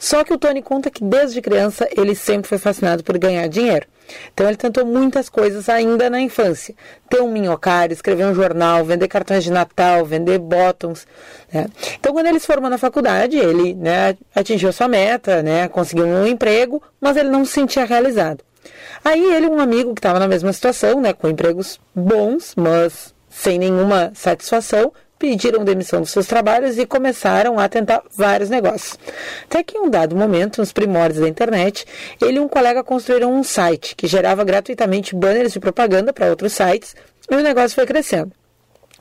Só 0.02 0.24
que 0.24 0.34
o 0.34 0.38
Tony 0.38 0.64
conta 0.64 0.90
que 0.90 1.04
desde 1.04 1.40
criança 1.44 1.88
ele 1.96 2.16
sempre 2.16 2.50
foi 2.50 2.58
fascinado 2.58 3.04
por 3.04 3.20
ganhar 3.20 3.48
dinheiro. 3.48 3.86
Então 4.34 4.48
ele 4.48 4.58
tentou 4.58 4.84
muitas 4.84 5.30
coisas 5.30 5.70
ainda 5.70 6.10
na 6.10 6.20
infância. 6.20 6.74
Ter 7.08 7.22
um 7.22 7.32
minhocário, 7.32 7.94
escrever 7.94 8.26
um 8.26 8.34
jornal, 8.34 8.84
vender 8.84 9.08
cartões 9.08 9.44
de 9.44 9.52
Natal, 9.52 10.04
vender 10.04 10.40
bottoms. 10.40 11.06
Né? 11.54 11.68
Então 12.00 12.14
quando 12.14 12.26
ele 12.26 12.40
se 12.40 12.48
formou 12.48 12.68
na 12.68 12.80
faculdade, 12.80 13.38
ele 13.38 13.76
né, 13.76 14.18
atingiu 14.34 14.74
sua 14.74 14.88
meta, 14.88 15.44
né, 15.44 15.68
conseguiu 15.68 16.08
um 16.08 16.26
emprego, 16.26 16.82
mas 17.00 17.16
ele 17.16 17.30
não 17.30 17.46
se 17.46 17.52
sentia 17.52 17.86
realizado. 17.86 18.44
Aí 19.06 19.24
ele 19.36 19.46
um 19.46 19.60
amigo 19.60 19.94
que 19.94 20.00
estava 20.00 20.18
na 20.18 20.28
mesma 20.28 20.52
situação, 20.52 21.00
né, 21.00 21.14
com 21.14 21.28
empregos 21.28 21.80
bons, 21.94 22.56
mas 22.56 23.14
sem 23.30 23.60
nenhuma 23.60 24.12
satisfação, 24.16 24.92
pediram 25.22 25.64
demissão 25.64 26.02
dos 26.02 26.10
seus 26.10 26.26
trabalhos 26.26 26.80
e 26.80 26.86
começaram 26.88 27.60
a 27.60 27.70
tentar 27.70 28.02
vários 28.18 28.50
negócios. 28.50 28.98
Até 29.46 29.62
que 29.62 29.78
em 29.78 29.82
um 29.82 29.90
dado 29.90 30.16
momento, 30.16 30.58
nos 30.58 30.74
primórdios 30.74 31.22
da 31.22 31.30
internet, 31.30 31.86
ele 32.20 32.38
e 32.38 32.40
um 32.40 32.48
colega 32.48 32.84
construíram 32.84 33.32
um 33.32 33.44
site 33.44 33.96
que 33.96 34.08
gerava 34.08 34.44
gratuitamente 34.44 35.16
banners 35.16 35.54
de 35.54 35.60
propaganda 35.60 36.12
para 36.12 36.26
outros 36.26 36.54
sites 36.54 36.96
e 37.30 37.36
o 37.36 37.42
negócio 37.42 37.76
foi 37.76 37.86
crescendo. 37.86 38.32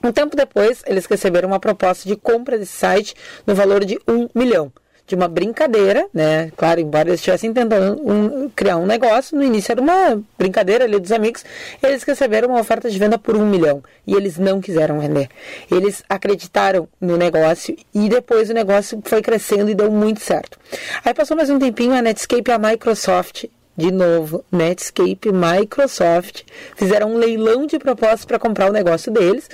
Um 0.05 0.12
tempo 0.12 0.37
depois, 0.37 0.83
eles 0.87 1.07
receberam 1.07 1.49
uma 1.49 1.59
proposta 1.59 2.07
de 2.07 2.16
compra 2.16 2.59
desse 2.59 2.77
site 2.77 3.14
no 3.47 3.55
valor 3.55 3.83
de 3.83 3.99
um 4.07 4.29
milhão 4.35 4.71
de 5.11 5.16
uma 5.16 5.26
brincadeira, 5.26 6.06
né? 6.14 6.52
Claro, 6.56 6.80
embora 6.80 7.08
eles 7.08 7.18
estivessem 7.18 7.52
tentando 7.52 8.00
um, 8.08 8.48
criar 8.48 8.76
um 8.76 8.86
negócio, 8.86 9.36
no 9.36 9.42
início 9.42 9.72
era 9.72 9.80
uma 9.80 10.22
brincadeira 10.38 10.84
ali 10.84 11.00
dos 11.00 11.11
amigos, 11.11 11.44
eles 11.82 12.04
receberam 12.04 12.50
uma 12.50 12.61
oferta 12.61 12.88
de 12.88 12.96
venda 12.96 13.18
por 13.18 13.36
um 13.36 13.44
milhão 13.44 13.82
e 14.06 14.14
eles 14.14 14.38
não 14.38 14.61
quiseram 14.61 15.00
vender. 15.00 15.28
Eles 15.68 16.04
acreditaram 16.08 16.88
no 17.00 17.16
negócio 17.16 17.76
e 17.92 18.08
depois 18.08 18.50
o 18.50 18.54
negócio 18.54 19.02
foi 19.04 19.20
crescendo 19.20 19.68
e 19.68 19.74
deu 19.74 19.90
muito 19.90 20.20
certo. 20.20 20.56
Aí 21.04 21.12
passou 21.12 21.36
mais 21.36 21.50
um 21.50 21.58
tempinho, 21.58 21.92
a 21.92 22.00
Netscape 22.00 22.48
e 22.48 22.52
a 22.52 22.58
Microsoft 22.58 23.46
de 23.81 23.91
novo, 23.91 24.45
Netscape, 24.53 25.33
Microsoft 25.33 26.43
fizeram 26.76 27.12
um 27.12 27.16
leilão 27.16 27.66
de 27.66 27.78
propostas 27.78 28.26
para 28.26 28.39
comprar 28.39 28.68
o 28.68 28.72
negócio 28.72 29.11
deles. 29.11 29.49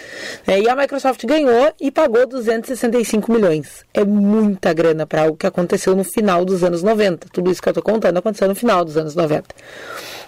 Né, 0.45 0.61
e 0.61 0.69
a 0.69 0.75
Microsoft 0.75 1.25
ganhou 1.25 1.73
e 1.81 1.93
pagou 1.93 2.27
265 2.27 3.33
milhões. 3.33 3.85
É 3.95 4.05
muita 4.05 4.73
grana 4.73 5.07
para 5.07 5.23
algo 5.23 5.37
que 5.37 5.47
aconteceu 5.47 5.95
no 5.95 6.03
final 6.03 6.45
dos 6.45 6.65
anos 6.65 6.83
90. 6.83 7.29
Tudo 7.33 7.51
isso 7.51 7.63
que 7.63 7.69
eu 7.69 7.71
estou 7.71 7.83
contando 7.83 8.19
aconteceu 8.19 8.49
no 8.49 8.55
final 8.55 8.85
dos 8.85 8.97
anos 8.97 9.15
90. 9.15 9.45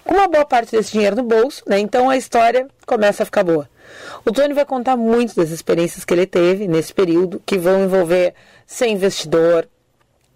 Com 0.04 0.14
uma 0.14 0.28
boa 0.28 0.44
parte 0.44 0.70
desse 0.70 0.92
dinheiro 0.92 1.16
no 1.16 1.24
bolso, 1.24 1.64
né, 1.66 1.80
então 1.80 2.08
a 2.08 2.16
história 2.16 2.68
começa 2.86 3.24
a 3.24 3.26
ficar 3.26 3.42
boa. 3.42 3.68
O 4.24 4.30
Tony 4.30 4.54
vai 4.54 4.64
contar 4.64 4.96
muito 4.96 5.34
das 5.34 5.50
experiências 5.50 6.04
que 6.04 6.14
ele 6.14 6.26
teve 6.26 6.68
nesse 6.68 6.94
período, 6.94 7.42
que 7.44 7.58
vão 7.58 7.82
envolver 7.82 8.32
ser 8.64 8.86
investidor, 8.86 9.66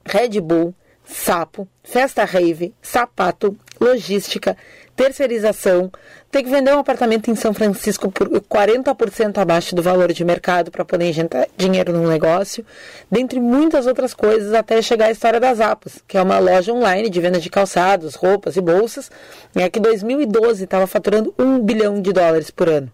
Red 0.04 0.40
Bull, 0.40 0.74
sapo, 1.04 1.68
festa 1.82 2.24
rave, 2.24 2.74
sapato, 2.80 3.56
logística, 3.80 4.56
terceirização, 4.94 5.90
ter 6.30 6.42
que 6.42 6.50
vender 6.50 6.74
um 6.74 6.78
apartamento 6.78 7.30
em 7.30 7.34
São 7.34 7.52
Francisco 7.52 8.10
por 8.10 8.28
40% 8.28 9.38
abaixo 9.38 9.74
do 9.74 9.82
valor 9.82 10.12
de 10.12 10.24
mercado 10.24 10.70
para 10.70 10.84
poder 10.84 11.08
injetar 11.08 11.48
dinheiro 11.56 11.92
no 11.92 12.08
negócio, 12.08 12.64
dentre 13.10 13.40
muitas 13.40 13.86
outras 13.86 14.14
coisas, 14.14 14.54
até 14.54 14.80
chegar 14.80 15.06
à 15.06 15.10
história 15.10 15.40
das 15.40 15.60
Apos, 15.60 15.98
que 16.06 16.16
é 16.16 16.22
uma 16.22 16.38
loja 16.38 16.72
online 16.72 17.10
de 17.10 17.20
venda 17.20 17.40
de 17.40 17.50
calçados, 17.50 18.14
roupas 18.14 18.56
e 18.56 18.60
bolsas, 18.60 19.10
né, 19.54 19.68
que 19.68 19.78
em 19.78 19.82
2012 19.82 20.64
estava 20.64 20.86
faturando 20.86 21.34
um 21.38 21.58
bilhão 21.58 22.00
de 22.00 22.12
dólares 22.12 22.50
por 22.50 22.68
ano 22.68 22.92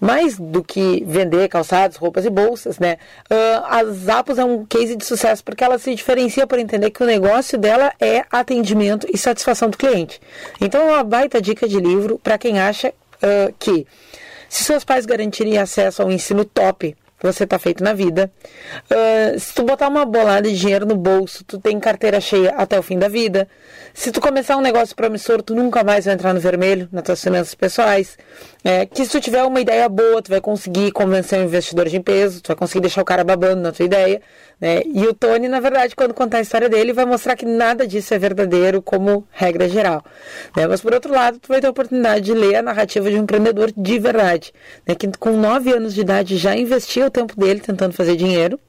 mais 0.00 0.38
do 0.38 0.62
que 0.62 1.04
vender 1.06 1.48
calçados, 1.48 1.96
roupas 1.96 2.24
e 2.24 2.30
bolsas, 2.30 2.78
né? 2.78 2.96
Uh, 3.30 3.64
a 3.64 3.84
Zappos 3.84 4.38
é 4.38 4.44
um 4.44 4.64
case 4.64 4.96
de 4.96 5.04
sucesso 5.04 5.42
porque 5.44 5.64
ela 5.64 5.78
se 5.78 5.94
diferencia 5.94 6.46
por 6.46 6.58
entender 6.58 6.90
que 6.90 7.02
o 7.02 7.06
negócio 7.06 7.58
dela 7.58 7.92
é 8.00 8.24
atendimento 8.30 9.06
e 9.12 9.18
satisfação 9.18 9.68
do 9.68 9.76
cliente. 9.76 10.20
Então, 10.60 10.88
é 10.88 10.92
uma 10.92 11.04
baita 11.04 11.40
dica 11.40 11.68
de 11.68 11.78
livro 11.78 12.18
para 12.18 12.38
quem 12.38 12.58
acha 12.58 12.88
uh, 12.88 13.54
que 13.58 13.86
se 14.48 14.64
seus 14.64 14.84
pais 14.84 15.06
garantirem 15.06 15.58
acesso 15.58 16.02
ao 16.02 16.10
ensino 16.10 16.44
top 16.44 16.96
você 17.22 17.44
está 17.44 17.58
feito 17.58 17.84
na 17.84 17.92
vida. 17.92 18.30
Uh, 18.90 19.38
se 19.38 19.54
tu 19.54 19.62
botar 19.62 19.88
uma 19.88 20.04
bolada 20.04 20.48
de 20.48 20.58
dinheiro 20.58 20.86
no 20.86 20.96
bolso, 20.96 21.44
tu 21.44 21.58
tem 21.58 21.78
carteira 21.78 22.20
cheia 22.20 22.50
até 22.56 22.78
o 22.78 22.82
fim 22.82 22.98
da 22.98 23.08
vida. 23.08 23.46
Se 23.92 24.10
tu 24.10 24.20
começar 24.20 24.56
um 24.56 24.60
negócio 24.60 24.94
promissor, 24.96 25.42
tu 25.42 25.54
nunca 25.54 25.84
mais 25.84 26.04
vai 26.04 26.14
entrar 26.14 26.32
no 26.32 26.40
vermelho 26.40 26.88
nas 26.90 27.02
tuas 27.02 27.22
finanças 27.22 27.54
pessoais. 27.54 28.16
É, 28.64 28.86
que 28.86 29.04
se 29.04 29.10
tu 29.10 29.20
tiver 29.20 29.42
uma 29.42 29.60
ideia 29.60 29.88
boa, 29.88 30.22
tu 30.22 30.30
vai 30.30 30.40
conseguir 30.40 30.92
convencer 30.92 31.38
um 31.40 31.44
investidor 31.44 31.88
de 31.88 32.00
peso, 32.00 32.40
tu 32.40 32.48
vai 32.48 32.56
conseguir 32.56 32.80
deixar 32.80 33.02
o 33.02 33.04
cara 33.04 33.24
babando 33.24 33.60
na 33.60 33.72
tua 33.72 33.84
ideia. 33.84 34.22
Né? 34.60 34.82
E 34.84 35.06
o 35.06 35.14
Tony, 35.14 35.48
na 35.48 35.58
verdade, 35.58 35.96
quando 35.96 36.12
contar 36.12 36.38
a 36.38 36.40
história 36.40 36.68
dele, 36.68 36.92
vai 36.92 37.06
mostrar 37.06 37.34
que 37.34 37.46
nada 37.46 37.86
disso 37.86 38.12
é 38.12 38.18
verdadeiro 38.18 38.82
como 38.82 39.26
regra 39.30 39.68
geral. 39.68 40.04
Né? 40.56 40.66
Mas 40.66 40.80
por 40.80 40.92
outro 40.92 41.12
lado, 41.12 41.38
tu 41.38 41.48
vai 41.48 41.60
ter 41.60 41.66
a 41.66 41.70
oportunidade 41.70 42.26
de 42.26 42.34
ler 42.34 42.56
a 42.56 42.62
narrativa 42.62 43.10
de 43.10 43.16
um 43.16 43.22
empreendedor 43.22 43.72
de 43.74 43.98
verdade, 43.98 44.52
né? 44.86 44.94
que 44.94 45.08
com 45.18 45.32
9 45.32 45.72
anos 45.72 45.94
de 45.94 46.02
idade 46.02 46.36
já 46.36 46.54
investiu 46.54 47.06
o 47.06 47.10
tempo 47.10 47.38
dele 47.38 47.60
tentando 47.60 47.94
fazer 47.94 48.16
dinheiro, 48.16 48.60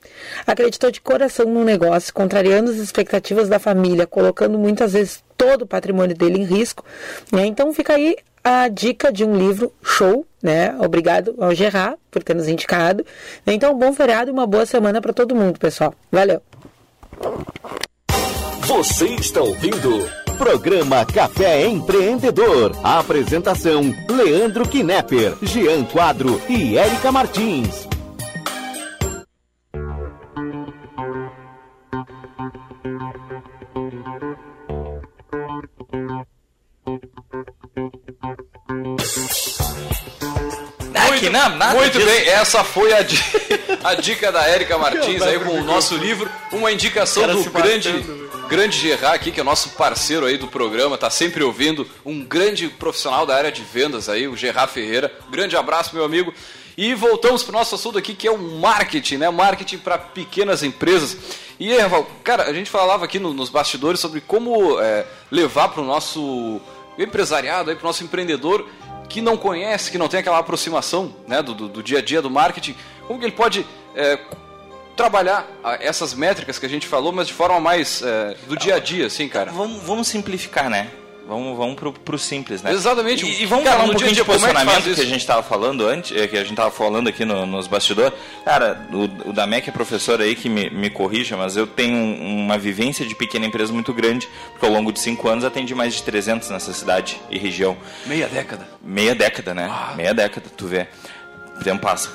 acreditou 0.48 0.90
de 0.92 1.02
coração 1.02 1.46
no 1.46 1.64
negócio, 1.64 2.14
contrariando 2.14 2.72
as 2.72 2.78
expectativas 2.78 3.50
da 3.50 3.60
família, 3.60 4.08
colocando 4.08 4.58
muitas 4.58 4.94
vezes 4.94 5.24
todo 5.36 5.64
o 5.64 5.68
patrimônio 5.68 6.16
dele 6.16 6.40
em 6.40 6.46
risco. 6.46 6.86
Né? 7.32 7.46
Então 7.46 7.74
fica 7.74 7.94
aí 7.94 8.16
a 8.44 8.68
dica 8.68 9.12
de 9.12 9.24
um 9.24 9.36
livro 9.36 9.72
show, 9.84 10.26
né? 10.42 10.76
Obrigado 10.80 11.36
ao 11.40 11.54
Gerard 11.54 11.98
por 12.10 12.24
ter 12.24 12.36
nos 12.36 12.48
indicado. 12.48 13.06
Então, 13.46 13.78
bom 13.78 13.94
feriado 13.94 14.30
e 14.30 14.34
uma 14.34 14.48
boa 14.48 14.66
semana 14.66 15.02
para 15.02 15.14
todo 15.14 15.36
mundo, 15.36 15.60
pessoal. 15.60 15.94
Valeu. 16.12 16.42
Você 18.62 19.08
está 19.16 19.42
ouvindo 19.42 20.10
Programa 20.38 21.06
Café 21.06 21.68
Empreendedor. 21.68 22.72
A 22.84 23.00
apresentação: 23.00 23.94
Leandro 24.10 24.68
Knepper, 24.68 25.38
Jean 25.44 25.84
Quadro 25.86 26.42
e 26.50 26.78
Érica 26.78 27.12
Martins. 27.12 27.92
Muito, 41.12 41.22
muito 41.76 41.98
bem, 42.06 42.28
essa 42.30 42.64
foi 42.64 42.94
a, 42.94 43.02
di- 43.02 43.22
a 43.84 43.96
dica 43.96 44.32
da 44.32 44.46
Érica 44.48 44.78
Martins 44.78 45.22
aí 45.22 45.40
com 45.40 45.60
o 45.60 45.64
nosso 45.64 45.96
livro, 45.96 46.30
uma 46.52 46.72
indicação 46.72 47.24
do 47.34 47.44
grande, 47.52 47.92
batendo. 47.92 48.48
grande 48.48 48.78
Gerard 48.78 49.16
aqui, 49.16 49.32
que 49.32 49.40
é 49.40 49.44
nosso 49.44 49.70
parceiro 49.70 50.26
aí 50.26 50.38
do 50.38 50.48
programa, 50.48 50.98
tá 50.98 51.10
sempre 51.10 51.44
ouvindo, 51.44 51.88
um 52.06 52.24
grande 52.24 52.68
profissional 52.68 53.26
da 53.26 53.36
área 53.36 53.52
de 53.52 53.62
vendas 53.64 54.10
aí, 54.10 54.28
o 54.28 54.36
Gerard 54.36 54.72
Ferreira. 54.72 55.12
Grande 55.30 55.56
abraço, 55.56 55.96
meu 55.96 56.04
amigo. 56.04 56.34
E 56.78 56.94
voltamos 56.94 57.44
pro 57.44 57.52
nosso 57.54 57.76
assunto 57.76 57.98
aqui, 57.98 58.14
que 58.14 58.28
é 58.28 58.32
o 58.32 58.38
marketing, 58.38 59.18
né? 59.18 59.30
Marketing 59.30 59.78
para 59.78 59.98
pequenas 59.98 60.64
empresas. 60.64 61.18
E 61.60 61.76
Rafael, 61.78 62.08
cara, 62.24 62.44
a 62.44 62.54
gente 62.54 62.70
falava 62.70 63.06
aqui 63.06 63.20
no- 63.20 63.34
nos 63.34 63.50
bastidores 63.50 64.00
sobre 64.00 64.22
como 64.22 64.80
é, 64.80 65.06
levar 65.30 65.68
para 65.70 65.82
o 65.82 65.86
nosso 65.86 66.60
empresariado, 66.98 67.70
aí, 67.70 67.76
para 67.76 67.84
o 67.84 67.88
nosso 67.88 68.04
empreendedor 68.04 68.68
que 69.10 69.22
não 69.22 69.36
conhece, 69.36 69.92
que 69.92 69.98
não 69.98 70.08
tem 70.08 70.20
aquela 70.22 70.38
aproximação 70.40 71.14
né, 71.28 71.42
do, 71.42 71.54
do- 71.54 71.68
do 71.68 71.84
dia 71.84 72.00
a 72.00 72.02
dia 72.02 72.22
do 72.22 72.30
marketing, 72.30 72.76
como 73.08 73.20
que 73.20 73.26
ele 73.26 73.34
pode 73.34 73.66
é, 73.96 74.18
trabalhar 74.96 75.46
ah, 75.64 75.78
essas 75.82 76.14
métricas 76.14 76.58
que 76.60 76.66
a 76.66 76.70
gente 76.70 76.88
falou, 76.88 77.12
mas 77.12 77.28
de 77.28 77.34
forma 77.34 77.60
mais 77.60 78.02
é, 78.02 78.36
do 78.48 78.56
dia 78.56 78.76
a 78.76 78.80
dia, 78.80 79.08
assim, 79.08 79.28
cara? 79.28 79.52
Vamos, 79.52 79.82
vamos 79.84 80.08
simplificar, 80.08 80.70
né? 80.70 80.90
Vamos, 81.28 81.58
vamos 81.58 81.76
pro, 81.76 81.94
pro 81.94 82.18
simples, 82.18 82.62
né? 82.62 82.72
Exatamente. 82.74 83.26
E, 83.26 83.44
e 83.44 83.46
vamos 83.46 83.64
Cara, 83.64 83.78
falar 83.78 83.90
um 83.90 83.92
pouquinho 83.94 84.12
dia, 84.14 84.24
de 84.24 84.26
como 84.26 84.36
é 84.36 84.40
que 84.40 84.54
posicionamento 84.54 84.96
que, 84.96 85.02
a 85.02 85.06
gente 85.06 85.26
tava 85.26 85.44
falando 85.44 85.88
antes, 85.88 86.12
eh, 86.18 86.28
que 86.28 86.38
a 86.38 86.44
gente 86.44 86.56
tava 86.56 86.72
falando 86.72 87.08
aqui 87.08 87.24
no- 87.24 87.46
nos 87.46 87.68
bastidores. 87.68 88.14
Cara, 88.44 88.86
o, 88.92 89.30
o 89.30 89.34
Damec 89.34 89.70
é 89.70 89.72
professor 89.72 90.20
aí 90.20 90.36
que 90.36 90.50
me, 90.50 90.70
me 90.70 90.90
corrija, 90.90 91.38
mas 91.38 91.56
eu 91.56 91.66
tenho 91.66 91.96
um- 91.96 92.44
uma 92.46 92.58
vivência 92.58 93.06
de 93.06 93.16
pequena 93.16 93.46
empresa 93.46 93.72
muito 93.72 93.94
grande, 93.94 94.28
porque 94.52 94.66
ao 94.66 94.72
longo 94.72 94.92
de 94.92 95.00
cinco 95.00 95.30
anos 95.30 95.46
atendi 95.46 95.74
mais 95.74 95.94
de 95.94 96.04
300 96.04 96.50
nessa 96.50 96.74
cidade 96.74 97.20
e 97.30 97.38
região. 97.38 97.78
Meia 98.06 98.28
década. 98.28 98.68
Meia 98.82 99.16
década, 99.16 99.54
né? 99.54 99.72
Meia 99.96 100.14
década, 100.14 100.48
tu 100.58 100.68
vê. 100.68 100.88
O 101.60 101.64
tempo 101.64 101.82
passa. 101.82 102.10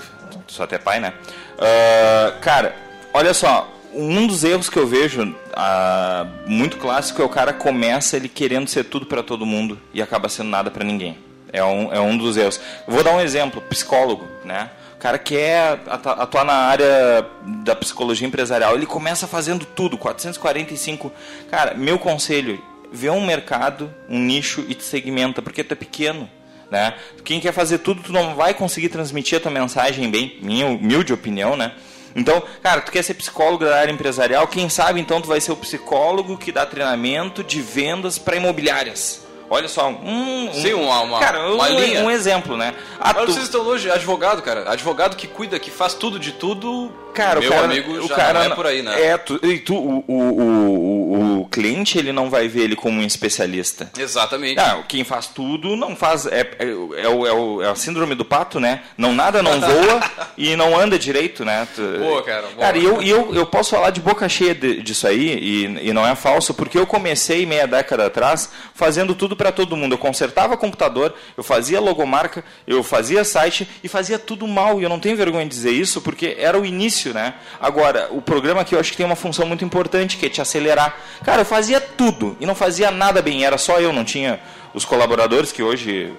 Tu 0.47 0.53
só 0.53 0.65
até 0.65 0.77
pai, 0.79 1.01
né? 1.01 1.13
Ah, 1.59 2.35
cara, 2.41 2.75
olha 3.15 3.33
só. 3.33 3.73
Um 3.95 4.27
dos 4.27 4.45
erros 4.45 4.69
que 4.69 4.79
eu 4.79 4.87
vejo 4.87 5.35
ah, 5.55 6.27
muito 6.47 6.77
clássico 6.77 7.23
é 7.23 7.25
o 7.25 7.29
cara 7.29 7.53
começa 7.53 8.17
ele 8.17 8.29
querendo 8.29 8.69
ser 8.69 8.85
tudo 8.85 9.07
para 9.07 9.23
todo 9.23 9.47
mundo 9.47 9.81
e 9.95 10.03
acaba 10.03 10.29
sendo 10.29 10.51
nada 10.51 10.71
para 10.71 10.85
ninguém. 10.85 11.17
É 11.53 11.63
um, 11.65 11.93
é 11.93 12.01
um 12.01 12.17
dos 12.17 12.37
erros. 12.37 12.61
Vou 12.87 13.03
dar 13.03 13.13
um 13.15 13.21
exemplo, 13.21 13.61
psicólogo, 13.63 14.27
né? 14.45 14.71
O 14.95 14.99
cara 14.99 15.19
quer 15.19 15.81
atu- 15.87 16.09
atuar 16.09 16.45
na 16.45 16.55
área 16.55 17.25
da 17.65 17.77
psicologia 17.77 18.27
empresarial, 18.27 18.75
ele 18.75 18.87
começa 18.87 19.27
fazendo 19.27 19.65
tudo, 19.65 19.97
445. 19.97 21.13
Cara, 21.51 21.75
meu 21.75 21.99
conselho, 21.99 22.61
vê 22.93 23.09
um 23.11 23.25
mercado, 23.25 23.93
um 24.09 24.19
nicho 24.19 24.65
e 24.69 24.75
te 24.75 24.83
segmenta, 24.83 25.41
porque 25.43 25.63
tu 25.63 25.73
é 25.73 25.77
pequeno. 25.77 26.29
Né? 26.71 26.95
Quem 27.25 27.39
quer 27.39 27.53
fazer 27.53 27.79
tudo, 27.79 28.03
tu 28.03 28.13
não 28.13 28.35
vai 28.35 28.53
conseguir 28.53 28.89
transmitir 28.89 29.39
a 29.39 29.41
tua 29.41 29.53
mensagem 29.53 30.11
bem, 30.11 30.37
minha 30.43 30.67
humilde 30.67 31.13
opinião, 31.13 31.57
né? 31.57 31.73
Então, 32.17 32.43
cara, 32.63 32.81
tu 32.81 32.91
quer 32.91 33.03
ser 33.05 33.15
psicólogo 33.15 33.65
da 33.65 33.77
área 33.79 33.93
empresarial, 33.93 34.47
quem 34.49 34.69
sabe 34.71 34.99
então 35.01 35.21
tu 35.21 35.29
vai 35.29 35.41
ser 35.41 35.53
o 35.53 35.57
psicólogo 35.57 36.37
que 36.39 36.51
dá 36.51 36.65
treinamento 36.65 37.45
de 37.45 37.61
vendas 37.61 38.19
para 38.19 38.37
imobiliárias. 38.37 39.25
Olha 39.49 39.69
só, 39.69 39.89
um, 39.91 40.49
um- 40.49 40.53
Sim, 40.53 40.73
uma- 40.73 41.03
uma- 41.03 41.21
cara, 41.21 41.53
uma 41.53 41.69
um, 41.69 41.79
linha. 41.81 42.03
um 42.03 42.11
exemplo, 42.11 42.57
né? 42.57 42.75
Ah, 42.99 43.13
Olha 43.17 43.27
tu- 43.27 43.33
vocês 43.33 43.45
estão 43.45 43.61
hoje, 43.61 43.89
advogado, 43.91 44.43
cara. 44.43 44.69
Advogado 44.69 45.15
que 45.15 45.29
cuida, 45.29 45.57
que 45.61 45.71
faz 45.71 45.95
tudo 45.95 46.19
de 46.19 46.33
tudo. 46.33 46.91
Cara, 47.17 47.41
meu 47.41 47.49
o 47.51 47.53
cara, 47.53 47.65
amigo 47.65 47.93
o 47.93 48.09
já 48.09 48.15
cara 48.15 48.33
não 48.45 48.53
é 48.53 48.55
por 48.55 48.67
aí, 48.67 48.83
né? 48.83 49.03
É, 49.03 49.17
tu, 49.17 49.41
e 49.43 49.59
tu, 49.59 49.75
o, 49.75 50.05
o, 50.07 51.41
o, 51.41 51.49
cliente 51.49 51.99
ele 51.99 52.13
não 52.13 52.29
vai 52.29 52.49
ver 52.49 52.63
ele 52.63 52.77
como 52.77 53.01
um 53.01 53.05
especialista. 53.05 53.91
Exatamente. 53.99 54.59
Ah, 54.61 54.83
quem 54.87 55.05
faz 55.05 55.27
tudo 55.29 55.77
não 55.77 55.97
faz. 55.97 56.27
É, 56.27 56.41
é, 56.59 56.65
é, 57.05 57.09
o, 57.09 57.27
é, 57.27 57.33
o- 57.33 57.63
é 57.63 57.69
a 57.71 57.75
síndrome 57.75 58.15
do 58.15 58.25
pato, 58.25 58.61
né? 58.61 58.83
Não 58.99 59.13
nada, 59.15 59.43
não 59.43 59.61
voa 59.61 60.01
e 60.37 60.55
não 60.57 60.79
anda 60.79 60.99
direito, 60.99 61.45
né? 61.45 61.67
Tu- 61.75 61.99
Boa, 61.99 62.23
cara, 62.23 62.43
boa. 62.49 62.57
Cara, 62.59 62.79
e 62.79 62.85
eu, 62.85 63.03
eu, 63.03 63.35
eu 63.35 63.47
posso 63.47 63.71
falar 63.71 63.91
de 63.91 64.01
boca 64.01 64.29
cheia 64.29 64.55
de- 64.55 64.83
disso 64.83 65.07
aí, 65.07 65.39
e, 65.39 65.89
e 65.89 65.93
não 65.93 66.07
é 66.07 66.15
falso, 66.15 66.53
porque 66.55 66.79
eu 66.79 66.87
comecei 66.87 67.47
meia 67.47 67.67
década 67.67 68.07
atrás 68.07 68.51
fazendo 68.75 69.15
tudo 69.15 69.35
para 69.37 69.51
todo 69.53 69.77
mundo. 69.77 69.95
Eu 69.95 69.99
consertava 69.99 70.57
computador, 70.57 71.15
eu 71.37 71.43
fazia 71.43 71.81
logomarca, 71.81 72.45
eu 72.67 72.83
fazia 72.83 73.25
site 73.25 73.67
e 73.83 73.89
fazia 73.89 74.19
tudo 74.19 74.47
mal. 74.47 74.81
E 74.81 74.83
eu 74.85 74.89
não 74.89 75.01
tenho 75.01 75.17
vergonha 75.17 75.45
de 75.45 75.51
dizer 75.51 75.71
isso, 75.73 76.01
porque 76.03 76.37
era 76.39 76.59
o 76.59 76.67
início, 76.67 77.06
né? 77.13 77.35
Agora, 77.61 78.09
o 78.11 78.21
programa 78.21 78.61
aqui 78.63 78.75
eu 78.75 78.81
acho 78.81 78.91
que 78.91 78.97
tem 78.97 79.07
uma 79.07 79.17
função 79.17 79.47
muito 79.47 79.65
importante, 79.65 80.17
que 80.17 80.27
é 80.27 80.29
te 80.29 80.41
acelerar. 80.41 80.97
Cara, 81.25 81.43
eu 81.43 81.45
fazia 81.47 81.81
tudo 81.81 82.37
e 82.41 82.47
não 82.47 82.55
fazia 82.55 82.91
nada 82.91 83.21
bem, 83.23 83.45
era 83.45 83.59
só 83.59 83.79
eu, 83.81 83.93
não 83.93 84.05
tinha 84.05 84.41
os 84.75 84.85
colaboradores 84.85 85.53
que 85.53 85.63
hoje 85.63 86.13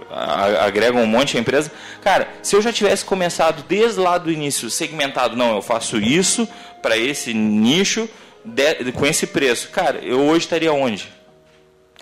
agregam 0.60 1.02
um 1.04 1.06
monte 1.08 1.38
à 1.38 1.40
empresa. 1.40 1.72
Cara, 2.02 2.28
se 2.42 2.56
eu 2.56 2.62
já 2.62 2.74
tivesse 2.74 3.06
começado 3.06 3.64
desde 3.68 4.00
lá 4.00 4.18
do 4.18 4.32
início 4.32 4.70
segmentado, 4.70 5.36
não, 5.36 5.56
eu 5.56 5.62
faço 5.62 5.98
isso 5.98 6.48
para 6.82 6.98
esse 6.98 7.34
nicho 7.34 8.10
de- 8.44 8.92
com 8.94 9.06
esse 9.06 9.28
preço. 9.28 9.70
Cara, 9.70 10.00
eu 10.02 10.20
hoje 10.22 10.46
estaria 10.46 10.74
onde? 10.74 11.08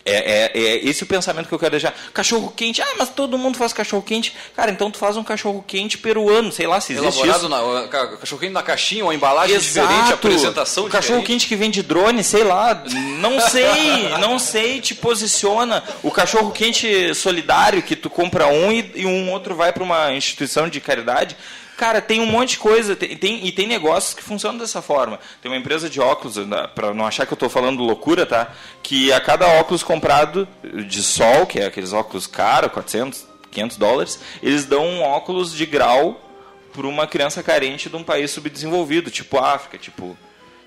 É, 0.08 0.52
é, 0.54 0.60
é 0.60 0.86
esse 0.88 1.02
o 1.02 1.08
pensamento 1.08 1.48
que 1.48 1.54
eu 1.54 1.58
quero 1.58 1.72
deixar. 1.72 1.92
Cachorro 2.14 2.54
quente, 2.56 2.80
ah, 2.80 2.94
mas 2.98 3.10
todo 3.10 3.40
mundo 3.40 3.58
faz 3.58 3.74
cachorro 3.74 4.04
quente. 4.04 4.36
Cara, 4.56 4.70
então 4.70 4.92
tu 4.92 5.00
faz 5.00 5.18
um 5.18 5.24
cachorro 5.24 5.64
quente 5.68 5.98
peruano, 5.98 6.52
sei 6.52 6.68
lá 6.68 6.80
se 6.80 6.94
existe 6.94 7.18
Elaborado 7.18 7.40
isso. 7.40 7.50
na 7.82 7.88
ca- 7.88 8.18
cachorro 8.18 8.40
quente 8.40 8.54
na 8.54 8.62
caixinha, 8.62 9.04
uma 9.04 9.16
embalagem 9.16 9.58
diferente, 9.58 10.14
apresentação 10.14 10.86
o 10.86 10.90
cachorro 10.90 11.24
quente 11.24 11.48
que 11.48 11.56
vem 11.56 11.72
de 11.72 11.82
drone, 11.82 12.24
sei 12.24 12.44
lá, 12.44 12.84
não 13.20 13.40
sei, 13.42 14.10
não 14.20 14.38
sei, 14.38 14.80
te 14.80 14.94
posiciona. 14.94 15.84
O 16.04 16.12
cachorro 16.12 16.52
quente 16.52 17.16
solidário 17.16 17.82
que 17.82 17.96
tu 17.96 18.10
compra 18.10 18.46
um 18.48 18.72
e, 18.72 18.92
e 18.96 19.06
um 19.08 19.32
outro 19.32 19.56
vai 19.56 19.74
para 19.74 19.84
uma 19.84 20.14
instituição 20.14 20.70
de 20.70 20.80
caridade. 20.80 21.36
Cara, 21.78 22.02
tem 22.02 22.22
um 22.22 22.26
monte 22.26 22.52
de 22.52 22.60
coisa, 22.60 22.96
tem, 22.96 23.18
tem- 23.18 23.46
e 23.46 23.52
tem 23.52 23.68
negócios 23.68 24.14
que 24.14 24.24
funcionam 24.24 24.58
dessa 24.58 24.82
forma. 24.82 25.20
Tem 25.42 25.52
uma 25.52 25.58
empresa 25.58 25.90
de 25.90 26.00
óculos, 26.00 26.36
para 26.74 26.94
não 26.94 27.06
achar 27.06 27.26
que 27.26 27.34
eu 27.34 27.36
estou 27.36 27.50
falando 27.50 27.84
loucura, 27.84 28.26
tá? 28.26 28.52
Que 28.82 29.12
a 29.12 29.20
cada 29.20 29.46
óculos 29.60 29.84
comprado 29.84 30.48
de 30.88 31.04
sol, 31.04 31.46
que 31.46 31.60
é 31.60 31.66
aqueles 31.66 31.92
óculos 31.92 32.28
caros, 32.28 32.72
400, 32.72 33.26
500 33.52 33.78
dólares, 33.78 34.20
eles 34.42 34.66
dão 34.66 34.86
um 34.86 35.02
óculos 35.04 35.54
de 35.54 35.66
grau 35.66 36.22
para 36.74 36.88
uma 36.88 37.08
criança 37.08 37.42
carente 37.44 37.90
de 37.90 37.96
um 37.96 38.04
país 38.04 38.32
subdesenvolvido, 38.32 39.10
tipo 39.12 39.38
África, 39.38 39.78
tipo 39.78 40.18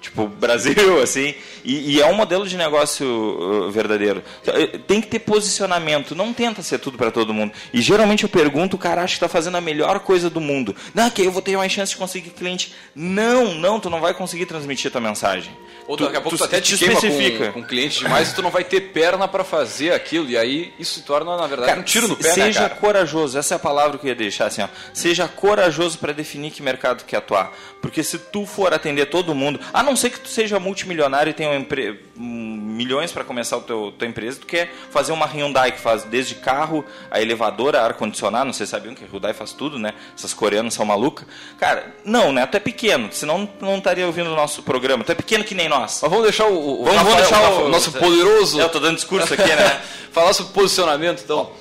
tipo 0.00 0.26
Brasil, 0.26 0.74
assim, 1.02 1.34
e, 1.64 1.96
e 1.96 2.00
é 2.00 2.06
um 2.06 2.14
modelo 2.14 2.46
de 2.46 2.56
negócio 2.56 3.06
uh, 3.06 3.70
verdadeiro. 3.70 4.22
Eh, 4.46 4.78
Tem 4.78 5.00
que 5.00 5.08
ter 5.08 5.18
posicionamento, 5.20 6.14
não 6.14 6.32
tenta 6.32 6.62
ser 6.62 6.78
tudo 6.78 6.96
para 6.96 7.10
todo 7.10 7.34
mundo. 7.34 7.52
E 7.72 7.80
geralmente 7.80 8.22
eu 8.22 8.28
pergunto, 8.28 8.76
o 8.76 8.78
cara 8.78 9.02
acha 9.02 9.14
que 9.14 9.16
está 9.16 9.28
fazendo 9.28 9.56
a 9.56 9.60
melhor 9.60 10.00
coisa 10.00 10.30
do 10.30 10.40
mundo. 10.40 10.74
Não, 10.94 11.10
que 11.10 11.22
eu 11.22 11.32
vou 11.32 11.42
ter 11.42 11.56
mais 11.56 11.72
chance 11.72 11.92
de 11.92 11.98
conseguir 11.98 12.30
cliente. 12.30 12.74
Não, 12.94 13.54
não, 13.54 13.80
tu 13.80 13.90
não 13.90 14.00
vai 14.00 14.14
conseguir 14.14 14.46
transmitir 14.46 14.90
tua 14.90 15.00
mensagem. 15.00 15.52
Ou 15.88 15.96
daqui 15.96 16.16
a 16.16 16.20
pouco 16.20 16.36
tu, 16.36 16.44
até 16.44 16.60
te, 16.60 16.76
te 16.76 16.84
especifica. 16.84 17.46
com, 17.46 17.62
com 17.62 17.66
cliente 17.66 17.98
demais 18.00 18.30
e 18.30 18.34
tu 18.34 18.42
não 18.42 18.50
vai 18.50 18.62
ter 18.62 18.80
perna 18.92 19.26
para 19.26 19.42
fazer 19.42 19.92
aquilo. 19.92 20.28
E 20.28 20.36
aí 20.36 20.72
isso 20.78 20.94
se 21.00 21.02
torna, 21.02 21.34
na 21.36 21.46
verdade, 21.46 21.70
Cara, 21.70 21.80
um 21.80 21.82
tiro 21.82 22.06
no 22.06 22.14
pé, 22.16 22.28
né, 22.28 22.34
seja 22.34 22.60
cara? 22.68 22.74
corajoso, 22.74 23.38
essa 23.38 23.54
é 23.54 23.56
a 23.56 23.58
palavra 23.58 23.96
que 23.98 24.04
eu 24.06 24.10
ia 24.10 24.14
deixar 24.14 24.46
assim, 24.46 24.60
ó. 24.62 24.68
Seja 24.92 25.26
corajoso 25.26 25.98
para 25.98 26.12
definir 26.12 26.50
que 26.50 26.62
mercado 26.62 27.04
quer 27.04 27.16
atuar. 27.16 27.52
Porque 27.80 28.02
se 28.02 28.18
tu 28.18 28.44
for 28.44 28.72
atender 28.74 29.06
todo 29.06 29.34
mundo, 29.34 29.58
a 29.72 29.82
não 29.82 29.96
ser 29.96 30.10
que 30.10 30.20
tu 30.20 30.28
seja 30.28 30.60
multimilionário 30.60 31.30
e 31.30 31.32
tenha 31.32 31.48
um 31.50 31.56
empre- 31.58 31.90
um, 31.90 31.96
milhões 32.18 33.12
para 33.12 33.22
começar 33.24 33.56
a 33.56 33.60
tua 33.60 33.92
empresa, 34.02 34.40
tu 34.40 34.46
quer 34.46 34.72
fazer 34.90 35.12
uma 35.12 35.26
Hyundai 35.26 35.72
que 35.72 35.80
faz 35.80 36.04
desde 36.04 36.34
carro, 36.34 36.84
a 37.10 37.20
elevadora, 37.20 37.82
ar-condicionado, 37.82 38.46
não 38.46 38.52
sei 38.52 38.66
se 38.66 38.72
sabiam 38.72 38.94
que 38.94 39.04
a 39.04 39.06
Hyundai 39.06 39.32
faz 39.32 39.52
tudo, 39.52 39.78
né? 39.78 39.94
Essas 40.16 40.34
coreanas 40.34 40.74
são 40.74 40.84
malucas. 40.84 41.26
Cara, 41.58 41.94
não, 42.04 42.32
né? 42.32 42.46
Tu 42.46 42.56
é 42.56 42.60
pequeno, 42.60 43.08
senão 43.12 43.48
não 43.60 43.78
estaria 43.78 44.06
ouvindo 44.06 44.30
o 44.30 44.36
nosso 44.36 44.62
programa. 44.62 45.04
Tu 45.04 45.12
é 45.12 45.14
pequeno 45.14 45.44
que 45.44 45.54
nem 45.54 45.68
nós. 45.68 46.00
Mas 46.02 46.10
vamos 46.10 46.24
deixar 46.24 46.46
o, 46.46 46.82
o 46.82 46.84
Vamos, 46.84 47.02
vamos 47.02 47.14
Rafael, 47.14 47.28
deixar 47.28 47.50
o, 47.50 47.66
o 47.66 47.68
nosso 47.68 47.92
poderoso. 47.92 48.60
É, 48.60 48.64
eu 48.64 48.68
tô 48.68 48.80
dando 48.80 48.96
discurso 48.96 49.32
aqui, 49.34 49.48
né? 49.48 49.80
Falar 50.12 50.32
sobre 50.32 50.52
posicionamento, 50.52 51.22
então. 51.22 51.52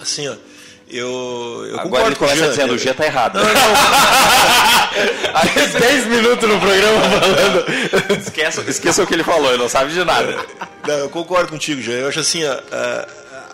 Assim, 0.00 0.28
ó, 0.28 0.36
eu, 0.88 1.64
eu 1.66 1.80
Agora 1.80 1.82
concordo 1.82 2.08
ele 2.08 2.16
com 2.16 2.24
o 2.24 2.28
começa 2.28 2.44
Jean, 2.44 2.50
dizendo, 2.50 2.68
eu- 2.70 2.74
o 2.74 2.78
G 2.78 2.94
tá 2.94 3.04
errado. 3.06 3.38
Aí 5.34 5.48
10 5.80 6.06
minutos 6.06 6.48
no 6.48 6.60
programa 6.60 7.00
falando. 7.00 8.20
Esqueça, 8.20 8.60
esqueça 8.68 9.02
o 9.02 9.06
que 9.06 9.14
ele 9.14 9.24
falou, 9.24 9.48
ele 9.48 9.58
não 9.62 9.68
sabe 9.68 9.92
de 9.92 10.04
nada. 10.04 10.44
Não, 10.86 10.94
eu 10.94 11.10
concordo 11.10 11.48
contigo, 11.50 11.80
já. 11.82 11.92
Eu 11.92 12.08
acho 12.08 12.20
assim, 12.20 12.44
ó, 12.44 12.52
a, 12.72 13.08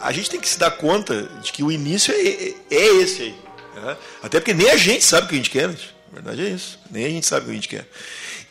a 0.09 0.13
gente 0.13 0.29
tem 0.31 0.41
que 0.41 0.49
se 0.49 0.59
dar 0.59 0.71
conta 0.73 1.29
de 1.43 1.53
que 1.53 1.63
o 1.63 1.71
início 1.73 2.13
é, 2.15 2.21
é- 2.21 2.55
é 2.71 2.87
esse 3.03 3.23
aí. 3.23 3.35
né? 3.83 3.97
Até 4.23 4.39
porque 4.41 4.53
nem 4.55 4.71
a 4.71 4.77
gente 4.77 5.05
sabe 5.05 5.27
o 5.27 5.29
que 5.29 5.35
a 5.35 5.39
gente 5.39 5.51
quer, 5.51 5.69
né? 5.69 5.77
A 6.13 6.15
verdade 6.17 6.45
é 6.47 6.49
isso. 6.51 6.79
Nem 6.91 7.07
a 7.07 7.09
gente 7.09 7.27
sabe 7.27 7.43
o 7.43 7.45
que 7.47 7.51
a 7.53 7.55
gente 7.55 7.69
quer. 7.69 7.87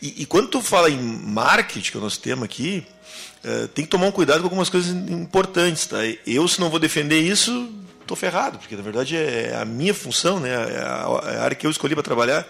E, 0.02 0.22
e 0.24 0.26
quando 0.26 0.48
tu 0.48 0.62
fala 0.62 0.90
em 0.90 0.98
marketing, 0.98 1.92
que 1.92 1.98
é 1.98 2.00
o 2.00 2.04
nosso 2.04 2.20
tema 2.22 2.46
aqui, 2.46 2.86
eh, 3.44 3.68
tem 3.76 3.84
que 3.84 3.92
tomar 3.92 4.08
um 4.08 4.12
cuidado 4.12 4.40
com 4.40 4.46
algumas 4.46 4.70
coisas 4.70 4.92
importantes, 4.92 5.86
tá? 5.86 5.98
Eu, 6.26 6.48
se 6.48 6.60
não 6.62 6.70
vou 6.70 6.80
defender 6.80 7.20
isso, 7.20 7.70
tô 8.10 8.16
ferrado, 8.16 8.58
porque 8.58 8.76
na 8.76 8.82
verdade 8.82 9.16
é 9.16 9.56
a 9.56 9.64
minha 9.64 9.94
função, 9.94 10.40
né? 10.40 10.50
É 10.50 10.80
a, 10.80 11.32
é 11.32 11.38
a 11.38 11.44
área 11.44 11.56
que 11.56 11.68
eu 11.68 11.70
escolhi 11.70 11.94
para 11.94 12.04
trabalhar. 12.04 12.44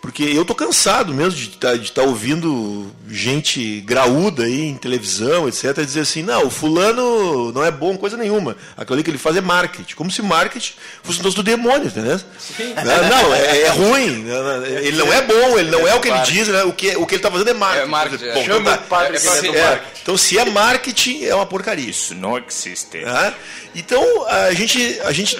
Porque 0.00 0.22
eu 0.22 0.44
tô 0.44 0.54
cansado 0.54 1.12
mesmo 1.12 1.32
de 1.32 1.48
estar 1.48 1.76
de 1.76 1.90
tá 1.90 2.02
ouvindo 2.02 2.86
gente 3.08 3.80
graúda 3.80 4.44
aí 4.44 4.66
em 4.66 4.76
televisão, 4.76 5.48
etc., 5.48 5.74
dizer 5.84 6.00
assim, 6.00 6.22
não, 6.22 6.46
o 6.46 6.50
fulano 6.50 7.52
não 7.52 7.64
é 7.64 7.70
bom 7.70 7.96
coisa 7.96 8.16
nenhuma. 8.16 8.56
Aquilo 8.76 8.94
ali 8.94 9.02
que 9.02 9.10
ele 9.10 9.18
faz 9.18 9.36
é 9.36 9.40
marketing. 9.40 9.94
Como 9.96 10.10
se 10.10 10.22
marketing 10.22 10.74
fosse 11.02 11.18
um 11.18 11.22
troço 11.22 11.36
do 11.36 11.42
demônio, 11.42 11.88
entendeu? 11.88 12.20
Não, 12.76 13.08
não, 13.08 13.34
é, 13.34 13.62
é 13.62 13.68
ruim. 13.70 14.24
Ele 14.82 14.96
não 14.96 15.12
é 15.12 15.22
bom, 15.22 15.58
ele 15.58 15.70
não 15.70 15.86
é 15.86 15.94
o 15.94 16.00
que 16.00 16.08
ele 16.08 16.20
diz, 16.20 16.46
né? 16.46 16.62
o, 16.62 16.72
que, 16.72 16.96
o 16.96 17.04
que 17.04 17.14
ele 17.14 17.18
está 17.18 17.30
fazendo 17.30 17.50
é 17.50 17.54
marketing. 17.54 17.82
É 17.82 17.86
marketing, 17.86 18.24
é. 18.24 18.34
Bom, 18.34 18.44
Chama 18.44 18.60
então 18.60 18.74
o 18.74 18.88
padre 18.88 19.16
é, 19.16 19.20
que 19.20 19.46
ele 19.46 19.56
é 19.56 19.60
é. 19.60 19.82
Então, 20.00 20.16
se 20.16 20.38
é 20.38 20.44
marketing, 20.44 21.24
é 21.24 21.34
uma 21.34 21.46
porcaria. 21.46 21.90
Isso 21.90 22.14
não 22.14 22.38
existe. 22.38 22.98
Tá? 23.00 23.34
Então, 23.74 24.02
a 24.26 24.54
gente, 24.54 25.00
a 25.04 25.12
gente 25.12 25.38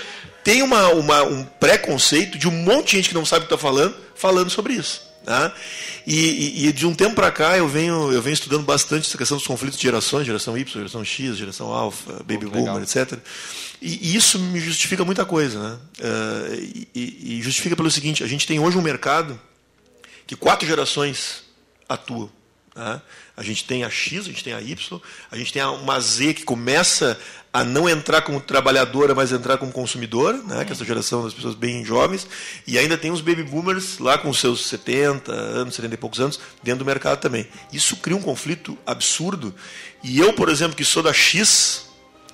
tem 0.53 0.63
uma, 0.63 0.89
uma- 0.91 1.23
um 1.25 1.45
preconceito 1.45 2.39
de 2.39 2.49
um 2.49 2.51
monte 2.53 2.87
de 2.91 2.97
gente 2.97 3.09
que 3.11 3.15
não 3.15 3.25
sabe 3.27 3.45
o 3.45 3.49
que 3.49 3.55
está 3.55 3.61
falando, 3.69 3.95
falando 4.15 4.51
sobre 4.51 4.73
isso. 4.75 5.07
Tá? 5.25 5.53
E, 6.07 6.15
e- 6.65 6.67
e 6.69 6.73
de 6.73 6.87
um 6.87 6.95
tempo 6.95 7.15
para 7.15 7.31
cá 7.31 7.59
eu 7.59 7.69
venho, 7.69 8.11
eu 8.13 8.23
venho 8.23 8.33
estudando 8.33 8.63
bastante 8.65 9.07
essa 9.07 9.19
questão 9.19 9.37
dos 9.37 9.47
conflitos 9.47 9.79
de 9.79 9.83
gerações, 9.83 10.25
geração 10.27 10.57
Y, 10.57 10.73
geração 10.73 11.05
X, 11.05 11.37
geração 11.37 11.67
Alpha, 11.71 12.15
Baby 12.25 12.47
Boomer, 12.47 12.83
etc. 12.83 13.19
E, 13.83 14.09
e 14.13 14.17
isso 14.17 14.39
me 14.39 14.59
justifica 14.59 15.05
muita 15.05 15.27
coisa. 15.27 15.59
Né? 15.63 15.79
Eh, 16.01 16.63
e- 16.95 17.43
justifica 17.43 17.77
pelo 17.77 17.91
seguinte, 17.91 18.25
a 18.25 18.27
gente 18.27 18.47
tem 18.47 18.59
hoje 18.59 18.79
um 18.79 18.83
mercado 18.83 19.39
que 20.27 20.35
quatro 20.35 20.67
gerações 20.67 21.43
atuam. 21.87 22.31
tá? 22.75 23.03
A 23.39 23.43
gente 23.45 23.63
tem 23.63 23.85
a 23.85 23.89
X, 23.89 24.23
a 24.23 24.31
gente 24.31 24.43
tem 24.43 24.53
a 24.53 24.61
Y, 24.61 25.01
a 25.31 25.37
gente 25.37 25.53
tem 25.53 25.63
uma 25.63 26.01
Z 26.01 26.35
que 26.35 26.43
começa 26.43 27.17
a 27.53 27.63
não 27.63 27.89
entrar 27.89 28.23
como 28.23 28.41
trabalhadora, 28.41 29.15
mas 29.15 29.31
entrar 29.31 29.57
como 29.59 29.71
consumidora, 29.71 30.39
né? 30.39 30.65
que 30.65 30.73
é 30.73 30.75
essa 30.75 30.85
geração 30.85 31.23
das 31.23 31.33
pessoas 31.33 31.55
bem 31.55 31.85
jovens, 31.85 32.27
e 32.67 32.77
ainda 32.77 32.99
tem 32.99 33.13
os 33.13 33.21
baby 33.21 33.45
boomers 33.45 34.01
lá 34.01 34.19
com 34.19 34.35
seus 34.35 34.67
70 34.67 35.31
anos, 35.31 35.77
70 35.77 35.95
e 35.95 35.97
poucos 35.97 36.19
anos, 36.19 36.41
dentro 36.65 36.81
do 36.81 36.85
mercado 36.85 37.21
também. 37.21 37.47
Isso 37.73 37.99
cria 37.99 38.17
um 38.17 38.21
conflito 38.21 38.77
absurdo. 38.85 39.55
E 40.03 40.19
eu, 40.19 40.33
por 40.33 40.49
exemplo, 40.49 40.77
que 40.77 40.85
sou 40.85 41.05
da 41.05 41.13
X, 41.13 41.87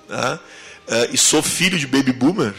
tá? 0.07 0.39
Eh, 0.87 1.09
e 1.13 1.17
sou 1.19 1.43
filho 1.43 1.77
de 1.77 1.85
baby 1.85 2.13
boomer, 2.13 2.55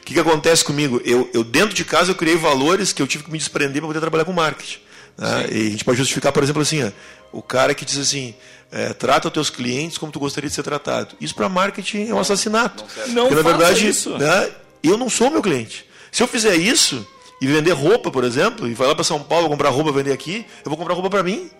o 0.00 0.04
que, 0.04 0.14
que 0.14 0.20
acontece 0.20 0.64
comigo? 0.64 1.02
Eu, 1.04 1.28
eu, 1.34 1.42
dentro 1.42 1.74
de 1.74 1.84
casa, 1.84 2.12
eu 2.12 2.14
criei 2.14 2.36
valores 2.36 2.92
que 2.92 3.02
eu 3.02 3.08
tive 3.08 3.24
que 3.24 3.30
me 3.32 3.38
desprender 3.38 3.82
para 3.82 3.88
poder 3.88 4.00
trabalhar 4.00 4.24
com 4.24 4.32
marketing. 4.32 4.78
Né? 5.18 5.48
E 5.50 5.66
a 5.66 5.70
gente 5.70 5.84
pode 5.84 5.98
justificar, 5.98 6.32
por 6.32 6.42
exemplo, 6.42 6.62
assim, 6.62 6.84
ó, 6.84 6.90
o 7.32 7.42
cara 7.42 7.74
que 7.74 7.84
diz 7.84 7.98
assim, 7.98 8.34
é, 8.70 8.92
trata 8.92 9.28
os 9.28 9.34
teus 9.34 9.50
clientes 9.50 9.98
como 9.98 10.12
tu 10.12 10.20
gostaria 10.20 10.48
de 10.48 10.54
ser 10.54 10.62
tratado. 10.62 11.16
Isso 11.20 11.34
para 11.34 11.48
marketing 11.48 12.08
é 12.08 12.14
um 12.14 12.20
assassinato. 12.20 12.84
Não 13.08 13.28
Porque, 13.28 13.42
na 13.42 13.42
verdade, 13.42 13.88
isso. 13.88 14.16
né, 14.16 14.50
eu 14.82 14.96
não 14.96 15.10
sou 15.10 15.30
meu 15.30 15.42
cliente. 15.42 15.84
Se 16.12 16.22
eu 16.22 16.28
fizer 16.28 16.54
isso 16.54 17.06
e 17.42 17.46
vender 17.46 17.72
roupa, 17.72 18.10
por 18.10 18.24
exemplo, 18.24 18.68
e 18.68 18.74
vai 18.74 18.86
lá 18.86 18.94
para 18.94 19.04
São 19.04 19.22
Paulo 19.22 19.48
comprar 19.48 19.70
roupa 19.70 19.92
vender 19.92 20.12
aqui, 20.12 20.46
eu 20.64 20.70
vou 20.70 20.76
comprar 20.76 20.94
roupa 20.94 21.10
para 21.10 21.22
mim. 21.22 21.50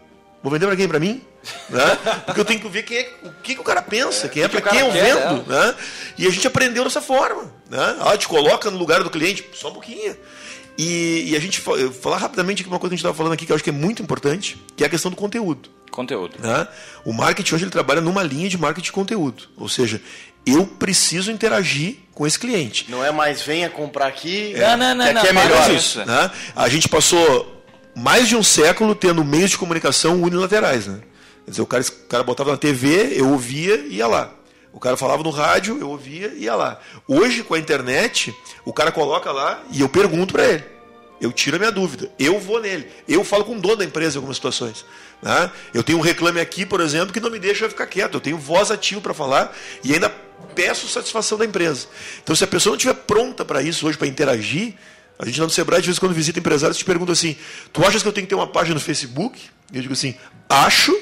Vou 0.41 0.53
vender 0.53 0.67
para 0.67 0.77
quem? 0.77 0.89
Para 0.89 1.01
mim? 1.01 1.23
Né? 1.71 1.99
Porque 2.27 2.41
eu 2.41 2.45
tenho 2.45 2.61
que 2.61 2.69
ver 2.69 2.83
quem 2.83 2.99
é, 2.99 3.11
o 3.23 3.31
que, 3.43 3.55
que 3.55 3.61
o 3.61 3.65
cara 3.65 3.81
pensa, 3.81 4.29
quem 4.29 4.43
é 4.43 4.49
que 4.49 4.61
para 4.61 4.71
quem 4.71 4.81
eu 4.81 4.91
quer, 4.91 5.15
vendo. 5.15 5.47
Né? 5.47 5.75
E 6.19 6.27
a 6.27 6.31
gente 6.31 6.47
aprendeu 6.47 6.85
dessa 6.85 7.01
forma. 7.01 7.53
Né? 7.71 7.97
Ah, 8.01 8.17
te 8.17 8.27
coloca 8.27 8.71
no 8.71 8.79
lugar 8.79 9.03
do 9.03 9.11
cliente, 9.11 9.49
só 9.55 9.69
um 9.69 9.73
pouquinho. 9.73 10.17
E, 10.79 11.31
e 11.31 11.37
a 11.37 11.41
gente 11.41 11.61
falar 11.61 12.18
rapidamente 12.18 12.62
aqui 12.62 12.70
uma 12.70 12.79
coisa 12.79 12.91
que 12.91 12.95
a 12.95 12.97
gente 12.97 13.01
estava 13.01 13.14
falando 13.16 13.33
aqui 13.33 13.45
que 13.45 13.51
eu 13.51 13.57
acho 13.57 13.64
que 13.64 13.70
é 13.70 13.72
muito 13.72 14.01
importante, 14.01 14.57
que 14.76 14.85
é 14.85 14.87
a 14.87 14.91
questão 14.91 15.11
do 15.11 15.16
conteúdo. 15.16 15.68
Conteúdo. 15.91 16.37
né? 16.39 16.68
O 17.05 17.12
marketing 17.12 17.55
hoje 17.57 17.64
ele 17.64 17.70
trabalha 17.72 18.01
numa 18.01 18.22
linha 18.22 18.49
de 18.49 18.57
marketing 18.57 18.85
de 18.85 18.93
conteúdo. 18.93 19.49
Ou 19.57 19.68
seja, 19.68 20.01
eu 20.47 20.64
preciso 20.66 21.33
interagir 21.33 21.97
com 22.14 22.24
esse 22.26 22.39
cliente. 22.39 22.87
Não 22.89 23.05
é 23.05 23.11
mais 23.11 23.43
venha 23.43 23.68
comprar 23.68 24.07
aqui, 24.07 24.55
Não, 24.57 24.76
não, 24.76 24.95
não, 24.95 25.05
que 25.05 25.11
aqui 25.18 25.33
não, 25.33 25.43
é 25.43 25.45
melhor. 25.45 25.74
isso. 25.74 26.05
né? 26.05 26.31
A 26.55 26.68
gente 26.68 26.89
passou 26.89 27.64
mais 27.97 28.29
de 28.29 28.37
um 28.37 28.43
século 28.43 28.95
tendo 28.95 29.24
meios 29.24 29.51
de 29.51 29.59
comunicação 29.59 30.22
unilaterais. 30.22 30.87
Né? 30.87 31.01
Quer 31.45 31.51
dizer, 31.51 31.62
o 31.62 31.66
cara, 31.66 31.83
o 31.83 32.07
cara 32.09 32.22
botava 32.22 32.53
na 32.53 32.57
TV, 32.57 33.14
eu 33.18 33.31
ouvia 33.31 33.74
e 33.89 33.97
ia 33.97 34.07
lá. 34.07 34.33
O 34.73 34.81
cara 34.81 34.97
falava 34.97 35.23
no 35.23 35.31
rádio, 35.31 35.79
eu 35.81 35.91
ouvia 35.91 36.29
e 36.37 36.45
ia 36.45 36.55
lá. 36.55 36.81
Hoje, 37.07 37.43
com 37.43 37.55
a 37.55 37.59
internet, 37.59 38.35
o 38.64 38.73
cara 38.73 38.93
coloca 38.93 39.33
lá 39.33 39.62
e 39.71 39.81
eu 39.81 39.89
pergunto 39.89 40.33
para 40.33 40.47
ele. 40.47 40.64
Eu 41.21 41.33
tiro 41.33 41.57
a 41.57 41.59
minha 41.59 41.73
dúvida. 41.73 42.11
Eu 42.19 42.39
vou 42.39 42.61
nele. 42.61 42.89
Eu 43.09 43.25
falo 43.25 43.45
com 43.45 43.57
o 43.57 43.61
dono 43.61 43.77
da 43.77 43.85
empresa 43.85 44.16
em 44.16 44.19
algumas 44.19 44.37
situações. 44.37 44.85
né? 45.21 45.51
Eu 45.75 45.83
tenho 45.83 45.99
um 45.99 46.01
reclame 46.01 46.41
aqui, 46.41 46.64
por 46.64 46.81
exemplo, 46.81 47.12
que 47.12 47.19
não 47.19 47.31
me 47.31 47.39
deixa 47.39 47.69
ficar 47.69 47.87
quieto. 47.87 48.14
Eu 48.14 48.21
tenho 48.21 48.39
voz 48.39 48.71
ativa 48.71 49.01
para 49.01 49.14
falar 49.14 49.57
e 49.83 49.93
ainda 49.93 50.09
peço 50.55 50.87
satisfação 50.87 51.37
da 51.37 51.45
empresa. 51.45 51.89
Então, 52.23 52.37
se 52.37 52.45
a 52.45 52.47
pessoa 52.47 52.73
não 52.73 52.77
estiver 52.77 52.95
pronta 52.95 53.45
para 53.45 53.62
isso 53.62 53.87
hoje, 53.87 53.99
para 53.99 54.07
interagir, 54.07 54.75
a 55.19 55.27
gente 55.27 55.41
lá 55.41 55.47
no 55.47 55.51
Sebrae, 55.51 55.81
de 55.81 55.87
vez 55.87 55.97
em 55.97 56.01
quando 56.01 56.14
visita 56.14 56.39
empresários, 56.39 56.79
te 56.79 56.85
pergunta 56.85 57.11
assim: 57.11 57.37
tu 57.73 57.85
achas 57.85 58.03
que 58.03 58.09
eu 58.09 58.12
tenho 58.12 58.27
que 58.27 58.31
ter 58.31 58.37
uma 58.37 58.47
página 58.47 58.75
no 58.75 58.81
Facebook? 58.81 59.41
Eu 59.73 59.83
digo 59.83 59.93
assim: 59.93 60.14
acho, 60.49 60.97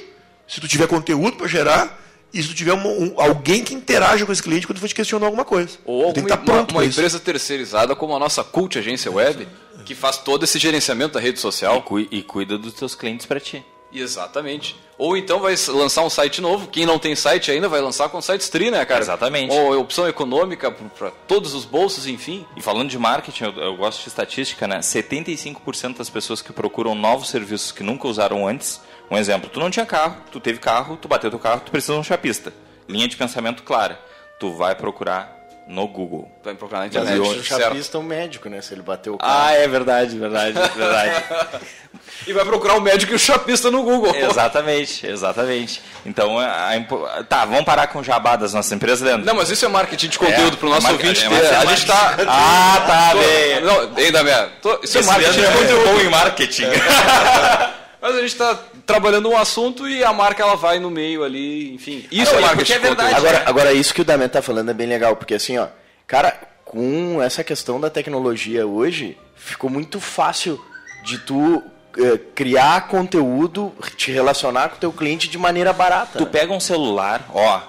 se 0.49 0.61
tu 0.61 0.67
tiver 0.67 0.87
conteúdo 0.87 1.37
para 1.37 1.47
gerar. 1.47 2.06
E 2.39 2.43
se 2.43 2.49
tu 2.49 2.55
tiver 2.55 2.75
um- 2.75 2.87
um- 3.05 3.21
alguém 3.21 3.65
que 3.65 3.73
interaja 3.75 4.27
com 4.27 4.33
esse 4.33 4.43
cliente 4.43 4.67
quando 4.67 4.79
for 4.79 4.89
te 4.89 4.95
questionar 4.95 5.27
alguma 5.27 5.45
coisa. 5.45 5.79
Ou 5.85 6.05
alguma, 6.05 6.13
que 6.15 6.21
estar 6.21 6.37
uma, 6.37 6.45
pronto 6.45 6.73
uma 6.73 6.85
empresa 6.85 7.19
terceirizada 7.19 7.97
como 7.97 8.15
a 8.15 8.19
nossa 8.19 8.45
Cult 8.45 8.79
Agência 8.79 9.11
Web, 9.11 9.49
que 9.85 9.95
faz 9.95 10.19
todo 10.19 10.45
esse 10.45 10.59
gerenciamento 10.59 11.15
da 11.15 11.21
rede 11.21 11.39
E, 11.39 11.41
social. 11.41 11.85
e 12.11 12.23
cuida 12.23 12.59
dos 12.59 12.75
teus 12.75 12.95
clientes 12.95 13.25
para 13.27 13.41
ti. 13.41 13.65
Exatamente. 13.93 14.77
Ou 14.99 15.17
então 15.17 15.41
vai 15.41 15.55
lançar 15.69 16.03
um 16.03 16.11
site 16.11 16.41
novo. 16.41 16.67
Quem 16.69 16.85
não 16.85 16.99
tem 16.99 17.15
site 17.15 17.51
ainda 17.51 17.69
vai 17.69 17.81
lançar 17.81 18.09
com 18.09 18.21
site 18.21 18.41
stream, 18.43 18.71
né, 18.73 18.85
cara? 18.85 19.01
Exatamente. 19.01 19.55
Ou 19.55 19.79
opção 19.79 20.07
econômica 20.09 20.71
para 20.71 21.11
todos 21.27 21.55
os 21.55 21.65
bolsos, 21.65 22.07
enfim. 22.07 22.45
E 22.57 22.61
falando 22.63 22.89
de 22.91 22.99
marketing, 22.99 23.45
eu, 23.45 23.53
eu 23.53 23.77
gosto 23.77 24.03
de 24.03 24.09
estatística, 24.09 24.67
né? 24.67 24.81
75% 24.83 25.99
das 25.99 26.11
pessoas 26.11 26.43
que 26.43 26.53
procuram 26.53 26.95
novos 26.95 27.29
serviços 27.29 27.73
que 27.73 27.83
nunca 27.83 28.07
usaram 28.09 28.47
antes. 28.47 28.81
Um 29.11 29.17
exemplo, 29.17 29.49
tu 29.49 29.61
não 29.61 29.71
tinha 29.71 29.87
carro, 29.87 30.17
tu 30.33 30.41
teve 30.41 30.59
carro, 30.59 30.97
tu 30.97 31.07
bateu 31.09 31.31
teu 31.31 31.39
carro, 31.39 31.61
tu 31.65 31.71
precisa 31.71 31.93
de 31.95 31.99
um 32.01 32.05
chapista. 32.05 32.53
Linha 32.89 33.07
de 33.09 33.17
pensamento 33.17 33.63
clara. 33.63 33.99
Tu 34.39 34.53
vai 34.55 34.75
procurar 34.75 35.33
no 35.69 35.87
Google. 35.89 36.31
Vai 36.45 36.55
procurar 36.55 36.81
na 36.81 36.87
Mas 36.87 36.95
internet. 36.97 37.21
o 37.21 37.45
certo. 37.45 37.63
chapista 37.63 37.97
é 37.99 38.01
um 38.01 38.05
médico, 38.05 38.49
né? 38.49 38.61
Se 38.61 38.75
ele 38.75 38.83
bateu 38.83 39.15
o 39.15 39.19
carro. 39.19 39.33
Ah, 39.47 39.53
é 39.53 39.67
verdade, 39.67 40.17
verdade, 40.19 40.53
verdade. 40.77 41.25
E 42.27 42.33
vai 42.33 42.45
procurar 42.45 42.75
o 42.77 42.81
médico 42.81 43.13
e 43.13 43.15
o 43.15 43.19
chapista 43.19 43.71
no 43.71 43.83
Google. 43.83 44.15
exatamente, 44.15 45.07
exatamente. 45.07 45.83
Então, 46.05 46.39
a, 46.39 46.69
a 46.69 46.77
impo- 46.77 47.07
tá, 47.29 47.45
vamos 47.45 47.65
parar 47.65 47.87
com 47.89 47.99
o 48.01 48.05
jabá 48.05 48.37
das 48.37 48.53
nossas 48.55 48.73
empresas, 48.73 49.01
Leandro? 49.01 49.25
Não, 49.27 49.35
mas 49.35 49.51
isso 49.51 49.65
é 49.65 49.69
marketing 49.69 50.09
de 50.09 50.19
conteúdo 50.19 50.55
É, 50.55 50.57
pro 50.57 50.69
nosso 50.69 50.87
é 50.89 50.93
ouvinte 50.93 51.29
mar- 51.29 51.41
ter. 51.41 51.47
é 51.47 51.57
a 51.57 51.65
gente 51.67 51.87
tá. 51.87 52.17
Ah, 52.27 52.85
tá, 52.87 53.11
Tô- 53.13 53.19
bem. 53.19 53.61
Não, 53.61 53.81
ainda. 53.97 54.49
Tô- 54.63 54.81
Isso 54.83 54.97
é 54.97 55.01
Esse 55.01 55.09
marketing 55.09 55.33
de 55.41 55.45
é 55.45 55.53
conteúdo. 55.53 55.85
bom 55.85 56.01
em 56.01 56.09
marketing. 56.09 56.65
Mas 58.01 58.15
a 58.15 58.21
gente 58.21 58.27
está 58.33 58.59
trabalhando 58.87 59.29
um 59.29 59.37
assunto 59.37 59.89
e 59.89 60.03
a 60.05 60.13
marca 60.13 60.43
ela 60.43 60.55
vai 60.57 60.79
no 60.79 60.91
meio 60.91 61.25
ali, 61.25 61.75
enfim. 61.75 62.07
Isso 62.11 62.33
Não, 62.35 62.47
é 62.49 62.55
porque 62.55 62.73
é 62.73 62.79
de 62.79 62.81
conteúdo. 62.89 62.97
verdade, 62.97 63.15
Agora, 63.17 63.39
né? 63.41 63.45
agora, 63.47 63.73
isso 63.73 63.93
que 63.93 64.01
o 64.01 64.05
Damen 64.05 64.29
tá 64.29 64.41
falando 64.41 64.71
é 64.71 64.75
bem 64.75 64.87
legal, 64.87 65.17
porque 65.17 65.35
assim, 65.35 65.59
ó, 65.59 65.67
cara, 66.07 66.39
com 66.65 67.21
essa 67.23 67.43
questão 67.43 67.81
da 67.81 67.91
tecnologia 67.91 68.67
hoje, 68.67 69.19
ficou 69.35 69.69
muito 69.69 70.01
fácil 70.01 70.61
de 71.05 71.19
tu 71.19 71.63
eh, 71.99 72.19
criar 72.35 72.89
conteúdo, 72.89 73.73
te 73.97 74.11
relacionar 74.13 74.69
com 74.71 74.77
o 74.77 74.79
teu 74.79 74.93
cliente 74.93 75.29
de 75.29 75.37
maneira 75.39 75.73
barata. 75.73 76.19
Tu 76.19 76.25
né? 76.25 76.31
pega 76.31 76.53
um 76.53 76.61
celular, 76.61 77.29
ó, 77.35 77.61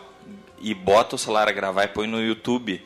e 0.59 0.74
bota 0.74 1.15
o 1.15 1.20
celular 1.20 1.47
a 1.47 1.51
gravar 1.51 1.84
e 1.84 1.88
põe 1.88 2.07
no 2.07 2.22
YouTube. 2.22 2.82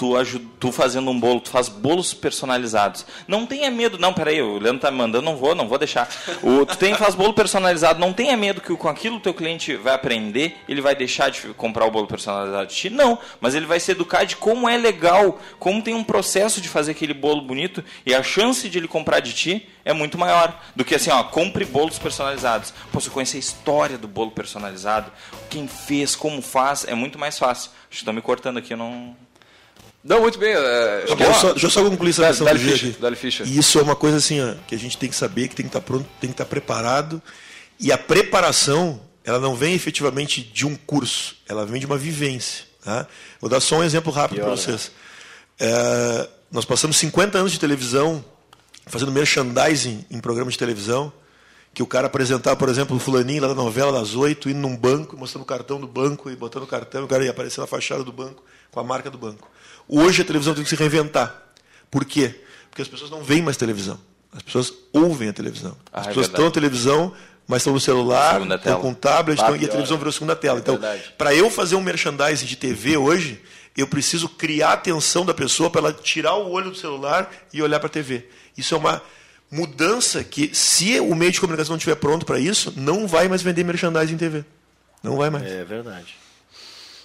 Tu, 0.00 0.14
tu 0.58 0.72
fazendo 0.72 1.10
um 1.10 1.20
bolo, 1.20 1.40
tu 1.40 1.50
faz 1.50 1.68
bolos 1.68 2.14
personalizados. 2.14 3.04
Não 3.28 3.44
tenha 3.44 3.70
medo, 3.70 3.98
não, 3.98 4.14
peraí, 4.14 4.40
o 4.40 4.58
Leandro 4.58 4.80
tá 4.80 4.90
me 4.90 4.96
mandando, 4.96 5.26
não 5.26 5.36
vou, 5.36 5.54
não 5.54 5.68
vou 5.68 5.76
deixar. 5.76 6.08
O, 6.42 6.64
tu 6.64 6.78
tem, 6.78 6.94
faz 6.94 7.14
bolo 7.14 7.34
personalizado, 7.34 8.00
não 8.00 8.10
tenha 8.10 8.34
medo 8.34 8.62
que 8.62 8.74
com 8.74 8.88
aquilo 8.88 9.16
o 9.16 9.20
teu 9.20 9.34
cliente 9.34 9.76
vai 9.76 9.92
aprender, 9.92 10.56
ele 10.66 10.80
vai 10.80 10.94
deixar 10.94 11.30
de 11.30 11.48
comprar 11.52 11.84
o 11.84 11.90
bolo 11.90 12.06
personalizado 12.06 12.68
de 12.68 12.74
ti. 12.74 12.88
Não, 12.88 13.18
mas 13.42 13.54
ele 13.54 13.66
vai 13.66 13.78
se 13.78 13.90
educar 13.90 14.24
de 14.24 14.36
como 14.36 14.66
é 14.66 14.78
legal, 14.78 15.38
como 15.58 15.82
tem 15.82 15.92
um 15.92 16.02
processo 16.02 16.62
de 16.62 16.68
fazer 16.70 16.92
aquele 16.92 17.12
bolo 17.12 17.42
bonito 17.42 17.84
e 18.06 18.14
a 18.14 18.22
chance 18.22 18.70
de 18.70 18.78
ele 18.78 18.88
comprar 18.88 19.20
de 19.20 19.34
ti 19.34 19.68
é 19.84 19.92
muito 19.92 20.16
maior 20.16 20.58
do 20.74 20.82
que 20.82 20.94
assim, 20.94 21.10
ó, 21.10 21.22
compre 21.24 21.66
bolos 21.66 21.98
personalizados. 21.98 22.72
Pô, 22.90 23.00
eu 23.04 23.12
conhecer 23.12 23.36
a 23.36 23.40
história 23.40 23.98
do 23.98 24.08
bolo 24.08 24.30
personalizado, 24.30 25.12
quem 25.50 25.68
fez, 25.68 26.16
como 26.16 26.40
faz, 26.40 26.86
é 26.86 26.94
muito 26.94 27.18
mais 27.18 27.38
fácil. 27.38 27.70
Acho 27.70 27.88
que 27.90 27.96
estão 27.96 28.14
me 28.14 28.22
cortando 28.22 28.56
aqui, 28.56 28.72
eu 28.72 28.78
não. 28.78 29.14
Não, 30.02 30.20
muito 30.20 30.38
bem. 30.38 30.52
É, 30.52 31.04
só, 31.34 31.50
deixa 31.52 31.66
eu 31.66 31.70
só 31.70 31.84
concluir 31.84 32.10
essa 32.10 32.26
questão 32.26 32.46
Dali 32.46 32.58
do 32.58 32.64
G 32.64 32.70
Fischer, 32.70 32.92
aqui. 32.92 32.96
E 33.46 33.58
isso 33.58 33.78
é 33.78 33.82
uma 33.82 33.94
coisa 33.94 34.16
assim, 34.16 34.40
ó, 34.40 34.54
que 34.66 34.74
a 34.74 34.78
gente 34.78 34.96
tem 34.96 35.08
que 35.08 35.16
saber, 35.16 35.48
que 35.48 35.54
tem 35.54 35.64
que 35.64 35.68
estar 35.68 35.80
pronto, 35.80 36.08
tem 36.20 36.30
que 36.30 36.34
estar 36.34 36.46
preparado. 36.46 37.22
E 37.78 37.92
a 37.92 37.98
preparação, 37.98 39.00
ela 39.24 39.38
não 39.38 39.54
vem 39.54 39.74
efetivamente 39.74 40.42
de 40.42 40.66
um 40.66 40.74
curso, 40.74 41.36
ela 41.48 41.66
vem 41.66 41.80
de 41.80 41.86
uma 41.86 41.98
vivência. 41.98 42.64
Tá? 42.82 43.06
Vou 43.40 43.50
dar 43.50 43.60
só 43.60 43.76
um 43.76 43.84
exemplo 43.84 44.10
rápido 44.10 44.40
para 44.40 44.50
vocês. 44.50 44.90
É, 45.58 46.28
nós 46.50 46.64
passamos 46.64 46.96
50 46.96 47.38
anos 47.38 47.52
de 47.52 47.60
televisão 47.60 48.24
fazendo 48.86 49.12
merchandising 49.12 50.04
em 50.10 50.18
programas 50.18 50.54
de 50.54 50.58
televisão, 50.58 51.12
que 51.72 51.82
o 51.82 51.86
cara 51.86 52.08
apresentava, 52.08 52.56
por 52.56 52.68
exemplo, 52.68 52.96
o 52.96 52.98
fulaninho 52.98 53.42
lá 53.42 53.48
da 53.48 53.54
novela 53.54 53.92
das 53.92 54.14
oito, 54.16 54.50
indo 54.50 54.58
num 54.58 54.76
banco, 54.76 55.16
mostrando 55.16 55.42
o 55.42 55.46
cartão 55.46 55.78
do 55.80 55.86
banco 55.86 56.28
e 56.28 56.34
botando 56.34 56.64
o 56.64 56.66
cartão, 56.66 57.04
o 57.04 57.08
cara 57.08 57.22
ia 57.22 57.30
aparecer 57.30 57.60
na 57.60 57.66
fachada 57.66 58.02
do 58.02 58.12
banco 58.12 58.42
com 58.70 58.80
a 58.80 58.84
marca 58.84 59.10
do 59.10 59.18
banco. 59.18 59.48
Hoje 59.92 60.22
a 60.22 60.24
televisão 60.24 60.54
tem 60.54 60.62
que 60.62 60.70
se 60.70 60.76
reinventar. 60.76 61.34
Por 61.90 62.04
quê? 62.04 62.34
Porque 62.70 62.82
as 62.82 62.88
pessoas 62.88 63.10
não 63.10 63.24
veem 63.24 63.42
mais 63.42 63.56
televisão. 63.56 63.98
As 64.32 64.42
pessoas 64.42 64.72
ouvem 64.92 65.28
a 65.28 65.32
televisão. 65.32 65.76
Ah, 65.92 66.00
As 66.00 66.06
é 66.06 66.08
pessoas 66.10 66.26
verdade. 66.28 66.30
estão 66.30 66.44
na 66.44 66.50
televisão, 66.52 67.12
mas 67.48 67.62
estão 67.62 67.72
no 67.72 67.80
celular, 67.80 68.40
estão 68.54 68.80
com 68.80 68.90
o 68.92 68.94
tablet, 68.94 69.40
Ah, 69.40 69.42
estão, 69.42 69.56
e 69.56 69.64
a 69.64 69.68
televisão 69.68 69.98
virou 69.98 70.12
segunda 70.12 70.36
tela. 70.36 70.60
Então, 70.60 70.76
verdade. 70.78 71.12
para 71.18 71.34
eu 71.34 71.50
fazer 71.50 71.74
um 71.74 71.80
merchandising 71.82 72.46
de 72.46 72.54
TV 72.54 72.96
hoje, 72.96 73.42
eu 73.76 73.88
preciso 73.88 74.28
criar 74.28 74.68
a 74.68 74.72
atenção 74.74 75.26
da 75.26 75.34
pessoa 75.34 75.68
para 75.68 75.80
ela 75.80 75.92
tirar 75.92 76.34
o 76.36 76.50
olho 76.52 76.70
do 76.70 76.76
celular 76.76 77.28
e 77.52 77.60
olhar 77.60 77.80
para 77.80 77.88
a 77.88 77.90
TV. 77.90 78.28
Isso 78.56 78.72
é 78.74 78.78
uma 78.78 79.02
mudança 79.50 80.22
que, 80.22 80.54
se 80.54 81.00
o 81.00 81.14
meio 81.16 81.32
de 81.32 81.40
comunicação 81.40 81.72
não 81.72 81.78
estiver 81.78 81.96
pronto 81.96 82.24
para 82.24 82.38
isso, 82.38 82.72
não 82.76 83.08
vai 83.08 83.26
mais 83.26 83.42
vender 83.42 83.64
merchandising 83.64 84.14
em 84.14 84.18
TV. 84.18 84.44
Não 85.02 85.16
vai 85.16 85.30
mais. 85.30 85.44
É 85.44 85.64
verdade. 85.64 86.14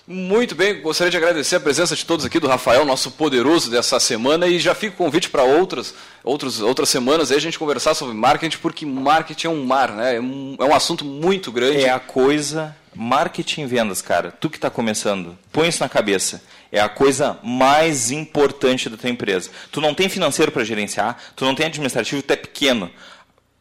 Muito 0.08 0.54
bem, 0.54 0.82
gostaria 0.82 1.10
de 1.10 1.18
agradecer 1.18 1.56
a 1.56 1.60
presença 1.60 1.96
de 1.96 2.06
todos 2.06 2.24
aqui, 2.24 2.40
do 2.40 2.48
Rafael, 2.48 2.86
nosso 2.86 3.10
poderoso 3.10 3.72
dessa 3.72 4.00
semana, 4.00 4.46
e 4.46 4.60
já 4.60 4.76
fica 4.76 4.94
o 4.94 4.98
convite 4.98 5.32
para 5.32 5.42
outras, 5.42 5.96
outros, 6.24 6.62
outras 6.62 6.90
semanas 6.90 7.32
aí 7.32 7.38
a 7.38 7.42
gente 7.42 7.58
conversar 7.58 7.96
sobre 7.96 8.14
marketing, 8.14 8.60
porque 8.60 8.86
marketing 8.86 9.48
é 9.48 9.50
um 9.50 9.66
mar, 9.66 9.92
né? 9.94 10.18
É 10.18 10.22
um, 10.22 10.56
é 10.60 10.64
um 10.64 10.76
assunto 10.76 11.04
muito 11.04 11.52
grande. 11.52 11.84
É 11.84 11.90
a 11.90 12.00
coisa. 12.00 12.76
Marketing 12.94 13.64
e 13.64 13.66
vendas, 13.66 14.02
cara. 14.02 14.32
Tu 14.40 14.50
que 14.50 14.58
está 14.58 14.70
começando, 14.70 15.38
põe 15.52 15.68
isso 15.68 15.82
na 15.82 15.90
cabeça. 15.90 16.42
É 16.72 16.80
a 16.80 16.88
coisa 16.88 17.38
mais 17.44 18.12
importante 18.12 18.88
da 18.90 18.96
tua 18.96 19.10
empresa. 19.10 19.50
Tu 19.72 19.82
não 19.82 19.94
tem 19.94 20.08
financeiro 20.08 20.52
para 20.52 20.64
gerenciar, 20.64 21.18
tu 21.36 21.44
não 21.46 21.56
tem 21.56 21.66
administrativo, 21.66 22.22
tu 22.22 22.32
é 22.32 22.36
pequeno. 22.38 22.92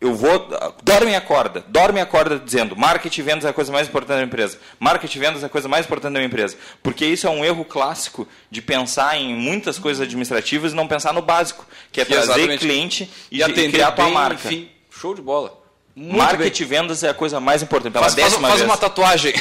Eu 0.00 0.14
vou. 0.14 0.48
Dorme 0.82 1.12
e 1.12 1.14
acorda. 1.14 1.64
Dorme 1.68 1.98
e 1.98 2.02
acorda 2.02 2.38
dizendo: 2.38 2.76
marketing 2.76 3.20
e 3.20 3.22
vendas 3.24 3.44
é 3.44 3.48
a 3.48 3.52
coisa 3.52 3.72
mais 3.72 3.88
importante 3.88 4.18
da 4.18 4.22
empresa. 4.24 4.58
Marketing 4.78 5.16
e 5.16 5.20
vendas 5.20 5.42
é 5.42 5.46
a 5.46 5.48
coisa 5.48 5.68
mais 5.68 5.86
importante 5.86 6.12
da 6.12 6.18
minha 6.18 6.26
empresa. 6.26 6.56
Porque 6.82 7.06
isso 7.06 7.26
é 7.26 7.30
um 7.30 7.44
erro 7.44 7.64
clássico 7.64 8.28
de 8.50 8.60
pensar 8.60 9.16
em 9.16 9.34
muitas 9.34 9.78
coisas 9.78 10.02
administrativas 10.02 10.72
e 10.72 10.74
não 10.76 10.86
pensar 10.86 11.12
no 11.14 11.22
básico, 11.22 11.66
que 11.90 12.00
é 12.00 12.04
Que 12.04 12.12
trazer 12.12 12.32
exatamente. 12.32 12.60
cliente 12.60 13.10
e, 13.30 13.38
e 13.38 13.42
atender 13.42 13.68
e 13.68 13.72
criar 13.72 13.88
a 13.88 13.92
tua 13.92 14.04
bem, 14.06 14.14
marca. 14.14 14.46
enfim, 14.46 14.68
show 14.90 15.14
de 15.14 15.22
bola. 15.22 15.58
Muito 15.96 16.16
Marketing 16.18 16.62
e 16.62 16.66
vendas 16.66 17.02
é 17.04 17.08
a 17.08 17.14
coisa 17.14 17.38
mais 17.40 17.62
importante. 17.62 17.92
Pela 17.92 18.04
Faz, 18.04 18.14
faz, 18.14 18.30
décima 18.32 18.48
faz 18.48 18.60
vez. 18.60 18.70
uma 18.70 18.76
tatuagem. 18.76 19.32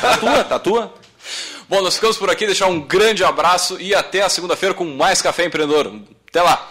Tatua, 0.00 0.44
tatua. 0.44 0.94
Bom, 1.68 1.80
nós 1.80 1.94
ficamos 1.94 2.16
por 2.16 2.28
aqui, 2.30 2.44
deixar 2.46 2.66
um 2.66 2.80
grande 2.80 3.22
abraço 3.22 3.80
e 3.80 3.94
até 3.94 4.22
a 4.22 4.28
segunda-feira 4.28 4.74
com 4.74 4.84
mais 4.84 5.22
Café 5.22 5.44
Empreendedor. 5.44 5.94
Até 6.28 6.42
lá! 6.42 6.68